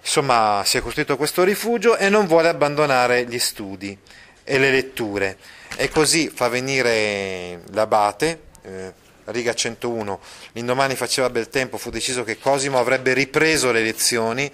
insomma, 0.00 0.62
si 0.64 0.78
è 0.78 0.80
costruito 0.80 1.16
questo 1.16 1.44
rifugio 1.44 1.96
e 1.96 2.08
non 2.08 2.26
vuole 2.26 2.48
abbandonare 2.48 3.26
gli 3.26 3.38
studi 3.38 3.96
e 4.44 4.58
le 4.58 4.70
letture. 4.70 5.36
E 5.76 5.88
così 5.90 6.28
fa 6.28 6.48
venire 6.48 7.62
l'abate, 7.72 8.40
eh, 8.62 8.92
riga 9.26 9.54
101, 9.54 10.20
l'indomani 10.52 10.94
faceva 10.94 11.28
bel 11.30 11.48
tempo, 11.48 11.76
fu 11.76 11.90
deciso 11.90 12.24
che 12.24 12.38
Cosimo 12.38 12.78
avrebbe 12.78 13.12
ripreso 13.12 13.70
le 13.70 13.82
lezioni 13.82 14.50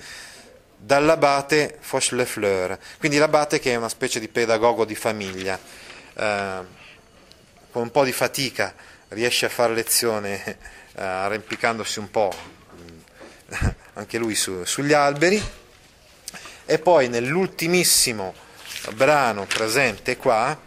dall'abate 0.77 1.79
Foch-le-Fleur, 1.81 2.79
quindi 2.99 3.17
l'abate 3.17 3.59
che 3.59 3.73
è 3.73 3.77
una 3.77 3.89
specie 3.89 4.21
di 4.21 4.29
pedagogo 4.29 4.85
di 4.85 4.95
famiglia, 4.95 5.59
eh, 6.15 6.83
con 7.71 7.83
un 7.83 7.91
po' 7.91 8.05
di 8.05 8.13
fatica 8.13 8.75
riesce 9.15 9.47
a 9.47 9.49
fare 9.49 9.73
lezione 9.73 10.45
eh, 10.97 11.03
arrampicandosi 11.03 11.99
un 11.99 12.11
po' 12.11 12.33
mm, 12.77 12.99
anche 13.95 14.19
lui 14.19 14.35
su, 14.35 14.65
sugli 14.65 14.93
alberi 14.93 15.43
e 16.67 16.79
poi 16.79 17.09
nell'ultimissimo 17.09 18.35
brano 18.95 19.47
presente 19.47 20.17
qua 20.17 20.59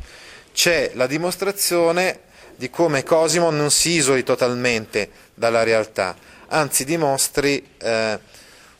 c'è 0.54 0.92
la 0.96 1.06
dimostrazione 1.06 2.22
di 2.58 2.72
come 2.72 3.04
Cosimo 3.04 3.52
non 3.52 3.70
si 3.70 3.92
isoli 3.92 4.24
totalmente 4.24 5.12
dalla 5.36 5.62
realtà, 5.62 6.16
anzi 6.48 6.86
dimostri 6.86 7.64
eh, 7.78 8.20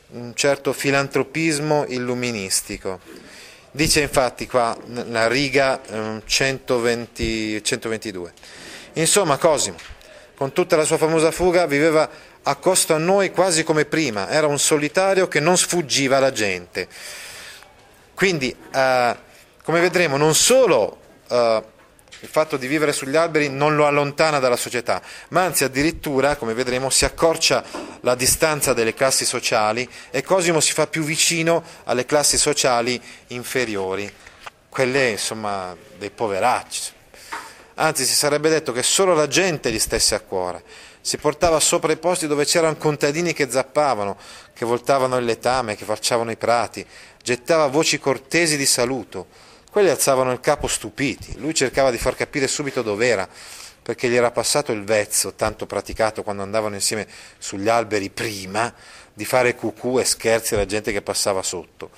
un 0.10 0.34
certo 0.34 0.74
filantropismo 0.74 1.86
illuministico. 1.88 3.00
Dice 3.70 4.02
infatti 4.02 4.48
qua 4.48 4.76
la 5.10 5.28
riga 5.28 5.80
eh, 5.86 6.22
120, 6.26 7.64
122. 7.64 8.34
Insomma, 8.98 9.38
Cosimo, 9.38 9.78
con 10.36 10.54
tutta 10.54 10.76
la 10.76 10.84
sua 10.84 10.98
famosa 10.98 11.30
fuga, 11.30 11.68
viveva 11.68 12.10
accosto 12.42 12.96
a 12.96 12.98
noi 12.98 13.32
quasi 13.32 13.64
come 13.64 13.86
prima, 13.86 14.30
era 14.30 14.48
un 14.48 14.58
solitario 14.58 15.28
che 15.28 15.40
non 15.40 15.56
sfuggiva 15.56 16.18
alla 16.18 16.32
gente. 16.32 16.88
Quindi, 18.16 18.56
eh, 18.74 19.16
come 19.64 19.82
vedremo, 19.82 20.18
non 20.18 20.34
solo 20.34 21.00
eh, 21.30 21.64
il 22.22 22.28
fatto 22.28 22.58
di 22.58 22.66
vivere 22.66 22.92
sugli 22.92 23.16
alberi 23.16 23.50
non 23.50 23.76
lo 23.76 23.86
allontana 23.86 24.40
dalla 24.40 24.56
società, 24.56 25.00
ma 25.30 25.44
anzi 25.44 25.64
addirittura, 25.64 26.36
come 26.36 26.56
vedremo, 26.56 26.90
si 26.90 27.06
accorcia 27.06 27.64
la 28.02 28.16
distanza 28.16 28.74
delle 28.74 28.96
classi 28.96 29.26
sociali 29.26 29.88
e 30.10 30.24
Cosimo 30.24 30.60
si 30.60 30.74
fa 30.74 30.88
più 30.88 31.04
vicino 31.04 31.64
alle 31.84 32.06
classi 32.06 32.40
sociali 32.40 33.00
inferiori, 33.28 34.12
quelle 34.70 35.10
insomma 35.10 35.76
dei 36.00 36.10
poveracci 36.10 36.96
anzi 37.78 38.06
si 38.06 38.14
sarebbe 38.14 38.50
detto 38.50 38.72
che 38.72 38.84
solo 38.84 39.14
la 39.14 39.28
gente 39.28 39.72
gli 39.72 39.80
stesse 39.80 40.16
a 40.16 40.20
cuore. 40.20 40.64
Si 41.02 41.18
portava 41.18 41.60
sopra 41.60 41.92
i 41.92 41.98
posti 41.98 42.28
dove 42.28 42.46
c'erano 42.46 42.76
contadini 42.76 43.34
che 43.34 43.50
zappavano, 43.50 44.18
che 44.54 44.66
voltavano 44.66 45.18
il 45.18 45.26
letame, 45.26 45.76
che 45.76 45.86
farciavano 45.86 46.32
i 46.32 46.38
prati, 46.38 46.86
gettava 47.24 47.68
voci 47.68 48.00
cortesi 48.00 48.58
di 48.58 48.66
saluto. 48.66 49.28
Quelli 49.72 49.90
alzavano 49.90 50.32
il 50.32 50.40
capo 50.40 50.68
stupiti, 50.68 51.38
lui 51.38 51.54
cercava 51.54 51.92
di 51.92 51.98
far 51.98 52.16
capire 52.16 52.48
subito 52.48 52.82
dov'era, 52.82 53.28
perché 53.82 54.10
gli 54.10 54.16
era 54.16 54.32
passato 54.32 54.72
il 54.74 54.84
vezzo, 54.84 55.34
tanto 55.34 55.66
praticato 55.66 56.24
quando 56.24 56.44
andavano 56.44 56.76
insieme 56.76 57.08
sugli 57.38 57.70
alberi 57.70 58.10
prima, 58.10 58.74
di 59.14 59.24
fare 59.24 59.56
cucù 59.56 60.00
e 60.00 60.04
scherzi 60.06 60.56
alla 60.56 60.66
gente 60.66 60.92
che 60.92 61.02
passava 61.02 61.42
sotto. 61.42 61.90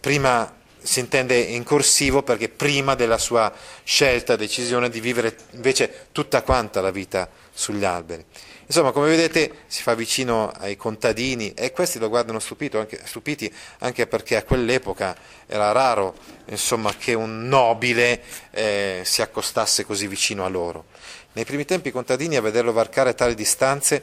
Prima 0.00 0.52
si 0.80 1.00
intende 1.00 1.36
in 1.36 1.64
corsivo 1.64 2.22
perché 2.22 2.48
prima 2.48 2.94
della 2.94 3.18
sua 3.18 3.52
scelta, 3.84 4.36
decisione 4.36 4.88
di 4.88 5.00
vivere 5.00 5.36
invece 5.52 6.06
tutta 6.12 6.42
quanta 6.42 6.80
la 6.80 6.90
vita 6.90 7.28
sugli 7.52 7.84
alberi. 7.84 8.24
Insomma, 8.66 8.92
come 8.92 9.08
vedete 9.08 9.62
si 9.66 9.82
fa 9.82 9.94
vicino 9.94 10.52
ai 10.58 10.76
contadini 10.76 11.54
e 11.54 11.72
questi 11.72 11.98
lo 11.98 12.10
guardano 12.10 12.38
anche, 12.72 13.00
stupiti 13.04 13.52
anche 13.78 14.06
perché 14.06 14.36
a 14.36 14.42
quell'epoca 14.42 15.16
era 15.46 15.72
raro 15.72 16.14
insomma, 16.46 16.94
che 16.94 17.14
un 17.14 17.48
nobile 17.48 18.22
eh, 18.50 19.00
si 19.04 19.22
accostasse 19.22 19.86
così 19.86 20.06
vicino 20.06 20.44
a 20.44 20.48
loro. 20.48 20.84
Nei 21.32 21.46
primi 21.46 21.64
tempi 21.64 21.88
i 21.88 21.92
contadini 21.92 22.36
a 22.36 22.42
vederlo 22.42 22.72
varcare 22.72 23.14
tali 23.14 23.34
distanze 23.34 24.02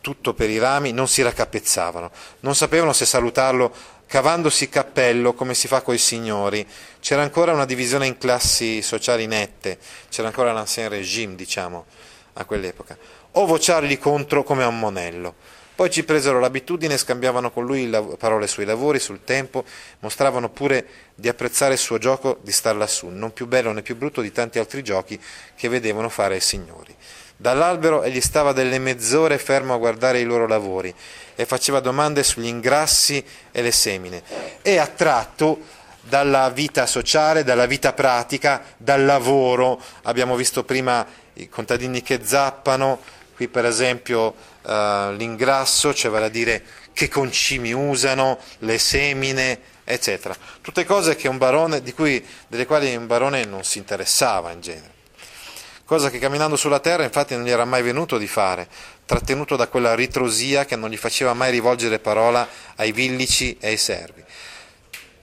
tutto 0.00 0.34
per 0.34 0.50
i 0.50 0.58
rami, 0.58 0.92
non 0.92 1.08
si 1.08 1.22
raccapezzavano, 1.22 2.10
non 2.40 2.54
sapevano 2.54 2.92
se 2.92 3.06
salutarlo 3.06 3.74
cavandosi 4.12 4.68
cappello 4.68 5.32
come 5.32 5.54
si 5.54 5.68
fa 5.68 5.80
coi 5.80 5.96
signori. 5.96 6.66
C'era 7.00 7.22
ancora 7.22 7.54
una 7.54 7.64
divisione 7.64 8.06
in 8.06 8.18
classi 8.18 8.82
sociali 8.82 9.26
nette, 9.26 9.78
c'era 10.10 10.28
ancora 10.28 10.52
l'ancien 10.52 10.90
regime, 10.90 11.34
diciamo, 11.34 11.86
a 12.34 12.44
quell'epoca. 12.44 12.94
O 13.30 13.46
vociargli 13.46 13.98
contro 13.98 14.42
come 14.42 14.64
a 14.64 14.66
un 14.66 14.78
monello. 14.78 15.34
Poi 15.74 15.88
ci 15.88 16.04
presero 16.04 16.40
l'abitudine, 16.40 16.98
scambiavano 16.98 17.50
con 17.50 17.64
lui 17.64 17.88
parole 18.18 18.48
sui 18.48 18.66
lavori, 18.66 18.98
sul 18.98 19.24
tempo, 19.24 19.64
mostravano 20.00 20.50
pure 20.50 20.86
di 21.14 21.28
apprezzare 21.28 21.72
il 21.72 21.78
suo 21.78 21.96
gioco 21.96 22.38
di 22.42 22.52
star 22.52 22.76
lassù, 22.76 23.08
non 23.08 23.32
più 23.32 23.46
bello 23.46 23.72
né 23.72 23.80
più 23.80 23.96
brutto 23.96 24.20
di 24.20 24.30
tanti 24.30 24.58
altri 24.58 24.84
giochi 24.84 25.18
che 25.56 25.68
vedevano 25.70 26.10
fare 26.10 26.34
ai 26.34 26.40
signori. 26.42 26.94
Dall'albero 27.42 28.04
egli 28.04 28.20
stava 28.20 28.52
delle 28.52 28.78
mezz'ore 28.78 29.36
fermo 29.36 29.74
a 29.74 29.76
guardare 29.76 30.20
i 30.20 30.24
loro 30.24 30.46
lavori 30.46 30.94
e 31.34 31.44
faceva 31.44 31.80
domande 31.80 32.22
sugli 32.22 32.46
ingrassi 32.46 33.22
e 33.50 33.62
le 33.62 33.72
semine 33.72 34.22
e 34.62 34.78
attratto 34.78 35.58
dalla 36.02 36.50
vita 36.50 36.86
sociale, 36.86 37.42
dalla 37.42 37.66
vita 37.66 37.94
pratica, 37.94 38.62
dal 38.76 39.04
lavoro. 39.04 39.82
Abbiamo 40.02 40.36
visto 40.36 40.62
prima 40.62 41.04
i 41.32 41.48
contadini 41.48 42.00
che 42.00 42.20
zappano, 42.22 43.00
qui 43.34 43.48
per 43.48 43.64
esempio 43.64 44.36
eh, 44.64 45.12
l'ingrasso, 45.16 45.92
cioè 45.92 46.12
vale 46.12 46.26
a 46.26 46.28
dire 46.28 46.62
che 46.92 47.08
concimi 47.08 47.72
usano, 47.72 48.38
le 48.58 48.78
semine, 48.78 49.58
eccetera. 49.82 50.36
Tutte 50.60 50.84
cose 50.84 51.16
barone, 51.38 51.82
cui, 51.92 52.24
delle 52.46 52.66
quali 52.66 52.94
un 52.94 53.08
barone 53.08 53.44
non 53.46 53.64
si 53.64 53.78
interessava 53.78 54.52
in 54.52 54.60
genere. 54.60 55.01
Cosa 55.92 56.08
che 56.08 56.18
camminando 56.18 56.56
sulla 56.56 56.78
terra 56.78 57.04
infatti 57.04 57.36
non 57.36 57.44
gli 57.44 57.50
era 57.50 57.66
mai 57.66 57.82
venuto 57.82 58.16
di 58.16 58.26
fare, 58.26 58.66
trattenuto 59.04 59.56
da 59.56 59.68
quella 59.68 59.94
ritrosia 59.94 60.64
che 60.64 60.74
non 60.74 60.88
gli 60.88 60.96
faceva 60.96 61.34
mai 61.34 61.50
rivolgere 61.50 61.98
parola 61.98 62.48
ai 62.76 62.92
villici 62.92 63.58
e 63.60 63.68
ai 63.68 63.76
servi. 63.76 64.24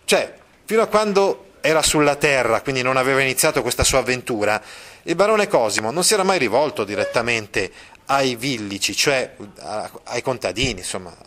Cioè, 0.06 0.32
fino 0.66 0.84
a 0.84 0.86
quando 0.86 1.54
era 1.62 1.82
sulla 1.82 2.18
terra, 2.18 2.62
quindi 2.62 2.84
non 2.84 2.98
aveva 2.98 3.20
iniziato 3.20 3.64
questa 3.64 3.84
sua 3.84 3.98
avventura, 3.98 4.62
il 5.02 5.16
barone 5.16 5.48
Cosimo 5.48 5.90
non 5.90 6.04
si 6.04 6.14
era 6.14 6.22
mai 6.22 6.38
rivolto 6.38 6.84
direttamente 6.84 7.72
ai 8.06 8.36
villici, 8.36 8.96
cioè 8.96 9.38
ai 10.04 10.22
contadini, 10.22 10.82
insomma, 10.82 11.18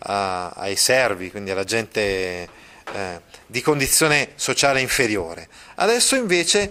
ai 0.00 0.76
servi, 0.76 1.30
quindi 1.30 1.50
alla 1.50 1.64
gente 1.64 2.46
eh, 2.92 3.20
di 3.46 3.62
condizione 3.62 4.32
sociale 4.34 4.82
inferiore. 4.82 5.48
Adesso 5.76 6.14
invece 6.14 6.70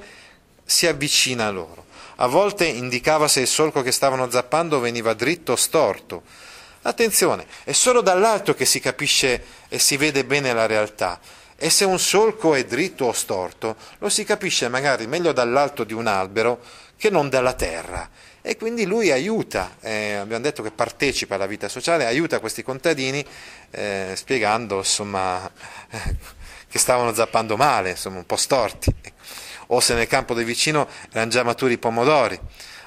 si 0.64 0.86
avvicina 0.86 1.48
a 1.48 1.50
loro. 1.50 1.90
A 2.22 2.28
volte 2.28 2.66
indicava 2.66 3.28
se 3.28 3.42
il 3.42 3.48
solco 3.48 3.82
che 3.82 3.92
stavano 3.92 4.30
zappando 4.30 4.80
veniva 4.80 5.16
dritto 5.16 5.54
o 5.54 5.56
storto. 5.56 6.22
Attenzione, 6.84 7.48
è 7.64 7.72
solo 7.72 8.02
dall'alto 8.02 8.54
che 8.54 8.66
si 8.66 8.80
capisce 8.80 9.44
e 9.68 9.80
si 9.80 9.98
vede 9.98 10.24
bene 10.24 10.54
la 10.54 10.68
realtà. 10.68 11.20
E 11.56 11.72
se 11.72 11.84
un 11.84 11.98
solco 11.98 12.54
è 12.54 12.64
dritto 12.64 13.06
o 13.06 13.12
storto, 13.12 13.76
lo 13.98 14.10
si 14.10 14.24
capisce 14.24 14.70
magari 14.70 15.08
meglio 15.08 15.32
dall'alto 15.32 15.84
di 15.84 15.94
un 15.94 16.06
albero 16.06 16.60
che 16.96 17.10
non 17.10 17.28
dalla 17.28 17.54
terra 17.54 18.08
e 18.44 18.56
quindi 18.56 18.86
lui 18.86 19.10
aiuta, 19.12 19.78
eh, 19.82 20.14
abbiamo 20.14 20.44
detto 20.44 20.62
che 20.62 20.70
partecipa 20.70 21.34
alla 21.36 21.48
vita 21.48 21.70
sociale, 21.70 22.06
aiuta 22.06 22.40
questi 22.40 22.62
contadini 22.62 23.26
eh, 23.72 24.14
spiegando 24.16 24.78
insomma, 24.78 25.50
che 26.70 26.78
stavano 26.78 27.16
zappando 27.16 27.58
male, 27.58 27.92
insomma, 27.92 28.18
un 28.18 28.26
po' 28.28 28.36
storti, 28.36 28.94
o 29.74 29.80
se 29.80 29.94
nel 29.94 30.08
campo 30.08 30.34
del 30.34 30.46
vicino 30.46 30.88
erano 31.12 31.30
già 31.30 31.44
maturi 31.44 31.74
i 31.74 31.78
pomodori. 31.78 32.40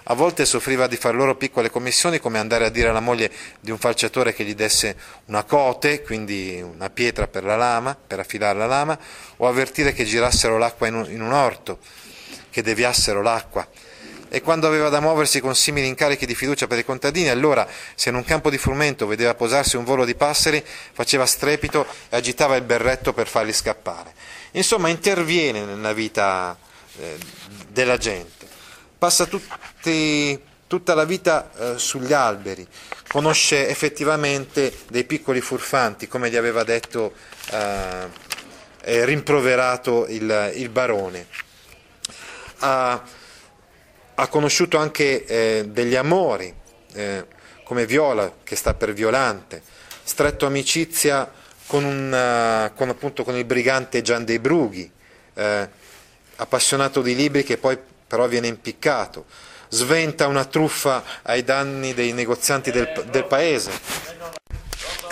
A 0.07 0.15
volte 0.15 0.45
soffriva 0.45 0.87
di 0.87 0.97
far 0.97 1.15
loro 1.15 1.35
piccole 1.35 1.71
commissioni 1.71 2.19
come 2.19 2.39
andare 2.39 2.67
a 2.67 2.69
dire 2.69 2.91
alla 2.91 3.01
moglie 3.01 3.31
di 3.61 3.71
un 3.71 3.79
falciatore 3.79 4.35
che 4.35 4.45
gli 4.45 4.55
desse 4.55 4.97
una 5.27 5.45
cote, 5.45 6.03
quindi 6.03 6.61
una 6.61 6.91
pietra 6.91 7.27
per 7.27 7.45
la 7.45 7.57
lama, 7.57 7.97
per 7.97 8.19
affilare 8.19 8.59
la 8.59 8.67
lama, 8.67 8.99
o 9.39 9.49
avvertire 9.49 9.95
che 9.95 10.05
girassero 10.05 10.59
l'acqua 10.59 10.87
in 10.89 10.95
un, 10.95 11.11
in 11.11 11.23
un 11.23 11.33
orto, 11.33 11.79
che 12.51 12.63
deviassero 12.63 13.23
l'acqua 13.23 13.67
e 14.35 14.43
quando 14.43 14.67
aveva 14.67 14.89
da 14.89 14.99
muoversi 14.99 15.41
con 15.41 15.55
simili 15.55 15.87
incarichi 15.87 16.27
di 16.27 16.35
fiducia 16.35 16.67
per 16.67 16.79
i 16.79 16.85
contadini, 16.85 17.29
allora 17.29 17.69
se 17.95 18.09
in 18.09 18.17
un 18.17 18.25
campo 18.25 18.51
di 18.51 18.59
frumento 18.59 19.07
vedeva 19.07 19.33
posarsi 19.37 19.77
un 19.77 19.85
volo 19.85 20.05
di 20.05 20.17
passeri, 20.17 20.61
faceva 20.93 21.25
strepito 21.25 21.87
e 22.09 22.17
agitava 22.17 22.57
il 22.57 22.63
berretto 22.63 23.13
per 23.13 23.29
farli 23.29 23.53
scappare. 23.53 24.13
Insomma, 24.53 24.89
interviene 24.89 25.65
nella 25.65 25.93
vita 25.93 26.59
eh, 26.99 27.19
della 27.69 27.97
gente, 27.97 28.47
passa 28.99 29.27
tutti, 29.27 30.41
tutta 30.67 30.95
la 30.95 31.05
vita 31.05 31.51
eh, 31.57 31.79
sugli 31.79 32.13
alberi, 32.13 32.67
conosce 33.09 33.69
effettivamente 33.69 34.73
dei 34.89 35.05
piccoli 35.05 35.41
furfanti, 35.41 36.09
come 36.09 36.31
gli 36.31 36.37
aveva 36.37 36.65
detto 36.65 37.13
eh, 37.51 39.05
rimproverato 39.05 40.07
il, 40.09 40.53
il 40.55 40.69
barone. 40.69 41.27
Uh, 42.61 43.01
ha 44.17 44.29
conosciuto 44.29 44.79
anche 44.79 45.25
eh, 45.25 45.65
degli 45.69 45.97
amori, 45.97 46.55
come 47.65 47.87
Viola, 47.87 48.33
che 48.45 48.55
sta 48.55 48.75
per 48.75 48.93
Violante, 48.93 49.61
stretto 50.05 50.47
amicizia 50.47 51.29
con, 51.67 51.85
un, 51.85 52.71
con, 52.77 52.89
appunto, 52.89 53.25
con 53.25 53.37
il 53.37 53.45
brigante 53.45 54.03
Gian 54.03 54.25
dei 54.25 54.39
Brughi, 54.39 54.91
eh, 55.35 55.69
appassionato 56.37 57.03
di 57.03 57.15
libri 57.15 57.45
che 57.45 57.59
poi 57.59 57.79
però 58.07 58.27
viene 58.27 58.47
impiccato, 58.47 59.27
sventa 59.69 60.27
una 60.27 60.45
truffa 60.45 61.03
ai 61.23 61.43
danni 61.43 61.95
dei 61.95 62.13
negozianti 62.13 62.71
del, 62.71 63.07
del 63.11 63.25
paese 63.25 64.15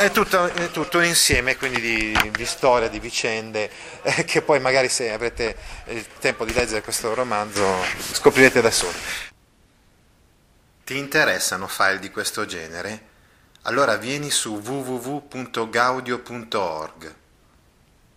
è 0.02 0.10
tutto, 0.10 0.46
è 0.46 0.70
tutto, 0.70 0.98
un 0.98 1.04
insieme 1.04 1.56
quindi 1.56 1.80
di, 1.80 2.30
di 2.32 2.44
storie, 2.44 2.90
di 2.90 2.98
vicende, 2.98 3.70
eh, 4.02 4.24
che 4.24 4.42
poi 4.42 4.58
magari 4.60 4.88
se 4.88 5.12
avrete 5.12 5.56
il 5.86 6.04
tempo 6.18 6.44
di 6.44 6.52
leggere 6.52 6.82
questo 6.82 7.14
romanzo 7.14 7.64
scoprirete 8.12 8.60
da 8.60 8.72
soli. 8.72 8.98
Ti 10.84 10.98
interessano 10.98 11.68
file 11.68 12.00
di 12.00 12.10
questo 12.10 12.44
genere? 12.44 13.10
Allora 13.62 13.96
vieni 13.96 14.30
su 14.30 14.56
www.gaudio.org 14.56 17.14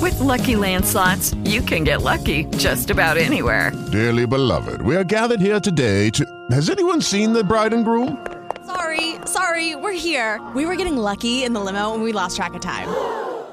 With 0.00 0.18
lucky 0.20 0.56
landslots, 0.56 1.34
you 1.44 1.62
can 1.62 1.84
get 1.84 2.02
lucky 2.02 2.44
just 2.56 2.90
about 2.90 3.16
anywhere. 3.16 3.72
Dearly 3.90 4.26
beloved, 4.26 4.82
we 4.82 4.96
are 4.96 5.04
gathered 5.04 5.40
here 5.40 5.60
today 5.60 6.10
to. 6.10 6.24
Has 6.50 6.68
anyone 6.70 7.00
seen 7.00 7.32
the 7.32 7.44
bride 7.44 7.72
and 7.72 7.84
groom? 7.84 8.18
Sorry, 8.66 9.14
sorry, 9.26 9.76
we're 9.76 9.92
here. 9.92 10.40
We 10.54 10.66
were 10.66 10.76
getting 10.76 10.96
lucky 10.96 11.44
in 11.44 11.52
the 11.52 11.60
limo 11.60 11.94
and 11.94 12.02
we 12.02 12.12
lost 12.12 12.36
track 12.36 12.54
of 12.54 12.60
time. 12.60 12.88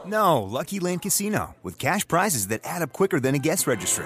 No, 0.05 0.43
Lucky 0.43 0.79
Land 0.79 1.01
Casino, 1.01 1.55
with 1.63 1.79
cash 1.79 2.07
prizes 2.07 2.47
that 2.47 2.61
add 2.63 2.81
up 2.81 2.93
quicker 2.93 3.19
than 3.19 3.35
a 3.35 3.39
guest 3.39 3.67
registry. 3.67 4.05